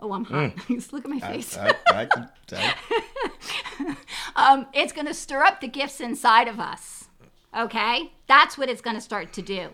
Oh, 0.00 0.12
I'm 0.12 0.24
hot. 0.24 0.52
Just 0.68 0.92
look 0.92 1.04
at 1.04 1.10
my 1.10 1.20
face. 1.20 1.56
I, 1.56 1.74
I 1.92 2.04
can, 2.06 2.28
I, 2.52 3.96
um, 4.36 4.66
it's 4.72 4.92
going 4.92 5.06
to 5.06 5.14
stir 5.14 5.44
up 5.44 5.60
the 5.60 5.68
gifts 5.68 6.00
inside 6.00 6.48
of 6.48 6.58
us. 6.58 7.08
Okay? 7.56 8.12
That's 8.26 8.58
what 8.58 8.68
it's 8.68 8.80
going 8.80 8.96
to 8.96 9.02
start 9.02 9.32
to 9.34 9.42
do. 9.42 9.68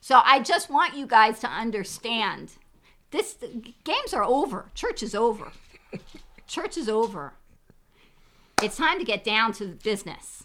So 0.00 0.20
I 0.24 0.40
just 0.40 0.70
want 0.70 0.96
you 0.96 1.06
guys 1.06 1.40
to 1.40 1.48
understand 1.48 2.52
this 3.10 3.36
games 3.84 4.12
are 4.12 4.24
over. 4.24 4.70
Church 4.74 5.02
is 5.02 5.14
over. 5.14 5.52
Church 6.46 6.76
is 6.76 6.88
over. 6.88 7.34
It's 8.62 8.76
time 8.76 8.98
to 8.98 9.04
get 9.04 9.24
down 9.24 9.52
to 9.54 9.66
the 9.66 9.74
business, 9.74 10.44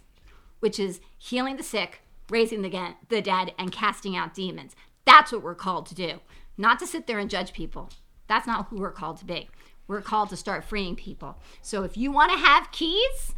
which 0.59 0.79
is 0.79 1.01
healing 1.17 1.57
the 1.57 1.63
sick, 1.63 2.01
raising 2.29 2.61
the, 2.61 2.95
the 3.09 3.21
dead, 3.21 3.53
and 3.57 3.71
casting 3.71 4.15
out 4.15 4.33
demons. 4.33 4.75
That's 5.05 5.31
what 5.31 5.41
we're 5.41 5.55
called 5.55 5.87
to 5.87 5.95
do. 5.95 6.19
Not 6.57 6.79
to 6.79 6.87
sit 6.87 7.07
there 7.07 7.19
and 7.19 7.29
judge 7.29 7.53
people. 7.53 7.89
That's 8.27 8.47
not 8.47 8.67
who 8.67 8.77
we're 8.77 8.91
called 8.91 9.17
to 9.17 9.25
be. 9.25 9.49
We're 9.87 10.01
called 10.01 10.29
to 10.29 10.37
start 10.37 10.63
freeing 10.63 10.95
people. 10.95 11.37
So 11.61 11.83
if 11.83 11.97
you 11.97 12.11
want 12.11 12.31
to 12.31 12.37
have 12.37 12.71
keys, 12.71 13.33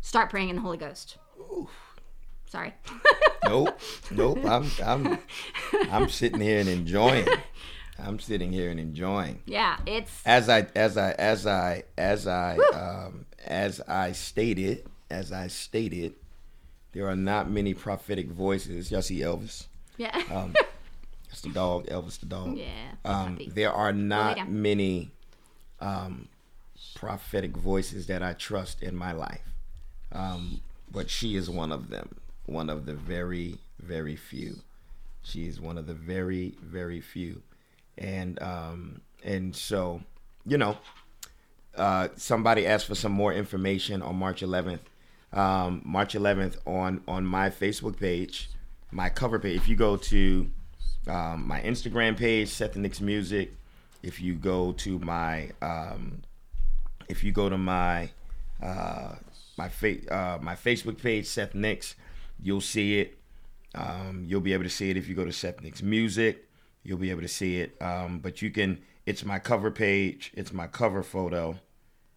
start 0.00 0.30
praying 0.30 0.50
in 0.50 0.56
the 0.56 0.62
Holy 0.62 0.76
Ghost. 0.76 1.16
Sorry. 2.46 2.74
nope. 3.44 3.78
Nope. 4.10 4.44
I'm 4.44 4.70
I'm 4.84 5.18
I'm 5.90 6.08
sitting 6.08 6.40
here 6.40 6.60
and 6.60 6.68
enjoying. 6.68 7.26
I'm 7.98 8.18
sitting 8.20 8.52
here 8.52 8.70
and 8.70 8.78
enjoying. 8.78 9.40
yeah, 9.46 9.78
it's 9.86 10.22
As 10.24 10.48
I 10.48 10.66
as 10.74 10.96
I 10.96 11.12
as 11.12 11.46
I 11.46 11.82
as 11.96 12.26
I 12.26 12.56
um 12.74 13.26
as 13.46 13.80
I 13.88 14.12
stated, 14.12 14.86
as 15.10 15.32
I 15.32 15.46
stated, 15.48 16.14
there 16.92 17.08
are 17.08 17.16
not 17.16 17.50
many 17.50 17.74
prophetic 17.74 18.28
voices. 18.30 18.90
Y'all 18.90 19.02
see 19.02 19.20
Elvis? 19.20 19.66
yeah. 19.96 20.22
Um, 20.30 20.54
That's 21.28 21.42
the 21.42 21.50
dog, 21.50 21.86
Elvis 21.86 22.18
the 22.20 22.26
dog. 22.26 22.56
yeah. 22.56 22.92
Um, 23.04 23.38
there 23.48 23.72
are 23.72 23.92
not 23.92 24.48
many 24.50 25.10
um, 25.80 26.28
prophetic 26.94 27.56
voices 27.56 28.06
that 28.06 28.22
I 28.22 28.32
trust 28.32 28.82
in 28.82 28.96
my 28.96 29.12
life, 29.12 29.42
um, 30.12 30.60
but 30.90 31.10
she 31.10 31.36
is 31.36 31.50
one 31.50 31.70
of 31.72 31.90
them. 31.90 32.16
One 32.46 32.70
of 32.70 32.86
the 32.86 32.94
very, 32.94 33.58
very 33.78 34.16
few. 34.16 34.60
She 35.22 35.46
is 35.46 35.60
one 35.60 35.76
of 35.76 35.86
the 35.86 35.92
very, 35.94 36.54
very 36.62 37.02
few, 37.02 37.42
and 37.98 38.40
um, 38.42 39.00
and 39.24 39.54
so 39.54 40.00
you 40.46 40.58
know, 40.58 40.78
uh, 41.76 42.08
somebody 42.16 42.66
asked 42.66 42.86
for 42.86 42.94
some 42.94 43.12
more 43.12 43.32
information 43.32 44.02
on 44.02 44.16
March 44.16 44.40
11th. 44.40 44.80
Um, 45.32 45.82
March 45.84 46.14
11th 46.14 46.56
on 46.66 47.02
on 47.06 47.26
my 47.26 47.50
Facebook 47.50 48.00
page, 48.00 48.48
my 48.90 49.10
cover 49.10 49.38
page. 49.38 49.56
If 49.56 49.68
you 49.68 49.76
go 49.76 49.98
to 49.98 50.50
um, 51.06 51.46
my 51.46 51.60
Instagram 51.60 52.16
page, 52.16 52.48
Seth 52.48 52.72
the 52.72 52.80
Nix 52.80 53.00
Music. 53.00 53.52
If 54.02 54.20
you 54.20 54.34
go 54.34 54.72
to 54.72 54.98
my, 55.00 55.50
um, 55.60 56.22
if 57.08 57.24
you 57.24 57.32
go 57.32 57.48
to 57.48 57.58
my, 57.58 58.10
uh, 58.62 59.16
my 59.56 59.68
fa- 59.68 60.14
uh, 60.14 60.38
my 60.40 60.54
Facebook 60.54 61.02
page, 61.02 61.26
Seth 61.26 61.54
Nix, 61.54 61.94
you'll 62.40 62.60
see 62.60 63.00
it. 63.00 63.18
Um, 63.74 64.24
you'll 64.26 64.40
be 64.40 64.52
able 64.54 64.64
to 64.64 64.70
see 64.70 64.88
it 64.90 64.96
if 64.96 65.08
you 65.08 65.14
go 65.14 65.24
to 65.24 65.32
Seth 65.32 65.60
Nix 65.62 65.82
Music. 65.82 66.47
You'll 66.88 66.98
be 66.98 67.10
able 67.10 67.20
to 67.22 67.28
see 67.28 67.60
it. 67.60 67.76
Um, 67.82 68.18
but 68.18 68.40
you 68.40 68.50
can. 68.50 68.78
It's 69.04 69.24
my 69.24 69.38
cover 69.38 69.70
page. 69.70 70.32
It's 70.34 70.52
my 70.52 70.66
cover 70.66 71.02
photo. 71.02 71.58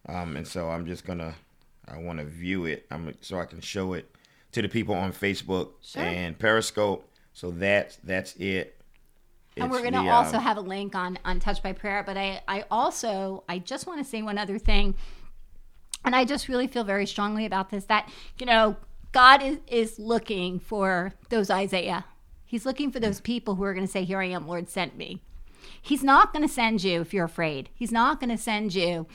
Um, 0.08 0.36
and 0.36 0.46
so 0.48 0.70
I'm 0.70 0.86
just 0.86 1.04
gonna. 1.04 1.34
I 1.86 1.98
want 1.98 2.18
to 2.20 2.24
view 2.24 2.64
it. 2.64 2.86
I'm 2.90 3.14
so 3.20 3.38
I 3.38 3.44
can 3.44 3.60
show 3.60 3.92
it 3.92 4.10
to 4.52 4.62
the 4.62 4.68
people 4.68 4.94
on 4.94 5.12
Facebook 5.12 5.70
Sure. 5.82 6.02
and 6.02 6.38
Periscope. 6.38 7.08
So 7.34 7.50
that's 7.50 7.96
that's 8.04 8.34
it. 8.36 8.76
and 9.58 9.70
we're 9.70 9.80
going 9.80 9.92
to 9.92 10.08
also 10.10 10.38
um, 10.38 10.42
have 10.42 10.56
a 10.56 10.60
link 10.62 10.94
on 10.94 11.18
on 11.24 11.38
touch 11.38 11.62
by 11.62 11.72
prayer 11.74 12.02
but 12.06 12.16
i 12.16 12.40
i 12.48 12.64
also 12.70 13.44
i 13.50 13.58
just 13.58 13.86
want 13.86 13.98
to 14.02 14.04
say 14.04 14.22
one 14.22 14.38
other 14.38 14.58
thing 14.58 14.94
and 16.06 16.16
i 16.16 16.24
just 16.24 16.48
really 16.48 16.66
feel 16.66 16.84
very 16.84 17.06
strongly 17.06 17.44
about 17.44 17.68
this 17.68 17.84
that 17.84 18.10
you 18.38 18.46
know 18.46 18.76
god 19.12 19.42
is 19.42 19.58
is 19.66 19.98
looking 19.98 20.58
for 20.58 21.12
those 21.28 21.50
isaiah 21.50 22.04
he's 22.52 22.66
looking 22.66 22.92
for 22.92 23.00
those 23.00 23.20
people 23.20 23.54
who 23.54 23.64
are 23.64 23.74
going 23.74 23.86
to 23.86 23.90
say 23.90 24.04
here 24.04 24.20
i 24.20 24.26
am 24.26 24.46
lord 24.46 24.68
sent 24.68 24.96
me. 24.96 25.20
He's 25.80 26.02
not 26.02 26.32
going 26.32 26.46
to 26.46 26.52
send 26.52 26.84
you 26.84 27.00
if 27.00 27.12
you're 27.12 27.24
afraid. 27.24 27.68
He's 27.74 27.92
not 27.92 28.20
going 28.20 28.30
to 28.30 28.38
send 28.38 28.74
you 28.74 29.06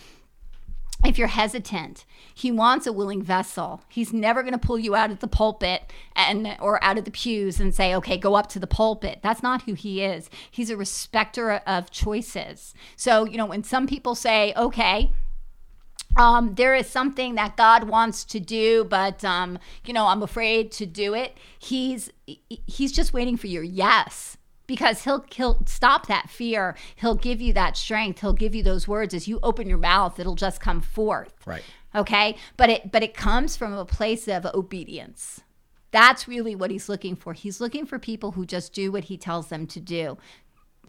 if 1.06 1.18
you're 1.18 1.28
hesitant. 1.28 2.06
He 2.34 2.52
wants 2.52 2.88
a 2.88 2.94
willing 2.94 3.22
vessel. 3.22 3.82
He's 3.88 4.12
never 4.12 4.42
going 4.42 4.54
to 4.54 4.60
pull 4.60 4.80
you 4.80 4.96
out 4.96 5.12
of 5.12 5.20
the 5.20 5.28
pulpit 5.28 5.92
and 6.16 6.58
or 6.60 6.84
out 6.84 6.98
of 6.98 7.06
the 7.06 7.12
pews 7.12 7.60
and 7.60 7.74
say 7.74 7.94
okay 7.96 8.18
go 8.18 8.36
up 8.36 8.48
to 8.50 8.60
the 8.60 8.68
pulpit. 8.68 9.20
That's 9.22 9.44
not 9.44 9.64
who 9.64 9.74
he 9.74 10.04
is. 10.04 10.30
He's 10.50 10.70
a 10.70 10.78
respecter 10.78 11.52
of 11.52 11.92
choices. 11.92 12.74
So 12.96 13.26
you 13.26 13.38
know 13.38 13.46
when 13.46 13.64
some 13.64 13.88
people 13.88 14.16
say 14.16 14.54
okay 14.56 15.12
um, 16.18 16.56
there 16.56 16.76
is 16.76 16.88
something 16.88 17.36
that 17.36 17.58
God 17.58 17.86
wants 17.86 18.24
to 18.26 18.40
do, 18.40 18.84
but 18.84 19.24
um, 19.24 19.60
you 19.86 19.94
know 19.94 20.08
I'm 20.08 20.24
afraid 20.24 20.72
to 20.74 20.86
do 20.86 21.14
it. 21.14 21.38
He's 21.58 22.12
he's 22.26 22.92
just 22.92 23.14
waiting 23.14 23.38
for 23.38 23.48
your 23.48 23.64
yes 23.64 24.38
because 24.68 25.04
he'll 25.04 25.26
he'll 25.32 25.62
stop 25.66 26.08
that 26.08 26.30
fear. 26.30 26.76
He'll 26.96 27.16
give 27.16 27.42
you 27.42 27.54
that 27.54 27.78
strength. 27.78 28.22
He'll 28.22 28.34
give 28.34 28.54
you 28.54 28.64
those 28.64 28.88
words 28.88 29.14
as 29.14 29.28
you 29.28 29.40
open 29.42 29.68
your 29.70 29.78
mouth. 29.78 30.20
It'll 30.20 30.36
just 30.36 30.60
come 30.60 30.82
forth. 30.82 31.34
Right. 31.46 31.64
Okay, 31.96 32.36
but 32.58 32.70
it 32.70 32.92
but 32.92 33.02
it 33.02 33.14
comes 33.14 33.56
from 33.56 33.74
a 33.74 33.86
place 33.86 34.28
of 34.28 34.46
obedience. 34.46 35.42
That's 35.92 36.28
really 36.28 36.54
what 36.54 36.70
he's 36.70 36.90
looking 36.90 37.16
for. 37.16 37.34
He's 37.34 37.62
looking 37.62 37.86
for 37.86 37.98
people 37.98 38.34
who 38.34 38.46
just 38.46 38.74
do 38.74 38.92
what 38.92 39.06
he 39.06 39.18
tells 39.18 39.48
them 39.48 39.66
to 39.68 39.80
do 39.80 40.18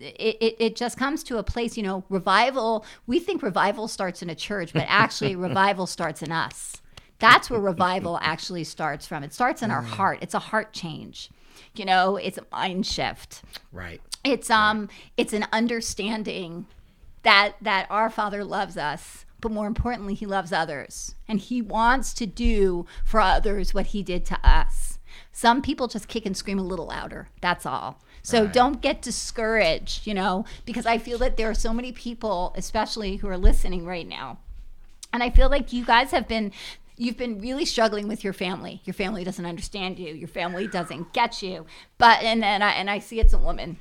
it, 0.01 0.37
it, 0.41 0.57
it 0.59 0.77
just 0.77 0.99
comes 0.99 1.23
to 1.25 1.39
a 1.39 1.43
place, 1.43 1.77
you 1.77 1.83
know, 1.83 2.05
revival. 2.09 2.85
We 3.07 3.19
think 3.19 3.43
revival 3.43 3.89
starts 3.89 4.23
in 4.23 4.31
a 4.31 4.35
church, 4.35 4.73
but 4.73 4.85
actually, 4.89 5.37
revival 5.49 5.87
starts 5.87 6.23
in 6.23 6.33
us. 6.33 6.81
That's 7.19 7.51
where 7.51 7.61
revival 7.61 8.19
actually 8.23 8.65
starts 8.65 9.07
from. 9.07 9.23
It 9.25 9.33
starts 9.33 9.63
in 9.63 9.71
our 9.71 9.83
heart. 9.83 10.19
It's 10.23 10.35
a 10.35 10.39
heart 10.39 10.73
change. 10.73 11.31
You 11.75 11.85
know, 11.85 12.17
it's 12.17 12.39
a 12.39 12.47
mind 12.53 12.87
shift. 12.87 13.43
Right. 13.73 14.01
It's 14.25 14.51
um, 14.51 14.89
it's 15.17 15.33
an 15.33 15.47
understanding 15.53 16.67
that 17.23 17.55
that 17.61 17.87
our 17.91 18.11
Father 18.11 18.45
loves 18.45 18.77
us 18.77 19.25
but 19.41 19.53
more 19.53 19.67
importantly, 19.67 20.15
he 20.15 20.27
loves 20.27 20.53
others. 20.53 21.15
And 21.27 21.39
he 21.39 21.63
wants 21.63 22.13
to 22.15 22.27
do 22.27 22.87
for 23.05 23.21
others 23.21 23.73
what 23.73 23.87
he 23.87 24.03
did 24.03 24.25
to 24.27 24.39
us. 24.43 24.99
Some 25.33 25.63
people 25.63 25.87
just 25.87 26.09
kick 26.09 26.27
and 26.27 26.37
scream 26.37 26.59
a 26.59 26.63
little 26.63 26.87
louder. 26.87 27.29
That's 27.41 27.65
all. 27.65 28.01
So 28.23 28.43
Right. 28.43 28.53
don't 28.53 28.81
get 28.81 29.03
discouraged, 29.03 30.07
you 30.07 30.15
know, 30.15 30.45
because 30.65 30.87
I 30.87 30.99
feel 30.99 31.19
that 31.19 31.37
there 31.37 31.49
are 31.51 31.55
so 31.55 31.73
many 31.73 31.93
people, 31.93 32.53
especially 32.57 33.17
who 33.17 33.29
are 33.29 33.39
listening 33.39 33.85
right 33.85 34.07
now. 34.07 34.39
And 35.13 35.23
I 35.23 35.31
feel 35.31 35.49
like 35.49 35.73
you 35.73 35.85
guys 35.85 36.11
have 36.11 36.29
been 36.29 36.53
you've 37.01 37.17
been 37.17 37.41
really 37.41 37.65
struggling 37.65 38.09
with 38.09 38.25
your 38.25 38.33
family. 38.33 38.83
Your 38.85 38.95
family 38.95 39.23
doesn't 39.23 39.47
understand 39.47 39.99
you. 40.01 40.13
Your 40.13 40.29
family 40.29 40.67
doesn't 40.67 41.13
get 41.13 41.43
you. 41.43 41.65
But 41.97 42.23
and 42.23 42.45
and 42.45 42.63
I 42.65 42.71
and 42.73 42.91
I 42.91 42.99
see 42.99 43.21
it's 43.21 43.33
a 43.33 43.39
woman. 43.39 43.79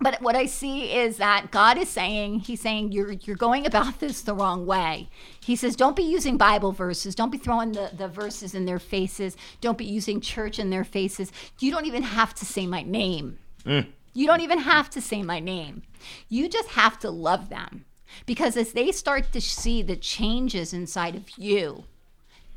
But 0.00 0.22
what 0.22 0.36
I 0.36 0.46
see 0.46 0.92
is 0.92 1.16
that 1.16 1.50
God 1.50 1.76
is 1.76 1.88
saying, 1.88 2.40
He's 2.40 2.60
saying 2.60 2.92
you're 2.92 3.12
you're 3.12 3.36
going 3.36 3.66
about 3.66 3.98
this 4.00 4.20
the 4.22 4.34
wrong 4.34 4.66
way. 4.66 5.08
He 5.40 5.56
says, 5.56 5.76
don't 5.76 5.96
be 5.96 6.02
using 6.02 6.36
Bible 6.36 6.72
verses. 6.72 7.14
Don't 7.14 7.32
be 7.32 7.38
throwing 7.38 7.72
the, 7.72 7.90
the 7.96 8.08
verses 8.08 8.54
in 8.54 8.66
their 8.66 8.78
faces. 8.78 9.36
Don't 9.60 9.78
be 9.78 9.84
using 9.84 10.20
church 10.20 10.58
in 10.58 10.70
their 10.70 10.84
faces. 10.84 11.32
You 11.58 11.70
don't 11.70 11.86
even 11.86 12.02
have 12.02 12.34
to 12.34 12.44
say 12.44 12.66
my 12.66 12.82
name. 12.82 13.38
Mm. 13.64 13.86
You 14.14 14.26
don't 14.26 14.40
even 14.40 14.58
have 14.58 14.90
to 14.90 15.00
say 15.00 15.22
my 15.22 15.40
name. 15.40 15.82
You 16.28 16.48
just 16.48 16.70
have 16.70 16.98
to 17.00 17.10
love 17.10 17.48
them. 17.48 17.84
Because 18.26 18.56
as 18.56 18.72
they 18.72 18.90
start 18.92 19.32
to 19.32 19.40
see 19.40 19.82
the 19.82 19.96
changes 19.96 20.72
inside 20.72 21.14
of 21.14 21.30
you, 21.38 21.84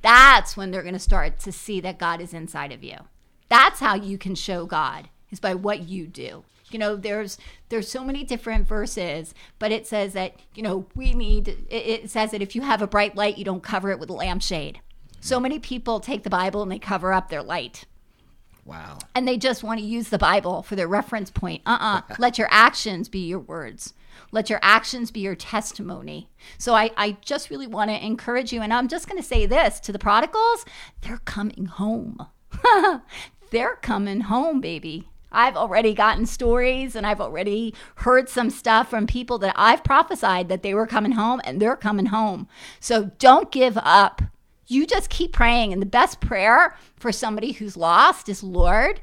that's 0.01 0.57
when 0.57 0.71
they're 0.71 0.81
going 0.81 0.93
to 0.93 0.99
start 0.99 1.39
to 1.39 1.51
see 1.51 1.79
that 1.81 1.99
God 1.99 2.21
is 2.21 2.33
inside 2.33 2.71
of 2.71 2.83
you. 2.83 2.97
That's 3.49 3.79
how 3.79 3.95
you 3.95 4.17
can 4.17 4.35
show 4.35 4.65
God 4.65 5.09
is 5.29 5.39
by 5.39 5.53
what 5.55 5.87
you 5.87 6.07
do. 6.07 6.43
You 6.73 6.79
know, 6.79 6.95
there's 6.95 7.37
there's 7.69 7.87
so 7.89 8.03
many 8.03 8.23
different 8.23 8.67
verses, 8.67 9.33
but 9.59 9.71
it 9.71 9.87
says 9.87 10.13
that 10.13 10.35
you 10.55 10.63
know 10.63 10.85
we 10.95 11.13
need. 11.13 11.47
It, 11.47 11.65
it 12.03 12.09
says 12.09 12.31
that 12.31 12.41
if 12.41 12.55
you 12.55 12.61
have 12.61 12.81
a 12.81 12.87
bright 12.87 13.15
light, 13.15 13.37
you 13.37 13.45
don't 13.45 13.63
cover 13.63 13.91
it 13.91 13.99
with 13.99 14.09
a 14.09 14.13
lampshade. 14.13 14.79
So 15.19 15.39
many 15.39 15.59
people 15.59 15.99
take 15.99 16.23
the 16.23 16.29
Bible 16.29 16.63
and 16.63 16.71
they 16.71 16.79
cover 16.79 17.13
up 17.13 17.29
their 17.29 17.43
light 17.43 17.85
Wow. 18.65 18.97
and 19.13 19.27
they 19.27 19.37
just 19.37 19.63
want 19.63 19.79
to 19.79 19.85
use 19.85 20.09
the 20.09 20.17
Bible 20.17 20.63
for 20.63 20.75
their 20.75 20.87
reference 20.87 21.29
point. 21.29 21.61
Uh 21.65 22.01
uh 22.09 22.15
Let 22.19 22.37
your 22.39 22.47
actions 22.51 23.07
be 23.07 23.27
your 23.27 23.39
words. 23.39 23.93
Let 24.31 24.49
your 24.49 24.59
actions 24.61 25.11
be 25.11 25.19
your 25.19 25.35
testimony. 25.35 26.29
So 26.57 26.73
I, 26.73 26.91
I 26.97 27.17
just 27.21 27.49
really 27.49 27.67
want 27.67 27.89
to 27.91 28.05
encourage 28.05 28.51
you. 28.53 28.61
And 28.61 28.73
I'm 28.73 28.87
just 28.87 29.07
going 29.07 29.21
to 29.21 29.27
say 29.27 29.45
this 29.45 29.79
to 29.81 29.91
the 29.91 29.99
prodigals 29.99 30.65
they're 31.01 31.17
coming 31.25 31.65
home. 31.65 32.25
they're 33.51 33.75
coming 33.75 34.21
home, 34.21 34.61
baby. 34.61 35.07
I've 35.31 35.55
already 35.55 35.93
gotten 35.93 36.25
stories 36.25 36.95
and 36.95 37.05
I've 37.05 37.21
already 37.21 37.73
heard 37.95 38.29
some 38.29 38.49
stuff 38.49 38.89
from 38.89 39.07
people 39.07 39.37
that 39.39 39.53
I've 39.55 39.83
prophesied 39.83 40.49
that 40.49 40.63
they 40.63 40.73
were 40.73 40.87
coming 40.87 41.13
home 41.13 41.41
and 41.43 41.61
they're 41.61 41.75
coming 41.75 42.07
home. 42.07 42.47
So 42.79 43.11
don't 43.19 43.51
give 43.51 43.77
up. 43.77 44.21
You 44.67 44.85
just 44.85 45.09
keep 45.09 45.33
praying. 45.33 45.73
And 45.73 45.81
the 45.81 45.87
best 45.87 46.21
prayer 46.21 46.75
for 46.95 47.11
somebody 47.11 47.53
who's 47.53 47.75
lost 47.75 48.29
is 48.29 48.43
Lord, 48.43 49.01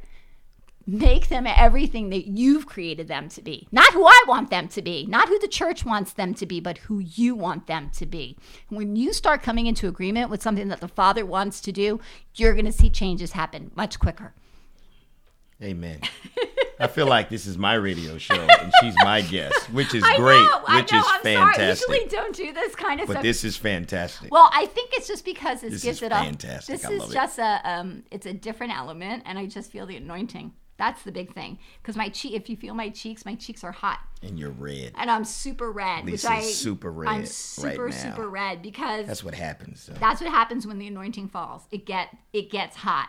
make 0.88 1.28
them 1.28 1.46
everything 1.46 2.08
that 2.08 2.26
you've 2.26 2.66
created 2.66 3.08
them 3.08 3.28
to 3.28 3.42
be. 3.42 3.68
Not 3.70 3.92
who 3.92 4.06
I 4.06 4.22
want 4.26 4.48
them 4.48 4.68
to 4.68 4.80
be, 4.80 5.04
not 5.06 5.28
who 5.28 5.38
the 5.38 5.46
church 5.46 5.84
wants 5.84 6.14
them 6.14 6.32
to 6.34 6.46
be, 6.46 6.60
but 6.60 6.78
who 6.78 6.98
you 6.98 7.34
want 7.34 7.66
them 7.66 7.90
to 7.96 8.06
be. 8.06 8.38
When 8.70 8.96
you 8.96 9.12
start 9.12 9.42
coming 9.42 9.66
into 9.66 9.86
agreement 9.86 10.30
with 10.30 10.42
something 10.42 10.68
that 10.68 10.80
the 10.80 10.88
Father 10.88 11.26
wants 11.26 11.60
to 11.60 11.72
do, 11.72 12.00
you're 12.34 12.54
going 12.54 12.64
to 12.64 12.72
see 12.72 12.88
changes 12.88 13.32
happen 13.32 13.70
much 13.74 13.98
quicker. 13.98 14.32
Amen. 15.62 16.00
I 16.80 16.86
feel 16.86 17.06
like 17.08 17.28
this 17.28 17.46
is 17.46 17.58
my 17.58 17.74
radio 17.74 18.16
show 18.18 18.34
and 18.34 18.72
she's 18.80 18.94
my 19.02 19.22
guest, 19.22 19.72
which 19.72 19.92
is 19.94 20.04
great, 20.16 20.46
which 20.68 20.92
know, 20.92 20.98
is 21.00 21.04
I'm 21.08 21.20
fantastic. 21.22 21.86
Sorry. 21.86 21.98
I 21.98 22.02
usually 22.02 22.08
don't 22.08 22.34
do 22.36 22.52
this 22.52 22.74
kind 22.76 23.00
of 23.00 23.06
but 23.08 23.14
stuff. 23.14 23.22
this 23.24 23.42
is 23.44 23.56
fantastic. 23.56 24.32
Well, 24.32 24.48
I 24.52 24.66
think 24.66 24.90
it's 24.92 25.08
just 25.08 25.24
because 25.24 25.60
this, 25.62 25.72
This 25.72 25.82
gives 25.82 26.02
it 26.02 26.10
fantastic. 26.12 26.76
This 26.76 26.84
I 26.84 26.92
is 26.92 27.00
love 27.00 27.10
it. 27.10 27.14
just 27.14 27.38
a 27.38 27.60
um, 27.64 28.04
it's 28.12 28.26
a 28.26 28.32
different 28.32 28.76
element, 28.76 29.24
and 29.26 29.38
I 29.38 29.46
just 29.46 29.72
feel 29.72 29.86
the 29.86 29.96
anointing. 29.96 30.52
That's 30.76 31.02
the 31.02 31.10
big 31.10 31.34
thing. 31.34 31.58
Because 31.82 31.96
my 31.96 32.08
cheek, 32.08 32.34
if 32.34 32.48
you 32.48 32.56
feel 32.56 32.72
my 32.72 32.90
cheeks, 32.90 33.24
my 33.26 33.34
cheeks 33.34 33.64
are 33.64 33.72
hot, 33.72 33.98
and 34.22 34.38
you're 34.38 34.50
red. 34.52 34.92
and 34.96 35.10
I'm 35.10 35.24
super 35.24 35.72
red. 35.72 36.04
Lisa's 36.04 36.22
which 36.22 36.30
I 36.38 36.40
super 36.42 36.92
red 36.92 37.08
I'm 37.08 37.18
right 37.20 37.28
super 37.28 37.88
now. 37.88 37.96
super 37.96 38.28
red 38.28 38.62
because 38.62 39.06
That's 39.08 39.24
what 39.24 39.34
happens. 39.34 39.80
So. 39.80 39.94
that's 39.94 40.20
what 40.20 40.30
happens 40.30 40.68
when 40.68 40.78
the 40.78 40.86
anointing 40.86 41.30
falls. 41.30 41.62
It 41.72 41.84
get 41.84 42.16
it 42.32 42.48
gets 42.52 42.76
hot, 42.76 43.08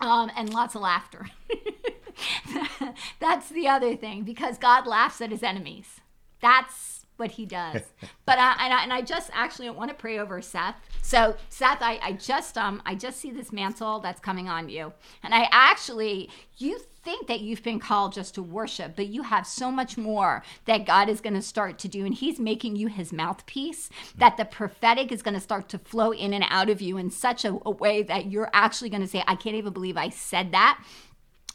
um, 0.00 0.30
and 0.36 0.52
lots 0.52 0.74
of 0.74 0.82
laughter. 0.82 1.26
That's 3.20 3.48
the 3.48 3.68
other 3.68 3.96
thing 3.96 4.22
because 4.22 4.58
God 4.58 4.86
laughs 4.86 5.20
at 5.20 5.30
His 5.30 5.42
enemies. 5.42 6.00
That's 6.40 7.06
what 7.16 7.32
He 7.32 7.46
does. 7.46 7.82
but 8.26 8.38
I, 8.38 8.56
and 8.64 8.72
I 8.72 8.82
and 8.82 8.92
I 8.92 9.02
just 9.02 9.30
actually 9.32 9.70
want 9.70 9.90
to 9.90 9.94
pray 9.94 10.18
over 10.18 10.40
Seth. 10.40 10.76
So 11.02 11.36
Seth, 11.48 11.78
I, 11.80 11.98
I 12.02 12.12
just 12.12 12.56
um 12.56 12.82
I 12.86 12.94
just 12.94 13.18
see 13.18 13.30
this 13.30 13.52
mantle 13.52 14.00
that's 14.00 14.20
coming 14.20 14.48
on 14.48 14.68
you, 14.68 14.92
and 15.22 15.34
I 15.34 15.48
actually 15.50 16.30
you 16.56 16.80
think 17.08 17.26
that 17.26 17.40
you've 17.40 17.62
been 17.62 17.80
called 17.80 18.12
just 18.12 18.34
to 18.34 18.42
worship, 18.42 18.94
but 18.94 19.06
you 19.06 19.22
have 19.22 19.46
so 19.46 19.70
much 19.70 19.96
more 19.96 20.42
that 20.66 20.84
God 20.84 21.08
is 21.08 21.22
going 21.22 21.32
to 21.32 21.40
start 21.40 21.78
to 21.78 21.88
do. 21.88 22.04
And 22.04 22.14
He's 22.14 22.38
making 22.38 22.76
you 22.76 22.88
His 22.88 23.14
mouthpiece, 23.14 23.88
that 24.18 24.36
the 24.36 24.44
prophetic 24.44 25.10
is 25.10 25.22
going 25.22 25.32
to 25.32 25.40
start 25.40 25.70
to 25.70 25.78
flow 25.78 26.12
in 26.12 26.34
and 26.34 26.44
out 26.50 26.68
of 26.68 26.82
you 26.82 26.98
in 26.98 27.10
such 27.10 27.46
a, 27.46 27.58
a 27.64 27.70
way 27.70 28.02
that 28.02 28.30
you're 28.30 28.50
actually 28.52 28.90
going 28.90 29.00
to 29.00 29.08
say, 29.08 29.24
I 29.26 29.36
can't 29.36 29.56
even 29.56 29.72
believe 29.72 29.96
I 29.96 30.10
said 30.10 30.52
that 30.52 30.84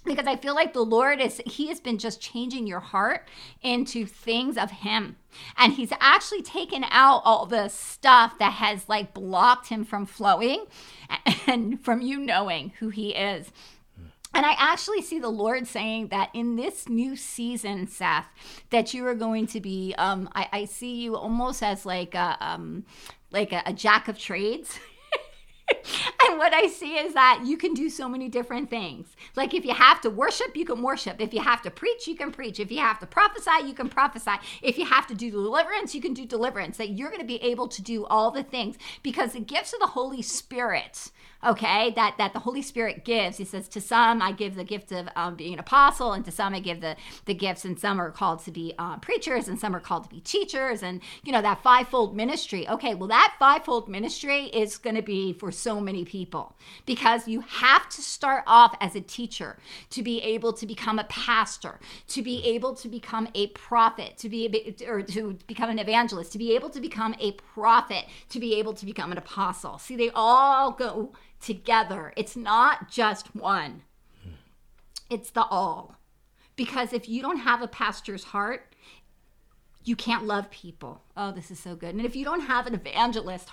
because 0.04 0.26
I 0.26 0.38
feel 0.38 0.56
like 0.56 0.74
the 0.74 0.82
Lord 0.82 1.22
is, 1.22 1.40
He 1.46 1.68
has 1.68 1.80
been 1.80 2.00
just 2.00 2.20
changing 2.20 2.66
your 2.66 2.80
heart 2.80 3.28
into 3.62 4.08
things 4.08 4.58
of 4.58 4.72
Him. 4.72 5.18
And 5.56 5.74
He's 5.74 5.94
actually 6.00 6.42
taken 6.42 6.84
out 6.90 7.22
all 7.26 7.46
the 7.46 7.68
stuff 7.68 8.40
that 8.40 8.54
has 8.54 8.90
like 8.90 9.14
blocked 9.14 9.68
Him 9.68 9.86
from 9.86 10.08
flowing 10.08 10.66
and 11.48 11.80
from 11.80 12.02
you 12.02 12.18
knowing 12.18 12.74
who 12.80 12.90
He 12.90 13.12
is. 13.12 13.52
And 14.34 14.46
I 14.46 14.56
actually 14.58 15.02
see 15.02 15.20
the 15.20 15.30
Lord 15.30 15.68
saying 15.68 16.08
that 16.08 16.30
in 16.34 16.56
this 16.56 16.90
new 16.90 17.16
season, 17.16 17.88
Seth, 17.88 18.26
that 18.72 18.94
you 18.94 19.06
are 19.06 19.16
going 19.16 19.48
to 19.48 19.62
be. 19.62 19.94
Um, 19.98 20.30
I, 20.34 20.48
I 20.52 20.66
see 20.66 20.96
you 20.96 21.16
almost 21.16 21.62
as 21.62 21.86
like 21.86 22.16
a, 22.16 22.38
um, 22.42 22.86
like 23.32 23.52
a, 23.52 23.62
a 23.66 23.74
jack 23.74 24.08
of 24.08 24.18
trades. 24.18 24.80
and 26.34 26.40
what 26.40 26.54
I 26.54 26.68
see 26.68 26.96
is 26.96 27.14
that 27.14 27.44
you 27.46 27.58
can 27.58 27.74
do 27.74 27.90
so 27.90 28.10
many 28.10 28.28
different 28.28 28.70
things. 28.70 29.16
Like 29.36 29.54
if 29.54 29.66
you 29.66 29.74
have 29.74 30.02
to 30.02 30.10
worship, 30.10 30.56
you 30.56 30.66
can 30.66 30.82
worship. 30.82 31.22
If 31.22 31.34
you 31.34 31.42
have 31.42 31.62
to 31.62 31.72
preach, 31.72 32.08
you 32.08 32.16
can 32.16 32.32
preach. 32.32 32.60
If 32.60 32.72
you 32.72 32.80
have 32.80 33.00
to 33.00 33.06
prophesy, 33.06 33.66
you 33.68 33.74
can 33.74 33.90
prophesy. 33.90 34.34
If 34.62 34.78
you 34.78 34.86
have 34.86 35.08
to 35.08 35.16
do 35.16 35.32
deliverance, 35.32 35.96
you 35.96 36.02
can 36.02 36.14
do 36.14 36.26
deliverance. 36.26 36.78
That 36.78 36.92
you're 36.92 37.10
going 37.10 37.22
to 37.22 37.28
be 37.28 37.42
able 37.44 37.68
to 37.68 37.82
do 37.82 38.06
all 38.06 38.32
the 38.32 38.44
things 38.44 38.78
because 39.04 39.34
the 39.34 39.40
gifts 39.40 39.74
of 39.74 39.80
the 39.80 39.88
Holy 39.88 40.22
Spirit 40.22 41.12
okay 41.46 41.92
that 41.92 42.16
that 42.18 42.34
the 42.34 42.40
holy 42.40 42.62
spirit 42.62 43.04
gives 43.04 43.38
he 43.38 43.44
says 43.44 43.68
to 43.68 43.82
some 43.82 44.22
i 44.22 44.32
give 44.32 44.56
the 44.56 44.64
gift 44.64 44.92
of 44.92 45.08
um, 45.16 45.36
being 45.36 45.54
an 45.54 45.60
apostle 45.60 46.14
and 46.14 46.24
to 46.24 46.32
some 46.32 46.54
i 46.54 46.60
give 46.60 46.82
the 46.82 46.96
the 47.26 47.34
gifts 47.34 47.66
and 47.66 47.80
some 47.80 48.00
are 48.00 48.12
called 48.12 48.44
to 48.44 48.52
be 48.52 48.74
uh, 48.80 48.98
preachers 48.98 49.48
and 49.48 49.60
some 49.60 49.76
are 49.76 49.80
called 49.80 50.04
to 50.04 50.10
be 50.10 50.22
teachers 50.22 50.82
and 50.84 51.02
you 51.24 51.32
know 51.32 51.42
that 51.42 51.62
fivefold 51.62 52.16
ministry 52.16 52.68
okay 52.70 52.96
well 52.96 53.08
that 53.08 53.36
fivefold 53.40 53.90
ministry 53.90 54.46
is 54.46 54.78
going 54.78 54.96
to 54.96 55.02
be 55.02 55.34
for 55.34 55.52
so 55.52 55.80
many 55.80 56.06
people 56.06 56.23
because 56.86 57.28
you 57.28 57.42
have 57.42 57.90
to 57.90 58.02
start 58.02 58.44
off 58.48 58.76
as 58.80 58.96
a 58.96 59.02
teacher 59.02 59.58
to 59.90 60.02
be 60.02 60.22
able 60.22 60.54
to 60.54 60.66
become 60.66 61.00
a 61.00 61.04
pastor 61.06 61.80
to 62.08 62.22
be 62.22 62.44
able 62.46 62.74
to 62.74 62.88
become 62.88 63.28
a 63.36 63.48
prophet 63.48 64.18
to 64.18 64.30
be 64.30 64.76
or 64.88 65.02
to 65.02 65.38
become 65.48 65.70
an 65.70 65.80
evangelist 65.80 66.32
to 66.32 66.38
be 66.38 66.56
able 66.56 66.70
to 66.70 66.82
become 66.82 67.16
a 67.20 67.32
prophet 67.32 68.06
to 68.30 68.40
be 68.40 68.56
able 68.56 68.74
to 68.74 68.86
become 68.86 69.12
an 69.12 69.18
apostle 69.18 69.78
see 69.78 69.96
they 69.96 70.12
all 70.14 70.72
go 70.72 71.12
together. 71.44 72.14
It's 72.16 72.36
not 72.36 72.90
just 72.90 73.36
one, 73.36 73.84
it's 75.10 75.30
the 75.30 75.44
all. 75.44 75.98
Because 76.56 76.94
if 76.94 77.10
you 77.10 77.22
don't 77.22 77.40
have 77.40 77.62
a 77.62 77.68
pastor's 77.68 78.26
heart, 78.26 78.76
you 79.84 79.96
can't 79.96 80.26
love 80.26 80.50
people. 80.50 81.04
Oh, 81.18 81.32
this 81.32 81.52
is 81.52 81.60
so 81.60 81.76
good. 81.76 81.96
And 81.96 82.06
if 82.06 82.16
you 82.16 82.24
don't 82.24 82.42
have 82.42 82.68
an 82.68 82.76
evangelist 82.76 83.50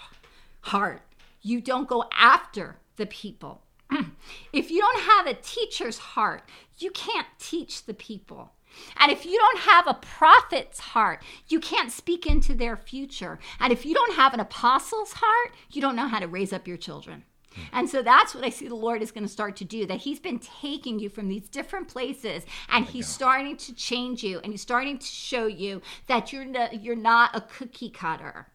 heart, 0.61 1.03
you 1.43 1.61
don't 1.61 1.89
go 1.89 2.05
after 2.13 2.77
the 2.97 3.07
people. 3.07 3.63
if 4.53 4.71
you 4.71 4.81
don't 4.81 5.03
have 5.03 5.27
a 5.27 5.35
teacher's 5.35 5.99
heart, 5.99 6.43
you 6.79 6.91
can't 6.91 7.27
teach 7.39 7.85
the 7.85 7.95
people. 7.95 8.53
And 8.99 9.11
if 9.11 9.27
you 9.27 9.37
don't 9.37 9.61
have 9.61 9.87
a 9.87 9.95
prophet's 9.95 10.79
heart, 10.79 11.23
you 11.49 11.61
can't 11.61 11.91
speak 11.91 12.27
into 12.27 12.55
their 12.55 12.77
future. 12.77 13.39
And 13.59 13.73
if 13.73 13.85
you 13.85 13.95
don't 13.95 14.15
have 14.15 14.33
an 14.33 14.41
apostle's 14.41 15.15
heart, 15.15 15.53
you 15.71 15.81
don't 15.81 15.97
know 15.97 16.09
how 16.09 16.21
to 16.21 16.29
raise 16.29 16.53
up 16.53 16.69
your 16.69 16.77
children. 16.77 17.25
Hmm. 17.55 17.61
And 17.73 17.91
so 17.91 18.03
that's 18.03 18.35
what 18.35 18.45
I 18.45 18.51
see 18.51 18.69
the 18.69 18.75
Lord 18.75 19.03
is 19.03 19.11
going 19.11 19.25
to 19.25 19.33
start 19.33 19.57
to 19.57 19.65
do. 19.65 19.87
That 19.87 20.01
He's 20.01 20.21
been 20.21 20.39
taking 20.39 20.99
you 20.99 21.09
from 21.09 21.29
these 21.29 21.49
different 21.49 21.89
places, 21.89 22.45
and 22.69 22.85
He's 22.85 23.09
starting 23.09 23.57
to 23.57 23.75
change 23.75 24.23
you, 24.23 24.39
and 24.41 24.53
He's 24.53 24.63
starting 24.63 24.99
to 24.99 25.07
show 25.07 25.47
you 25.47 25.83
that 26.07 26.33
you're 26.33 26.45
no, 26.45 26.69
you're 26.71 26.95
not 26.95 27.35
a 27.35 27.41
cookie 27.41 27.91
cutter, 27.91 28.47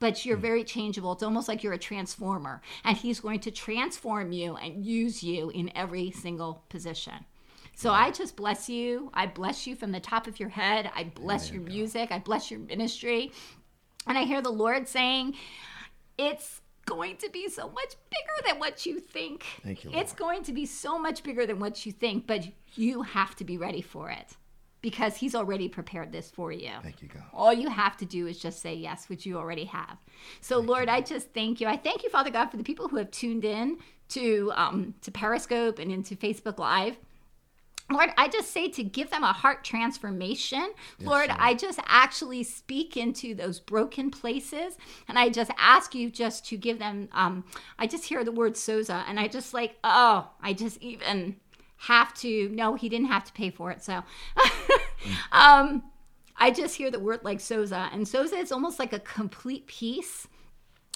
but 0.00 0.24
you're 0.24 0.36
hmm. 0.36 0.42
very 0.42 0.64
changeable. 0.64 1.12
It's 1.12 1.22
almost 1.22 1.46
like 1.46 1.62
you're 1.62 1.74
a 1.74 1.78
transformer, 1.78 2.60
and 2.84 2.96
He's 2.96 3.20
going 3.20 3.40
to 3.40 3.50
transform 3.50 4.32
you 4.32 4.56
and 4.56 4.84
use 4.84 5.22
you 5.22 5.50
in 5.50 5.70
every 5.76 6.10
single 6.10 6.64
position. 6.68 7.24
So 7.74 7.92
I 7.92 8.10
just 8.10 8.36
bless 8.36 8.68
you. 8.68 9.10
I 9.14 9.26
bless 9.26 9.66
you 9.66 9.74
from 9.76 9.92
the 9.92 10.00
top 10.00 10.26
of 10.26 10.38
your 10.40 10.48
head. 10.48 10.90
I 10.94 11.04
bless 11.04 11.50
your 11.50 11.62
music. 11.62 12.10
I 12.10 12.18
bless 12.18 12.50
your 12.50 12.60
ministry. 12.60 13.32
And 14.06 14.18
I 14.18 14.24
hear 14.24 14.42
the 14.42 14.50
Lord 14.50 14.88
saying, 14.88 15.36
It's 16.18 16.60
going 16.84 17.16
to 17.18 17.30
be 17.30 17.48
so 17.48 17.68
much 17.68 17.94
bigger 18.10 18.48
than 18.48 18.58
what 18.58 18.84
you 18.84 18.98
think. 19.00 19.44
Thank 19.62 19.84
you, 19.84 19.92
It's 19.94 20.12
going 20.12 20.42
to 20.44 20.52
be 20.52 20.66
so 20.66 20.98
much 20.98 21.22
bigger 21.22 21.46
than 21.46 21.58
what 21.58 21.86
you 21.86 21.92
think, 21.92 22.26
but 22.26 22.46
you 22.74 23.02
have 23.02 23.36
to 23.36 23.44
be 23.44 23.56
ready 23.56 23.82
for 23.82 24.10
it 24.10 24.36
because 24.80 25.16
He's 25.16 25.34
already 25.34 25.68
prepared 25.68 26.12
this 26.12 26.30
for 26.30 26.52
you. 26.52 26.70
Thank 26.82 27.02
you, 27.02 27.08
God. 27.08 27.22
All 27.32 27.52
you 27.52 27.68
have 27.68 27.96
to 27.98 28.04
do 28.04 28.26
is 28.26 28.38
just 28.38 28.60
say 28.60 28.74
yes, 28.74 29.08
which 29.08 29.26
you 29.26 29.36
already 29.38 29.64
have. 29.64 29.98
So, 30.40 30.58
Lord, 30.58 30.88
I 30.88 31.00
just 31.00 31.32
thank 31.34 31.60
you. 31.60 31.66
I 31.66 31.76
thank 31.76 32.02
you, 32.02 32.10
Father 32.10 32.30
God, 32.30 32.50
for 32.50 32.56
the 32.56 32.64
people 32.64 32.88
who 32.88 32.96
have 32.96 33.10
tuned 33.10 33.44
in 33.44 33.78
to 34.10 34.52
um, 34.54 34.94
to 35.02 35.10
Periscope 35.10 35.78
and 35.78 35.90
into 35.90 36.16
Facebook 36.16 36.58
Live. 36.58 36.96
Lord, 37.90 38.10
I 38.16 38.28
just 38.28 38.52
say 38.52 38.68
to 38.68 38.84
give 38.84 39.10
them 39.10 39.24
a 39.24 39.32
heart 39.32 39.64
transformation. 39.64 40.72
Lord, 41.00 41.28
Lord. 41.28 41.30
I 41.30 41.54
just 41.54 41.80
actually 41.86 42.44
speak 42.44 42.96
into 42.96 43.34
those 43.34 43.58
broken 43.58 44.10
places. 44.10 44.78
And 45.08 45.18
I 45.18 45.28
just 45.28 45.50
ask 45.58 45.94
you 45.94 46.10
just 46.10 46.46
to 46.46 46.56
give 46.56 46.78
them, 46.78 47.08
um, 47.12 47.44
I 47.78 47.86
just 47.86 48.04
hear 48.04 48.22
the 48.22 48.32
word 48.32 48.54
soza. 48.54 49.02
And 49.08 49.18
I 49.18 49.26
just 49.28 49.52
like, 49.52 49.76
oh, 49.82 50.30
I 50.40 50.52
just 50.52 50.80
even 50.80 51.36
have 51.84 52.12
to, 52.14 52.48
no, 52.50 52.74
he 52.74 52.88
didn't 52.88 53.08
have 53.08 53.24
to 53.24 53.32
pay 53.32 53.50
for 53.50 53.70
it. 53.70 53.82
So 53.82 54.02
um, 55.32 55.82
I 56.36 56.50
just 56.50 56.76
hear 56.76 56.90
the 56.90 57.00
word 57.00 57.20
like 57.22 57.38
soza. 57.38 57.88
And 57.92 58.04
soza 58.06 58.40
is 58.40 58.52
almost 58.52 58.78
like 58.78 58.92
a 58.92 58.98
complete 58.98 59.66
peace. 59.66 60.28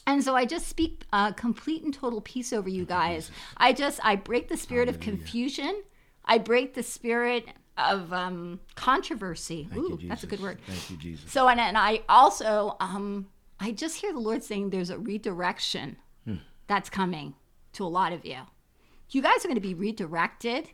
And 0.07 0.23
so 0.23 0.37
I 0.37 0.45
just 0.45 0.69
speak 0.69 1.05
uh, 1.13 1.33
complete 1.33 1.83
and 1.83 1.95
total 1.95 2.21
peace 2.21 2.53
over 2.53 2.69
you 2.69 2.85
guys. 2.85 3.31
I 3.57 3.73
just 3.73 3.99
I 4.05 4.17
break 4.17 4.49
the 4.49 4.57
spirit 4.57 4.89
of 4.91 5.01
confusion. 5.01 5.83
I 6.27 6.39
break 6.39 6.75
the 6.75 6.83
spirit 6.83 7.47
of 7.79 8.13
um, 8.13 8.61
controversy. 8.75 9.67
Thank 9.73 9.83
Ooh, 9.83 9.99
you, 10.01 10.09
that's 10.09 10.23
a 10.23 10.27
good 10.27 10.41
word. 10.41 10.59
Thank 10.67 10.91
you, 10.91 10.97
Jesus. 10.99 11.33
So 11.33 11.49
and, 11.49 11.59
and 11.59 11.79
I 11.79 12.03
also 12.11 12.77
um, 12.81 13.29
I 13.59 13.73
just 13.73 13.97
hear 13.97 14.13
the 14.13 14.21
Lord 14.21 14.45
saying 14.45 14.69
there's 14.71 14.91
a 14.91 14.99
redirection 14.99 15.97
Hmm. 16.27 16.37
that's 16.67 16.89
coming 16.91 17.35
to 17.75 17.85
a 17.85 17.89
lot 17.89 18.13
of 18.13 18.25
you. 18.25 18.39
You 19.15 19.23
guys 19.23 19.45
are 19.45 19.49
going 19.49 19.55
to 19.55 19.61
be 19.61 19.75
redirected. 19.75 20.71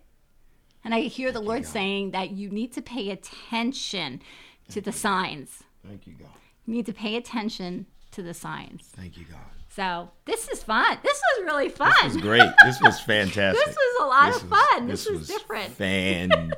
And 0.82 0.94
I 0.94 1.00
hear 1.02 1.30
the 1.30 1.40
Lord 1.40 1.66
saying 1.66 2.12
that 2.12 2.30
you 2.30 2.48
need 2.48 2.72
to 2.72 2.80
pay 2.82 3.10
attention 3.10 4.22
to 4.70 4.80
the 4.80 4.92
signs. 4.92 5.62
Thank 5.86 6.06
you, 6.06 6.14
God. 6.14 6.30
You 6.64 6.72
need 6.74 6.86
to 6.86 6.94
pay 6.94 7.16
attention 7.16 7.84
to 8.12 8.22
the 8.22 8.32
signs. 8.32 8.88
Thank 8.96 9.18
you, 9.18 9.26
God. 9.30 9.40
So 9.68 10.10
this 10.24 10.48
is 10.48 10.62
fun. 10.62 10.96
This 11.02 11.20
was 11.36 11.44
really 11.44 11.68
fun. 11.68 11.92
This 12.02 12.14
was 12.14 12.22
great. 12.22 12.50
This 12.64 12.80
was 12.80 12.98
fantastic. 13.00 13.62
This 13.66 13.76
was 13.76 14.00
a 14.00 14.06
lot 14.06 14.34
of 14.34 14.50
was- 14.50 14.60
fun. 14.72 14.88
This 14.88 15.06
was 15.08 15.26
different. 15.28 15.72
Fantastic. 15.74 16.56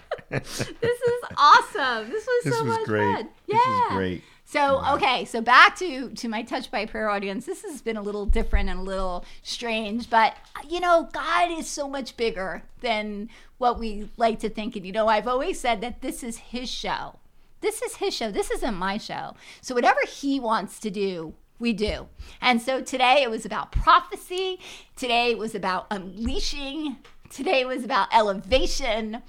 this 0.30 0.60
is 0.62 1.22
awesome. 1.36 2.08
This 2.10 2.26
was 2.26 2.44
This 2.44 2.56
so 2.56 2.64
was 2.64 2.78
much 2.78 2.86
great. 2.86 3.14
fun. 3.14 3.28
This 3.46 3.58
Yeah. 3.66 3.80
was 3.88 3.92
great. 3.92 4.24
So 4.50 4.82
okay, 4.94 5.26
so 5.26 5.40
back 5.40 5.76
to 5.76 6.10
to 6.10 6.28
my 6.28 6.42
touch 6.42 6.72
by 6.72 6.84
prayer 6.84 7.08
audience. 7.08 7.46
This 7.46 7.62
has 7.62 7.80
been 7.82 7.96
a 7.96 8.02
little 8.02 8.26
different 8.26 8.68
and 8.68 8.80
a 8.80 8.82
little 8.82 9.24
strange, 9.44 10.10
but 10.10 10.34
you 10.68 10.80
know, 10.80 11.08
God 11.12 11.52
is 11.52 11.68
so 11.68 11.88
much 11.88 12.16
bigger 12.16 12.64
than 12.80 13.28
what 13.58 13.78
we 13.78 14.10
like 14.16 14.40
to 14.40 14.48
think. 14.50 14.74
And 14.74 14.84
you 14.84 14.90
know, 14.90 15.06
I've 15.06 15.28
always 15.28 15.60
said 15.60 15.80
that 15.82 16.00
this 16.00 16.24
is 16.24 16.38
His 16.38 16.68
show. 16.68 17.20
This 17.60 17.80
is 17.80 17.94
His 17.94 18.12
show. 18.12 18.32
This 18.32 18.50
isn't 18.50 18.74
my 18.74 18.98
show. 18.98 19.36
So 19.60 19.72
whatever 19.72 20.00
He 20.04 20.40
wants 20.40 20.80
to 20.80 20.90
do. 20.90 21.34
We 21.60 21.72
do. 21.72 22.08
And 22.40 22.60
so 22.60 22.80
today 22.80 23.22
it 23.22 23.30
was 23.30 23.46
about 23.46 23.70
prophecy. 23.70 24.58
Today 24.96 25.30
it 25.30 25.38
was 25.38 25.54
about 25.54 25.86
unleashing. 25.92 26.96
Today 27.28 27.64
was 27.64 27.84
about 27.84 28.08
elevation. 28.12 29.22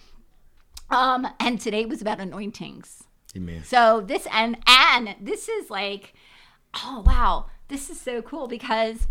Um, 0.89 1.28
and 1.39 1.61
today 1.61 1.86
was 1.86 2.01
about 2.01 2.19
anointings. 2.19 3.03
Amen. 3.36 3.64
So 3.64 4.02
this 4.02 4.28
and 4.32 4.58
and 4.68 5.16
this 5.20 5.48
is 5.48 5.70
like, 5.70 6.14
oh 6.84 7.04
wow, 7.06 7.48
this 7.68 7.90
is 7.90 8.00
so 8.00 8.22
cool 8.22 8.48
because 8.48 9.08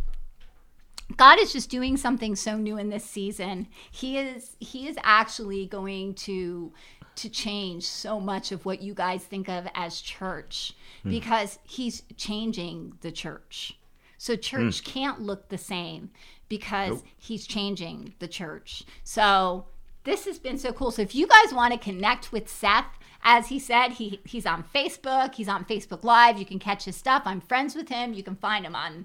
God 1.16 1.38
is 1.40 1.52
just 1.52 1.70
doing 1.70 1.96
something 1.96 2.36
so 2.36 2.56
new 2.56 2.76
in 2.76 2.90
this 2.90 3.04
season. 3.04 3.68
He 3.90 4.18
is 4.18 4.56
he 4.60 4.88
is 4.88 4.96
actually 5.02 5.66
going 5.66 6.14
to 6.14 6.72
to 7.16 7.28
change 7.28 7.84
so 7.84 8.20
much 8.20 8.52
of 8.52 8.64
what 8.64 8.80
you 8.82 8.94
guys 8.94 9.24
think 9.24 9.48
of 9.48 9.66
as 9.74 10.00
church 10.00 10.74
hmm. 11.02 11.10
because 11.10 11.58
he's 11.64 12.02
changing 12.16 12.94
the 13.00 13.12
church. 13.12 13.78
So 14.16 14.36
church 14.36 14.80
hmm. 14.80 14.90
can't 14.90 15.20
look 15.20 15.48
the 15.48 15.58
same 15.58 16.10
because 16.48 16.90
Nope. 16.90 17.04
he's 17.18 17.46
changing 17.46 18.14
the 18.18 18.28
church. 18.28 18.84
So 19.02 19.66
this 20.04 20.24
has 20.24 20.38
been 20.38 20.58
so 20.58 20.72
cool. 20.72 20.90
So 20.90 21.02
if 21.02 21.14
you 21.14 21.26
guys 21.26 21.52
want 21.52 21.72
to 21.72 21.78
connect 21.78 22.32
with 22.32 22.48
Seth, 22.48 22.98
as 23.22 23.48
he 23.48 23.58
said, 23.58 23.90
he 23.92 24.20
he's 24.24 24.46
on 24.46 24.64
Facebook. 24.74 25.34
He's 25.34 25.48
on 25.48 25.64
Facebook 25.64 26.04
Live. 26.04 26.38
You 26.38 26.46
can 26.46 26.58
catch 26.58 26.84
his 26.84 26.96
stuff. 26.96 27.22
I'm 27.26 27.40
friends 27.40 27.74
with 27.74 27.88
him. 27.88 28.12
You 28.14 28.22
can 28.22 28.36
find 28.36 28.64
him 28.64 28.74
on. 28.74 29.04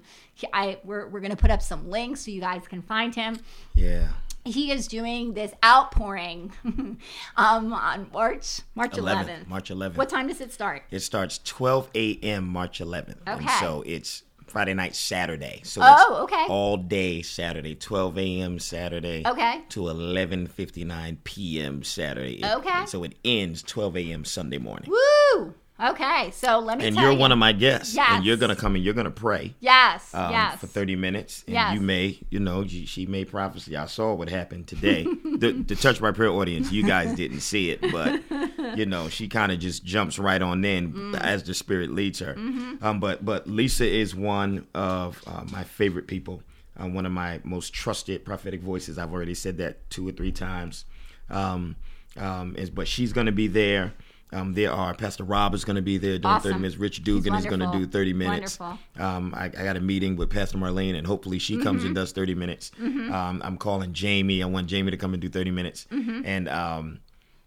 I 0.52 0.78
we're 0.84 1.06
we're 1.08 1.20
gonna 1.20 1.36
put 1.36 1.50
up 1.50 1.62
some 1.62 1.90
links 1.90 2.20
so 2.24 2.30
you 2.30 2.40
guys 2.40 2.66
can 2.66 2.82
find 2.82 3.14
him. 3.14 3.38
Yeah. 3.74 4.08
He 4.44 4.70
is 4.70 4.86
doing 4.86 5.34
this 5.34 5.52
outpouring 5.64 6.52
um, 7.36 7.72
on 7.72 8.08
March 8.12 8.60
March 8.76 8.92
11th. 8.92 9.26
11th. 9.26 9.46
March 9.48 9.70
11th. 9.70 9.96
What 9.96 10.08
time 10.08 10.28
does 10.28 10.40
it 10.40 10.52
start? 10.52 10.84
It 10.90 11.00
starts 11.00 11.38
12 11.44 11.90
a.m. 11.96 12.46
March 12.46 12.78
11th. 12.78 13.16
And 13.26 13.40
Okay. 13.40 13.52
so 13.58 13.82
it's 13.84 14.22
Friday 14.56 14.72
night, 14.72 14.96
Saturday. 14.96 15.60
So 15.64 15.82
Oh, 15.84 16.20
okay. 16.22 16.46
all 16.48 16.78
day 16.78 17.20
Saturday, 17.20 17.74
12 17.74 18.16
a.m. 18.16 18.58
Saturday. 18.58 19.22
Okay. 19.26 19.60
To 19.68 19.80
11:59 19.80 21.18
p.m. 21.24 21.82
Saturday. 21.82 22.40
Okay. 22.42 22.86
so 22.86 23.04
it 23.04 23.16
ends 23.22 23.62
12 23.62 23.98
a.m. 23.98 24.24
Sunday 24.24 24.56
morning. 24.56 24.90
Woo! 24.90 25.52
Okay, 25.78 26.30
so 26.32 26.58
let 26.58 26.78
me 26.78 26.86
And 26.86 26.96
you're 26.96 27.12
you. 27.12 27.18
one 27.18 27.32
of 27.32 27.38
my 27.38 27.52
guests. 27.52 27.94
Yes. 27.94 28.08
And 28.12 28.24
you're 28.24 28.38
gonna 28.38 28.56
come 28.56 28.76
and 28.76 28.82
you're 28.84 28.94
gonna 28.94 29.10
pray. 29.10 29.54
yes, 29.60 30.14
um, 30.14 30.30
yes. 30.32 30.58
for 30.58 30.66
30 30.66 30.96
minutes. 30.96 31.44
And 31.46 31.54
Yes. 31.54 31.74
you 31.74 31.80
may, 31.82 32.18
you 32.30 32.40
know, 32.40 32.66
she, 32.66 32.86
she 32.86 33.04
made 33.04 33.28
prophecy. 33.30 33.76
I 33.76 33.84
saw 33.86 34.14
what 34.14 34.30
happened 34.30 34.66
today. 34.68 35.02
the, 35.24 35.52
the 35.66 35.76
Touch 35.76 36.00
by 36.00 36.12
Prayer 36.12 36.30
audience, 36.30 36.72
you 36.72 36.82
guys 36.82 37.14
didn't 37.14 37.40
see 37.40 37.70
it, 37.70 37.82
but, 37.92 38.22
you 38.78 38.86
know, 38.86 39.10
she 39.10 39.28
kind 39.28 39.52
of 39.52 39.58
just 39.58 39.84
jumps 39.84 40.18
right 40.18 40.40
on 40.40 40.64
in 40.64 40.92
Mm. 40.94 41.20
as 41.20 41.42
the 41.42 41.52
Spirit 41.52 41.90
leads 41.90 42.20
her. 42.20 42.34
Mm-hmm. 42.34 42.82
Um, 42.84 42.98
but, 43.00 43.22
but 43.24 43.46
Lisa 43.46 43.86
is 43.86 44.14
one 44.14 44.66
of 44.74 45.22
uh, 45.26 45.44
my 45.52 45.62
favorite 45.64 46.06
people, 46.06 46.42
uh, 46.82 46.86
one 46.88 47.04
of 47.04 47.12
my 47.12 47.40
most 47.44 47.74
trusted 47.74 48.24
prophetic 48.24 48.62
voices. 48.62 48.96
I've 48.98 49.12
already 49.12 49.34
said 49.34 49.58
that 49.58 49.90
two 49.90 50.08
or 50.08 50.12
three 50.12 50.32
times. 50.32 50.86
Um, 51.28 51.76
um, 52.16 52.54
is, 52.56 52.70
but 52.70 52.88
she's 52.88 53.12
going 53.12 53.26
to 53.26 53.32
be 53.32 53.46
there. 53.46 53.92
Um, 54.32 54.54
there 54.54 54.72
are 54.72 54.92
Pastor 54.92 55.22
Rob 55.24 55.54
is 55.54 55.64
going 55.64 55.76
to 55.76 55.82
be 55.82 55.98
there 55.98 56.18
doing 56.18 56.34
Awesome. 56.34 56.50
30 56.52 56.60
minutes. 56.62 56.78
Rich 56.78 57.04
Dugan 57.04 57.34
is 57.34 57.46
going 57.46 57.60
to 57.60 57.70
do 57.72 57.86
30 57.86 58.12
minutes. 58.12 58.58
Wonderful. 58.58 59.02
Um, 59.04 59.32
I, 59.36 59.44
I 59.44 59.48
got 59.48 59.76
a 59.76 59.80
meeting 59.80 60.16
with 60.16 60.30
Pastor 60.30 60.58
Marlene, 60.58 60.96
and 60.96 61.06
hopefully 61.06 61.38
she 61.38 61.58
comes 61.62 61.78
Mm-hmm. 61.80 61.86
and 61.86 61.94
does 61.94 62.12
30 62.12 62.34
minutes. 62.34 62.72
Um, 62.80 63.40
I'm 63.44 63.56
calling 63.56 63.92
Jamie. 63.92 64.42
I 64.42 64.46
want 64.46 64.66
Jamie 64.66 64.90
to 64.90 64.96
come 64.96 65.14
and 65.14 65.20
do 65.20 65.28
30 65.28 65.50
minutes. 65.52 65.86
Mm-hmm. 65.92 66.22
And 66.24 66.48
um, 66.48 67.00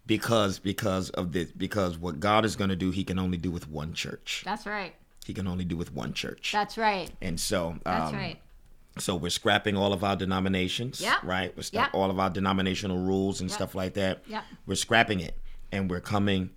because 0.06 0.58
because 0.60 1.10
of 1.12 1.34
this, 1.34 1.52
because 1.52 1.98
what 1.98 2.20
God 2.20 2.46
is 2.46 2.56
going 2.56 2.70
to 2.70 2.76
do, 2.76 2.92
He 2.92 3.04
can 3.04 3.20
only 3.20 3.38
do 3.38 3.52
with 3.52 3.70
one 3.70 3.94
church. 3.94 4.44
That's 4.46 4.66
right. 4.66 4.94
He 5.26 5.34
can 5.34 5.48
only 5.48 5.66
do 5.66 5.76
with 5.78 5.94
one 5.94 6.14
church. 6.14 6.52
That's 6.54 6.78
right. 6.78 7.12
and 7.22 7.40
so, 7.40 7.68
um, 7.72 7.80
That's 7.86 8.14
right. 8.14 8.40
so 8.98 9.16
we're 9.16 9.30
scrapping 9.30 9.76
all 9.78 9.94
of 9.94 10.04
our 10.04 10.16
denominations, 10.16 11.02
Yep. 11.02 11.24
right? 11.24 11.56
We're 11.56 11.64
Yep. 11.72 11.90
all 11.94 12.10
of 12.10 12.20
our 12.20 12.30
denominational 12.32 12.98
rules 13.00 13.42
and 13.42 13.52
stuff 13.52 13.76
like 13.76 13.94
that. 13.96 14.24
Yep. 14.28 14.44
We're 14.66 14.74
scrapping 14.76 15.20
it, 15.20 15.38
and 15.72 15.88
we're 15.90 16.00
coming 16.00 16.50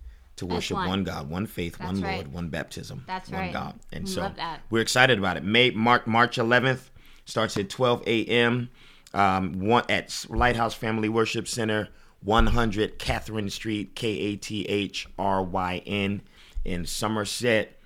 to 0.47 0.53
worship 0.53 0.77
one. 0.77 0.87
one. 0.87 1.03
God, 1.03 1.29
one 1.29 1.45
faith, 1.45 1.79
one 1.79 2.01
right. 2.01 2.15
Lord, 2.17 2.33
one 2.33 2.49
baptism, 2.49 3.03
That's 3.07 3.29
one 3.29 3.41
right. 3.41 3.53
God. 3.53 3.79
And 3.91 4.07
so 4.07 4.31
we're 4.69 4.81
excited 4.81 5.17
about 5.17 5.37
it. 5.37 5.43
May 5.43 5.71
March 5.71 6.05
March 6.05 6.37
11th 6.37 6.89
starts 7.25 7.57
at 7.57 7.69
12 7.69 8.03
a.m. 8.07 8.69
Um, 9.13 9.59
one 9.59 9.83
at 9.89 10.25
Lighthouse 10.29 10.73
Family 10.73 11.07
Worship 11.07 11.47
Center, 11.47 11.89
100 12.21 12.97
Kathryn 12.97 13.51
Street, 13.51 13.95
K 13.95 14.09
A 14.09 14.35
T 14.35 14.65
H 14.65 15.07
R 15.19 15.43
Y 15.43 15.81
N, 15.85 16.21
in 16.65 16.85
Somerset 16.85 17.79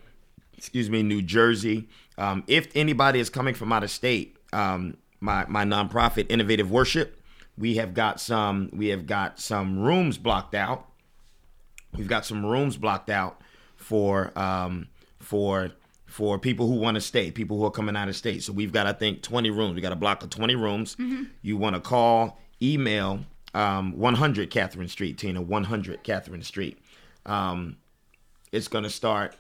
excuse 0.58 0.90
me, 0.90 1.04
New 1.04 1.22
Jersey. 1.22 1.88
Um, 2.18 2.44
if 2.48 2.68
anybody 2.76 3.20
is 3.20 3.30
coming 3.30 3.54
from 3.54 3.72
out 3.72 3.84
of 3.84 3.92
state, 3.92 4.38
um, 4.52 4.98
my 5.20 5.46
my 5.48 5.64
nonprofit 5.64 6.26
Innovative 6.30 6.70
Worship, 6.72 7.22
we 7.58 7.76
have 7.76 7.94
got 7.94 8.20
some 8.20 8.70
we 8.74 8.88
have 8.88 9.06
got 9.06 9.40
some 9.40 9.80
rooms 9.80 10.18
blocked 10.18 10.56
out. 10.56 10.88
We've 11.98 12.08
got 12.08 12.26
some 12.26 12.46
rooms 12.46 12.78
blocked 12.78 13.10
out 13.10 13.42
for 13.76 14.38
um, 14.38 14.88
for 15.20 15.72
for 16.06 16.40
people 16.40 16.68
who 16.68 16.76
want 16.76 16.96
to 16.96 17.02
stay, 17.02 17.32
people 17.32 17.58
who 17.58 17.66
are 17.66 17.72
coming 17.72 17.96
out 17.96 18.08
of 18.08 18.16
state. 18.16 18.44
So 18.44 18.54
we've 18.54 18.72
got 18.72 18.88
I 18.88 18.94
think 18.94 19.22
20 19.22 19.50
rooms. 19.50 19.76
We 19.76 19.82
got 19.82 19.92
a 19.92 19.98
block 19.98 20.24
of 20.24 20.30
20 20.30 20.56
rooms. 20.56 20.96
You 21.42 21.58
want 21.58 21.76
to 21.76 21.82
call, 21.82 22.40
email 22.62 23.20
um, 23.54 23.98
100 23.98 24.50
Kathryn 24.52 24.90
Street, 24.90 25.18
Tina, 25.18 25.42
100 25.42 26.04
Kathryn 26.04 26.44
Street. 26.44 26.78
Um, 27.26 27.78
it's 28.52 28.68
gonna 28.68 28.90
start 28.90 29.36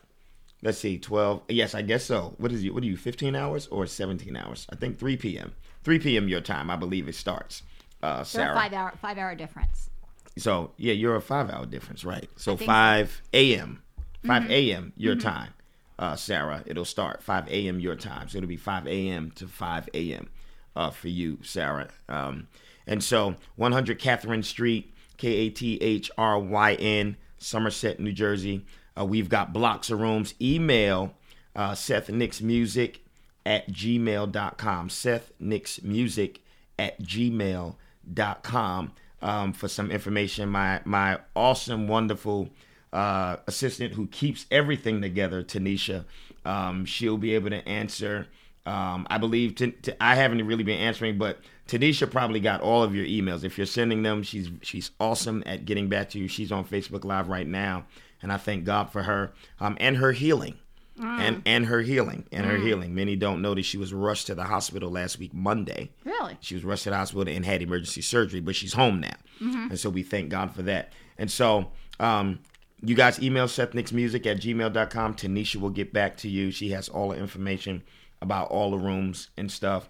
let's 0.63 0.79
see 0.79 0.97
12 0.97 1.43
yes 1.49 1.75
i 1.75 1.81
guess 1.83 2.03
so 2.03 2.33
what 2.39 2.51
is 2.51 2.63
you 2.63 2.73
what 2.73 2.81
are 2.83 2.87
you 2.87 2.97
15 2.97 3.35
hours 3.35 3.67
or 3.67 3.85
17 3.85 4.35
hours 4.35 4.65
i 4.71 4.75
think 4.75 4.97
3 4.97 5.15
p.m 5.15 5.53
3 5.83 5.99
p.m 5.99 6.27
your 6.27 6.41
time 6.41 6.69
i 6.71 6.75
believe 6.75 7.07
it 7.07 7.13
starts 7.13 7.61
uh 8.01 8.23
sarah 8.23 8.55
five 8.55 8.73
hour 8.73 8.93
five 9.01 9.17
hour 9.17 9.35
difference. 9.35 9.89
So 10.37 10.71
yeah 10.77 10.93
you're 10.93 11.15
a 11.15 11.21
five 11.21 11.49
hour 11.49 11.65
difference 11.65 12.05
right 12.05 12.29
so. 12.35 12.57
5 12.57 13.21
a.m 13.33 13.81
5 14.27 14.51
a.m. 14.51 14.93
your 14.97 15.15
time, 15.15 15.53
uh, 15.97 16.15
Sarah. 16.15 16.63
It'll 16.65 16.85
start 16.85 17.23
5 17.23 17.47
a.m. 17.47 17.79
your 17.79 17.95
time. 17.95 18.27
So 18.27 18.37
it'll 18.37 18.47
be 18.47 18.57
5 18.57 18.87
a.m. 18.87 19.31
to 19.31 19.47
5 19.47 19.89
a.m. 19.93 20.29
Uh, 20.75 20.89
for 20.91 21.07
you, 21.07 21.39
Sarah. 21.41 21.89
Um, 22.09 22.47
and 22.85 23.03
so 23.03 23.35
100 23.55 23.99
Kathryn 23.99 24.43
Street, 24.43 24.93
K 25.17 25.29
A 25.29 25.49
T 25.49 25.77
H 25.81 26.11
R 26.17 26.37
Y 26.39 26.73
N, 26.73 27.17
Somerset, 27.37 27.99
New 27.99 28.11
Jersey. 28.11 28.65
Uh, 28.99 29.05
we've 29.05 29.29
got 29.29 29.53
blocks 29.53 29.89
of 29.89 29.99
rooms. 29.99 30.33
Email 30.41 31.13
uh, 31.55 31.73
Seth 31.73 32.09
Nix 32.09 32.41
Music 32.41 32.99
at 33.45 33.69
gmail.com. 33.69 34.89
Seth 34.89 35.31
Nix 35.39 35.81
Music 35.81 36.41
at 36.77 37.01
gmail.com 37.01 38.91
um, 39.21 39.53
for 39.53 39.67
some 39.67 39.91
information. 39.91 40.49
My 40.49 40.81
my 40.85 41.19
awesome, 41.35 41.87
wonderful 41.87 42.49
uh, 42.93 43.37
assistant 43.47 43.93
who 43.93 44.07
keeps 44.07 44.45
everything 44.51 45.01
together, 45.01 45.43
Tanisha, 45.43 46.05
um, 46.45 46.85
she'll 46.85 47.17
be 47.17 47.35
able 47.35 47.49
to 47.49 47.67
answer. 47.67 48.27
Um, 48.65 49.07
I 49.09 49.17
believe 49.17 49.55
t- 49.55 49.71
t- 49.71 49.93
I 50.01 50.15
haven't 50.15 50.45
really 50.45 50.63
been 50.63 50.79
answering, 50.79 51.17
but 51.17 51.39
Tanisha 51.67 52.09
probably 52.09 52.39
got 52.39 52.61
all 52.61 52.83
of 52.83 52.95
your 52.95 53.05
emails. 53.05 53.43
If 53.43 53.57
you're 53.57 53.65
sending 53.67 54.03
them, 54.03 54.23
she's 54.23 54.49
she's 54.61 54.91
awesome 54.99 55.43
at 55.45 55.65
getting 55.65 55.87
back 55.89 56.09
to 56.11 56.19
you. 56.19 56.27
She's 56.27 56.51
on 56.51 56.65
Facebook 56.65 57.05
Live 57.05 57.29
right 57.29 57.47
now, 57.47 57.85
and 58.21 58.31
I 58.31 58.37
thank 58.37 58.65
God 58.65 58.91
for 58.91 59.03
her 59.03 59.31
um, 59.59 59.77
and 59.79 59.97
her 59.97 60.11
healing. 60.11 60.57
And 60.99 61.41
and 61.45 61.65
her 61.67 61.81
healing 61.81 62.25
and 62.31 62.45
her 62.45 62.57
healing. 62.57 62.95
Many 62.95 63.15
don't 63.15 63.41
know 63.41 63.53
that 63.53 63.63
she 63.65 63.77
was 63.77 63.93
rushed 63.93 64.27
to 64.27 64.35
the 64.35 64.43
hospital 64.45 64.89
last 64.89 65.19
week, 65.19 65.33
Monday. 65.33 65.91
Really? 66.03 66.37
She 66.39 66.55
was 66.55 66.63
rushed 66.63 66.85
to 66.85 66.89
the 66.89 66.97
hospital 66.97 67.31
and 67.31 67.45
had 67.45 67.61
emergency 67.61 68.01
surgery, 68.01 68.39
but 68.39 68.55
she's 68.55 68.73
home 68.73 68.99
now. 69.01 69.15
And 69.39 69.79
so 69.79 69.89
we 69.89 70.01
thank 70.03 70.29
God 70.29 70.53
for 70.55 70.63
that. 70.63 70.93
And 71.19 71.29
so 71.29 71.71
um, 71.99 72.39
you 72.81 72.95
guys 72.95 73.21
email 73.21 73.47
Seth 73.47 73.73
Nix 73.73 73.91
Music 73.91 74.25
at 74.25 74.37
gmail.com. 74.37 75.13
Tanisha 75.15 75.57
will 75.57 75.69
get 75.69 75.93
back 75.93 76.17
to 76.17 76.29
you. 76.29 76.49
She 76.51 76.69
has 76.71 76.89
all 76.89 77.09
the 77.09 77.17
information 77.17 77.83
about 78.21 78.49
all 78.49 78.71
the 78.71 78.77
rooms 78.79 79.29
and 79.37 79.51
stuff. 79.51 79.87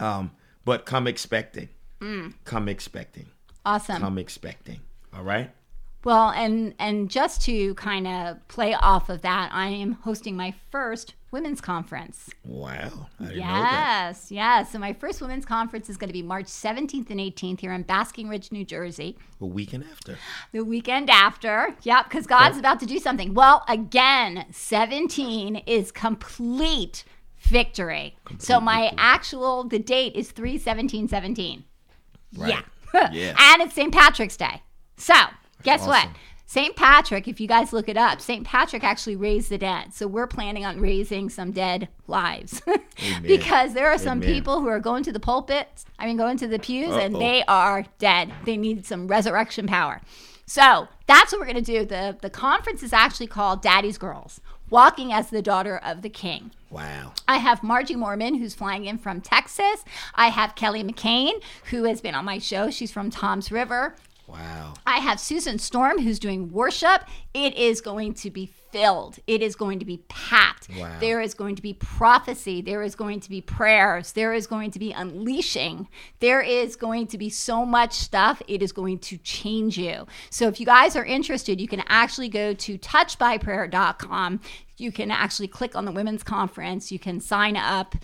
Um, 0.00 0.30
but 0.64 0.86
come 0.86 1.06
expecting. 1.06 1.68
Come 2.44 2.68
expecting. 2.68 3.26
Awesome. 3.66 4.00
Come 4.00 4.18
expecting. 4.18 4.80
All 5.14 5.22
right? 5.22 5.50
Well, 6.04 6.30
and 6.30 6.74
and 6.78 7.10
just 7.10 7.42
to 7.42 7.74
kind 7.74 8.06
of 8.06 8.46
play 8.48 8.74
off 8.74 9.08
of 9.08 9.22
that, 9.22 9.50
I 9.52 9.68
am 9.68 9.92
hosting 9.92 10.36
my 10.36 10.54
first 10.70 11.14
women's 11.30 11.60
conference. 11.60 12.30
Wow. 12.44 13.08
I 13.18 13.24
didn't 13.24 13.38
know 13.40 13.44
that. 13.44 14.06
Yes, 14.06 14.30
yes. 14.30 14.70
So 14.70 14.78
my 14.78 14.92
first 14.92 15.20
women's 15.20 15.44
conference 15.44 15.90
is 15.90 15.96
going 15.96 16.08
to 16.08 16.12
be 16.12 16.22
March 16.22 16.46
17th 16.46 17.10
and 17.10 17.18
18th 17.18 17.60
here 17.60 17.72
in 17.72 17.82
Basking 17.82 18.28
Ridge, 18.28 18.52
New 18.52 18.64
Jersey. 18.64 19.18
The 19.40 19.46
weekend 19.46 19.84
after. 19.90 20.16
The 20.52 20.64
weekend 20.64 21.10
after, 21.10 21.74
yep, 21.82 22.04
because 22.04 22.26
God's 22.26 22.56
oh. 22.56 22.60
about 22.60 22.78
to 22.80 22.86
do 22.86 23.00
something. 23.00 23.34
Well, 23.34 23.64
again, 23.68 24.46
17 24.52 25.56
is 25.66 25.90
complete 25.90 27.04
victory. 27.40 28.16
so 28.38 28.60
my 28.60 28.82
victory. 28.82 28.98
actual 28.98 29.64
the 29.64 29.78
date 29.80 30.14
is 30.14 30.30
3 30.30 30.56
17 30.56 31.08
17. 31.08 31.64
Right. 32.36 32.50
Yeah. 32.50 32.60
Yeah. 33.12 33.34
and 33.36 33.60
it's 33.60 33.74
St. 33.74 33.92
Patrick's 33.92 34.36
Day. 34.36 34.62
So, 34.96 35.14
guess 35.64 35.86
what? 35.86 36.08
St. 36.46 36.76
Patrick, 36.76 37.26
if 37.26 37.40
you 37.40 37.48
guys 37.48 37.72
look 37.72 37.88
it 37.88 37.96
up, 37.96 38.20
St. 38.20 38.44
Patrick 38.46 38.84
actually 38.84 39.16
raised 39.16 39.48
the 39.50 39.58
dead. 39.58 39.94
So 39.94 40.06
we're 40.06 40.26
planning 40.26 40.64
on 40.64 40.78
raising 40.80 41.30
some 41.30 41.52
dead 41.52 41.88
lives. 42.06 42.62
because 43.22 43.72
there 43.72 43.90
are 43.90 43.98
some 43.98 44.22
Amen. 44.22 44.34
people 44.34 44.60
who 44.60 44.68
are 44.68 44.78
going 44.78 45.02
to 45.04 45.12
the 45.12 45.20
pulpit, 45.20 45.84
I 45.98 46.06
mean, 46.06 46.16
going 46.16 46.36
to 46.38 46.46
the 46.46 46.58
pews, 46.58 46.94
and 46.94 47.16
Uh-oh. 47.16 47.18
they 47.18 47.44
are 47.48 47.84
dead. 47.98 48.32
They 48.44 48.56
need 48.56 48.84
some 48.86 49.08
resurrection 49.08 49.66
power. 49.66 50.00
So 50.46 50.88
that's 51.06 51.32
what 51.32 51.40
we're 51.40 51.52
going 51.52 51.64
to 51.64 51.72
do. 51.72 51.84
The, 51.86 52.18
the 52.20 52.30
conference 52.30 52.82
is 52.82 52.92
actually 52.92 53.28
called 53.28 53.62
Daddy's 53.62 53.96
Girls 53.96 54.40
Walking 54.68 55.12
as 55.12 55.30
the 55.30 55.42
Daughter 55.42 55.78
of 55.78 56.02
the 56.02 56.10
King. 56.10 56.50
Wow. 56.70 57.14
I 57.26 57.38
have 57.38 57.62
Margie 57.62 57.96
Mormon, 57.96 58.34
who's 58.34 58.54
flying 58.54 58.84
in 58.84 58.98
from 58.98 59.20
Texas. 59.20 59.84
I 60.14 60.28
have 60.28 60.54
Kelly 60.54 60.82
McCain, 60.84 61.42
who 61.70 61.84
has 61.84 62.00
been 62.00 62.14
on 62.14 62.24
my 62.24 62.38
show. 62.38 62.70
She's 62.70 62.92
from 62.92 63.10
Toms 63.10 63.50
River. 63.50 63.94
Wow. 64.34 64.74
I 64.84 64.98
have 64.98 65.20
Susan 65.20 65.58
Storm, 65.58 66.00
who's 66.00 66.18
doing 66.18 66.50
worship. 66.50 67.04
It 67.32 67.54
is 67.54 67.80
going 67.80 68.14
to 68.14 68.30
be 68.30 68.50
filled. 68.72 69.20
It 69.28 69.40
is 69.40 69.54
going 69.54 69.78
to 69.78 69.84
be 69.84 69.98
packed. 70.08 70.68
Wow. 70.76 70.98
There 70.98 71.20
is 71.20 71.32
going 71.32 71.54
to 71.54 71.62
be 71.62 71.74
prophecy. 71.74 72.60
There 72.60 72.82
is 72.82 72.96
going 72.96 73.20
to 73.20 73.30
be 73.30 73.40
prayers. 73.40 74.10
There 74.12 74.34
is 74.34 74.48
going 74.48 74.72
to 74.72 74.80
be 74.80 74.90
unleashing. 74.90 75.88
There 76.18 76.40
is 76.40 76.74
going 76.74 77.06
to 77.08 77.18
be 77.18 77.30
so 77.30 77.64
much 77.64 77.92
stuff. 77.92 78.42
It 78.48 78.62
is 78.62 78.72
going 78.72 78.98
to 79.00 79.16
change 79.18 79.78
you. 79.78 80.08
So 80.30 80.48
if 80.48 80.58
you 80.58 80.66
guys 80.66 80.96
are 80.96 81.04
interested, 81.04 81.60
you 81.60 81.68
can 81.68 81.84
actually 81.86 82.28
go 82.28 82.52
to 82.52 82.76
touchbyprayer.com. 82.76 84.40
You 84.76 84.90
can 84.90 85.12
actually 85.12 85.46
click 85.46 85.76
on 85.76 85.84
the 85.84 85.92
women's 85.92 86.24
conference. 86.24 86.90
You 86.90 86.98
can 86.98 87.20
sign 87.20 87.56
up. 87.56 87.94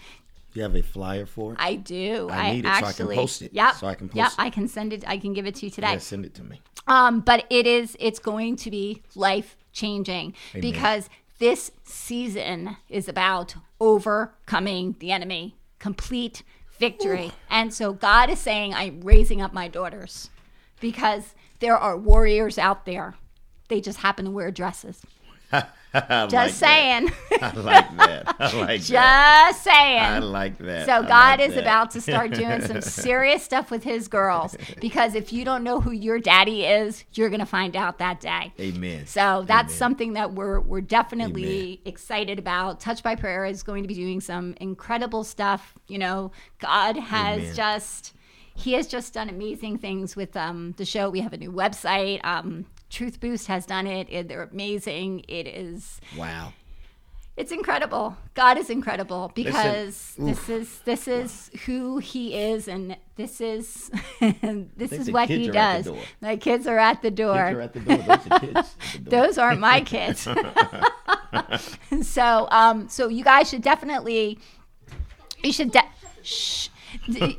You 0.53 0.62
have 0.62 0.74
a 0.74 0.82
flyer 0.82 1.26
for 1.26 1.53
it? 1.53 1.59
I 1.61 1.76
do. 1.76 2.28
I 2.30 2.53
need 2.53 2.64
it 2.66 2.74
so 2.76 2.86
I 2.86 2.92
can 2.92 3.09
post 3.09 3.42
it. 3.42 3.53
Yep. 3.53 3.74
So 3.76 3.86
I 3.86 3.94
can 3.94 4.07
Yep. 4.09 4.14
post 4.26 4.34
it. 4.34 4.40
Yeah, 4.40 4.46
I 4.46 4.51
can 4.51 4.68
send 4.68 4.92
it. 4.92 5.05
I 5.07 5.18
can 5.18 5.32
give 5.32 5.46
it 5.46 5.55
to 5.57 5.66
you 5.66 5.70
today. 5.70 5.92
Yeah, 5.92 5.98
send 5.98 6.24
it 6.24 6.34
to 6.34 6.42
me. 6.42 6.61
Um, 6.86 7.20
but 7.20 7.46
it 7.51 7.66
is 7.66 7.96
it's 8.01 8.18
going 8.18 8.57
to 8.57 8.70
be 8.70 9.03
life 9.14 9.57
changing 9.72 10.34
because 10.55 11.09
this 11.38 11.70
season 11.84 12.76
is 12.88 13.09
about 13.09 13.55
overcoming 13.80 14.96
the 14.98 15.12
enemy, 15.12 15.55
complete 15.78 16.42
victory. 16.78 17.32
And 17.48 17.72
so 17.72 17.92
God 17.92 18.28
is 18.30 18.38
saying, 18.38 18.74
I'm 18.74 19.03
raising 19.03 19.40
up 19.40 19.53
my 19.53 19.68
daughters 19.68 20.30
because 20.80 21.34
there 21.61 21.76
are 21.76 21.96
warriors 21.96 22.59
out 22.59 22.86
there. 22.86 23.14
They 23.68 23.80
just 23.80 23.98
happen 23.98 24.24
to 24.24 24.30
wear 24.30 24.51
dresses. 24.51 25.03
Just 25.95 26.32
like 26.32 26.51
saying. 26.53 27.11
That. 27.30 27.43
I 27.43 27.61
like 27.61 27.97
that. 27.97 28.36
I 28.38 28.61
like 28.61 28.80
that. 28.82 29.51
just 29.51 29.64
saying. 29.64 29.99
I 30.01 30.18
like 30.20 30.57
that. 30.59 30.86
So 30.86 30.93
I 30.93 31.03
God 31.03 31.41
like 31.41 31.49
is 31.49 31.55
that. 31.57 31.61
about 31.62 31.91
to 31.93 32.01
start 32.01 32.32
doing 32.32 32.61
some 32.61 32.80
serious 32.80 33.43
stuff 33.43 33.72
with 33.72 33.82
his 33.82 34.07
girls 34.07 34.57
because 34.80 35.16
if 35.16 35.32
you 35.32 35.45
don't 35.45 35.64
know 35.64 35.80
who 35.80 35.91
your 35.91 36.20
daddy 36.20 36.64
is, 36.64 37.05
you're 37.14 37.28
going 37.28 37.41
to 37.41 37.47
find 37.47 37.74
out 37.74 37.99
that 37.99 38.20
day. 38.20 38.53
Amen. 38.61 39.07
So 39.07 39.45
that's 39.49 39.72
Amen. 39.72 39.78
something 39.78 40.12
that 40.12 40.32
we're 40.32 40.61
we're 40.61 40.80
definitely 40.80 41.80
excited 41.84 42.38
about. 42.38 42.78
Touch 42.78 43.03
by 43.03 43.16
Prayer 43.16 43.45
is 43.45 43.64
going 43.64 43.82
to 43.82 43.88
be 43.88 43.95
doing 43.95 44.20
some 44.20 44.55
incredible 44.61 45.24
stuff. 45.24 45.74
You 45.88 45.99
know, 45.99 46.30
God 46.61 46.97
has 46.97 47.41
Amen. 47.41 47.55
just 47.57 48.14
he 48.55 48.74
has 48.74 48.86
just 48.86 49.14
done 49.14 49.28
amazing 49.28 49.78
things 49.78 50.14
with 50.14 50.36
um, 50.36 50.72
the 50.76 50.84
show. 50.84 51.11
We 51.11 51.20
have 51.20 51.32
a 51.32 51.38
new 51.38 51.51
website. 51.51 52.24
Um, 52.24 52.66
Truth 52.91 53.20
Boost 53.20 53.47
has 53.47 53.64
done 53.66 53.86
it. 53.86 54.09
it. 54.11 54.28
They're 54.28 54.43
amazing. 54.43 55.24
It 55.28 55.47
is 55.47 56.01
Wow. 56.18 56.53
it's 57.36 57.53
incredible. 57.53 58.16
God 58.34 58.59
is 58.59 58.68
incredible 58.68 59.30
because 59.34 60.14
Listen, 60.18 60.26
this 60.26 60.49
is 60.49 60.78
this 60.84 61.09
is 61.09 61.51
who 61.66 61.99
He 61.99 62.34
is, 62.34 62.66
and 62.68 62.97
this 63.16 63.41
is 63.41 63.91
this 64.76 64.93
is 64.93 65.11
what 65.11 65.28
He 65.28 65.49
does. 65.49 65.84
the. 65.86 65.97
My 66.20 66.36
kids 66.36 66.66
are 66.66 66.78
at 66.78 67.01
the 67.03 67.11
door. 67.11 67.34
Kids 67.36 67.57
are 67.57 67.61
at 67.61 67.72
the 67.72 67.80
door. 67.80 67.97
Those 67.97 68.09
are 68.30 68.41
kids. 68.41 68.57
at 68.57 68.76
the 68.93 68.99
door. 69.11 69.11
Those 69.11 69.38
aren't 69.38 69.61
my 69.61 69.80
kids. 69.82 70.28
so, 72.03 72.49
um, 72.51 72.88
so 72.88 73.09
you 73.09 73.24
guys 73.24 73.49
should 73.49 73.62
definitely, 73.62 74.38
you 75.43 75.53
should. 75.53 75.70
De- 75.72 75.88
shh. 76.22 76.68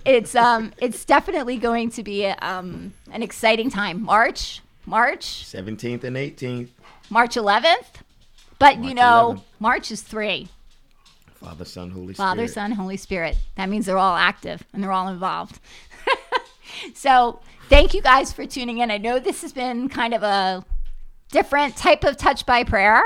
It's 0.05 0.33
um, 0.33 0.71
it's 0.77 1.03
definitely 1.03 1.57
going 1.57 1.89
to 1.91 2.03
be 2.03 2.25
um, 2.25 2.93
an 3.11 3.21
exciting 3.21 3.69
time. 3.69 4.01
March, 4.01 4.61
March, 4.85 5.45
17th 5.45 6.03
and 6.03 6.15
18th. 6.15 6.69
March 7.09 7.35
11th. 7.35 7.85
But 8.59 8.83
you 8.83 8.93
know, 8.93 9.35
11th. 9.37 9.41
March 9.59 9.91
is 9.91 10.01
three. 10.01 10.47
Father, 11.35 11.65
Son, 11.65 11.89
Holy 11.89 12.13
Father, 12.13 12.47
Spirit. 12.47 12.53
Son, 12.53 12.71
Holy 12.71 12.97
Spirit. 12.97 13.37
That 13.55 13.69
means 13.69 13.87
they're 13.87 13.97
all 13.97 14.15
active 14.15 14.63
and 14.73 14.83
they're 14.83 14.91
all 14.91 15.07
involved. 15.07 15.59
so, 16.93 17.39
thank 17.67 17.95
you 17.95 18.01
guys 18.01 18.31
for 18.31 18.45
tuning 18.45 18.77
in. 18.77 18.91
I 18.91 18.99
know 18.99 19.17
this 19.17 19.41
has 19.41 19.51
been 19.51 19.89
kind 19.89 20.13
of 20.13 20.21
a 20.21 20.63
different 21.31 21.75
type 21.75 22.03
of 22.03 22.17
touch 22.17 22.45
by 22.45 22.63
prayer, 22.63 23.01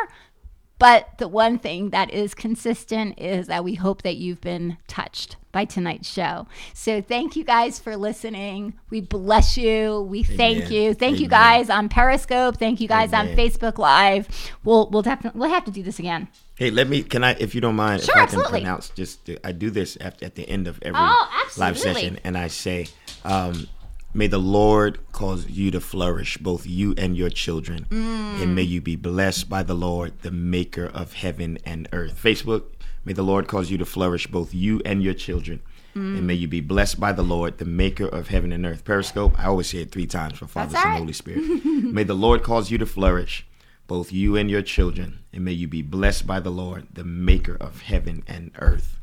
but 0.80 1.17
the 1.17 1.30
one 1.30 1.57
thing 1.57 1.91
that 1.91 2.11
is 2.11 2.34
consistent 2.34 3.17
is 3.17 3.47
that 3.47 3.63
we 3.63 3.76
hope 3.76 4.01
that 4.01 4.17
you've 4.17 4.41
been 4.41 4.78
touched 4.88 5.38
by 5.55 5.63
tonight's 5.65 6.09
show. 6.11 6.45
So, 6.73 7.01
thank 7.01 7.35
you 7.37 7.45
guys 7.45 7.79
for 7.79 7.95
listening. 7.95 8.73
We 8.89 8.99
bless 8.99 9.57
you. 9.57 10.01
We 10.01 10.21
thank 10.21 10.69
you. 10.69 10.93
Thank 10.93 11.19
you 11.21 11.29
guys 11.29 11.69
on 11.69 11.87
Periscope. 11.87 12.57
Thank 12.57 12.81
you 12.81 12.89
guys 12.89 13.13
on 13.13 13.27
Facebook 13.29 13.77
Live. 13.77 14.27
We'll 14.65 14.89
we'll 14.91 15.01
definitely 15.01 15.39
we'll 15.39 15.49
have 15.49 15.63
to 15.65 15.71
do 15.71 15.81
this 15.81 15.97
again. 15.97 16.27
Hey, 16.55 16.71
let 16.71 16.87
me. 16.89 17.03
Can 17.03 17.23
I, 17.23 17.31
if 17.39 17.55
you 17.55 17.61
don't 17.61 17.75
mind, 17.75 18.01
Sure, 18.03 18.13
if 18.15 18.19
I 18.19 18.23
absolutely. 18.23 18.51
can 18.51 18.61
pronounce 18.65 18.89
just. 18.89 19.29
I 19.43 19.51
do 19.53 19.69
this 19.69 19.97
at, 20.01 20.21
at 20.21 20.35
the 20.35 20.47
end 20.47 20.67
of 20.67 20.77
every 20.81 20.99
Oh, 21.01 21.27
live 21.57 21.77
session, 21.77 22.19
and 22.23 22.37
I 22.37 22.47
say, 22.47 22.87
um, 23.23 23.67
"May 24.13 24.27
the 24.27 24.37
Lord 24.39 24.99
cause 25.11 25.47
you 25.49 25.71
to 25.71 25.79
flourish, 25.81 26.37
both 26.37 26.65
you 26.67 26.93
and 26.97 27.15
your 27.17 27.29
children, 27.29 27.87
Mm. 27.89 28.41
and 28.43 28.55
may 28.55 28.61
you 28.63 28.79
be 28.81 28.95
blessed 28.95 29.49
by 29.49 29.63
the 29.63 29.73
Lord, 29.73 30.13
the 30.21 30.31
Maker 30.31 30.85
of 30.85 31.13
heaven 31.13 31.57
and 31.65 31.87
earth." 31.91 32.19
Facebook. 32.21 32.63
May 33.05 33.13
the 33.13 33.23
Lord 33.23 33.47
cause 33.47 33.69
you 33.69 33.77
to 33.77 33.85
flourish, 33.85 34.27
both 34.27 34.53
you 34.53 34.81
and 34.83 35.03
your 35.03 35.13
children. 35.13 35.61
Mm. 35.95 36.17
And 36.17 36.27
may 36.27 36.33
you 36.33 36.47
be 36.47 36.59
blessed 36.59 36.99
by 36.99 37.13
the 37.13 37.23
Lord, 37.23 37.59
the 37.59 37.65
maker 37.65 38.07
of 38.07 38.27
heaven 38.27 38.51
and 38.51 38.65
earth. 38.65 38.83
Periscope, 38.83 39.39
I 39.39 39.45
always 39.45 39.67
say 39.67 39.79
it 39.79 39.91
three 39.91 40.07
times 40.07 40.39
for 40.39 40.47
Father, 40.47 40.75
Son, 40.75 40.83
right. 40.83 40.97
Holy 40.97 41.13
Spirit. 41.13 41.63
may 41.63 42.03
the 42.03 42.15
Lord 42.15 42.43
cause 42.43 42.71
you 42.71 42.77
to 42.79 42.85
flourish, 42.85 43.45
both 43.87 44.11
you 44.11 44.35
and 44.35 44.49
your 44.49 44.61
children. 44.61 45.19
And 45.31 45.45
may 45.45 45.53
you 45.53 45.67
be 45.67 45.81
blessed 45.81 46.27
by 46.27 46.39
the 46.39 46.49
Lord, 46.49 46.87
the 46.91 47.05
maker 47.05 47.55
of 47.61 47.83
heaven 47.83 48.23
and 48.27 48.51
earth. 48.59 48.97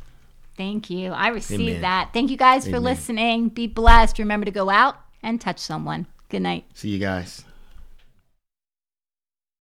Thank 0.56 0.90
you. 0.90 1.12
I 1.12 1.28
received 1.28 1.62
Amen. 1.62 1.80
that. 1.80 2.10
Thank 2.12 2.30
you 2.30 2.36
guys 2.36 2.66
Amen. 2.66 2.74
for 2.74 2.80
listening. 2.80 3.48
Be 3.48 3.66
blessed. 3.66 4.18
Remember 4.18 4.44
to 4.44 4.50
go 4.50 4.68
out 4.68 4.96
and 5.22 5.40
touch 5.40 5.60
someone. 5.60 6.06
Good 6.28 6.42
night. 6.42 6.64
See 6.74 6.90
you 6.90 6.98
guys. 6.98 7.44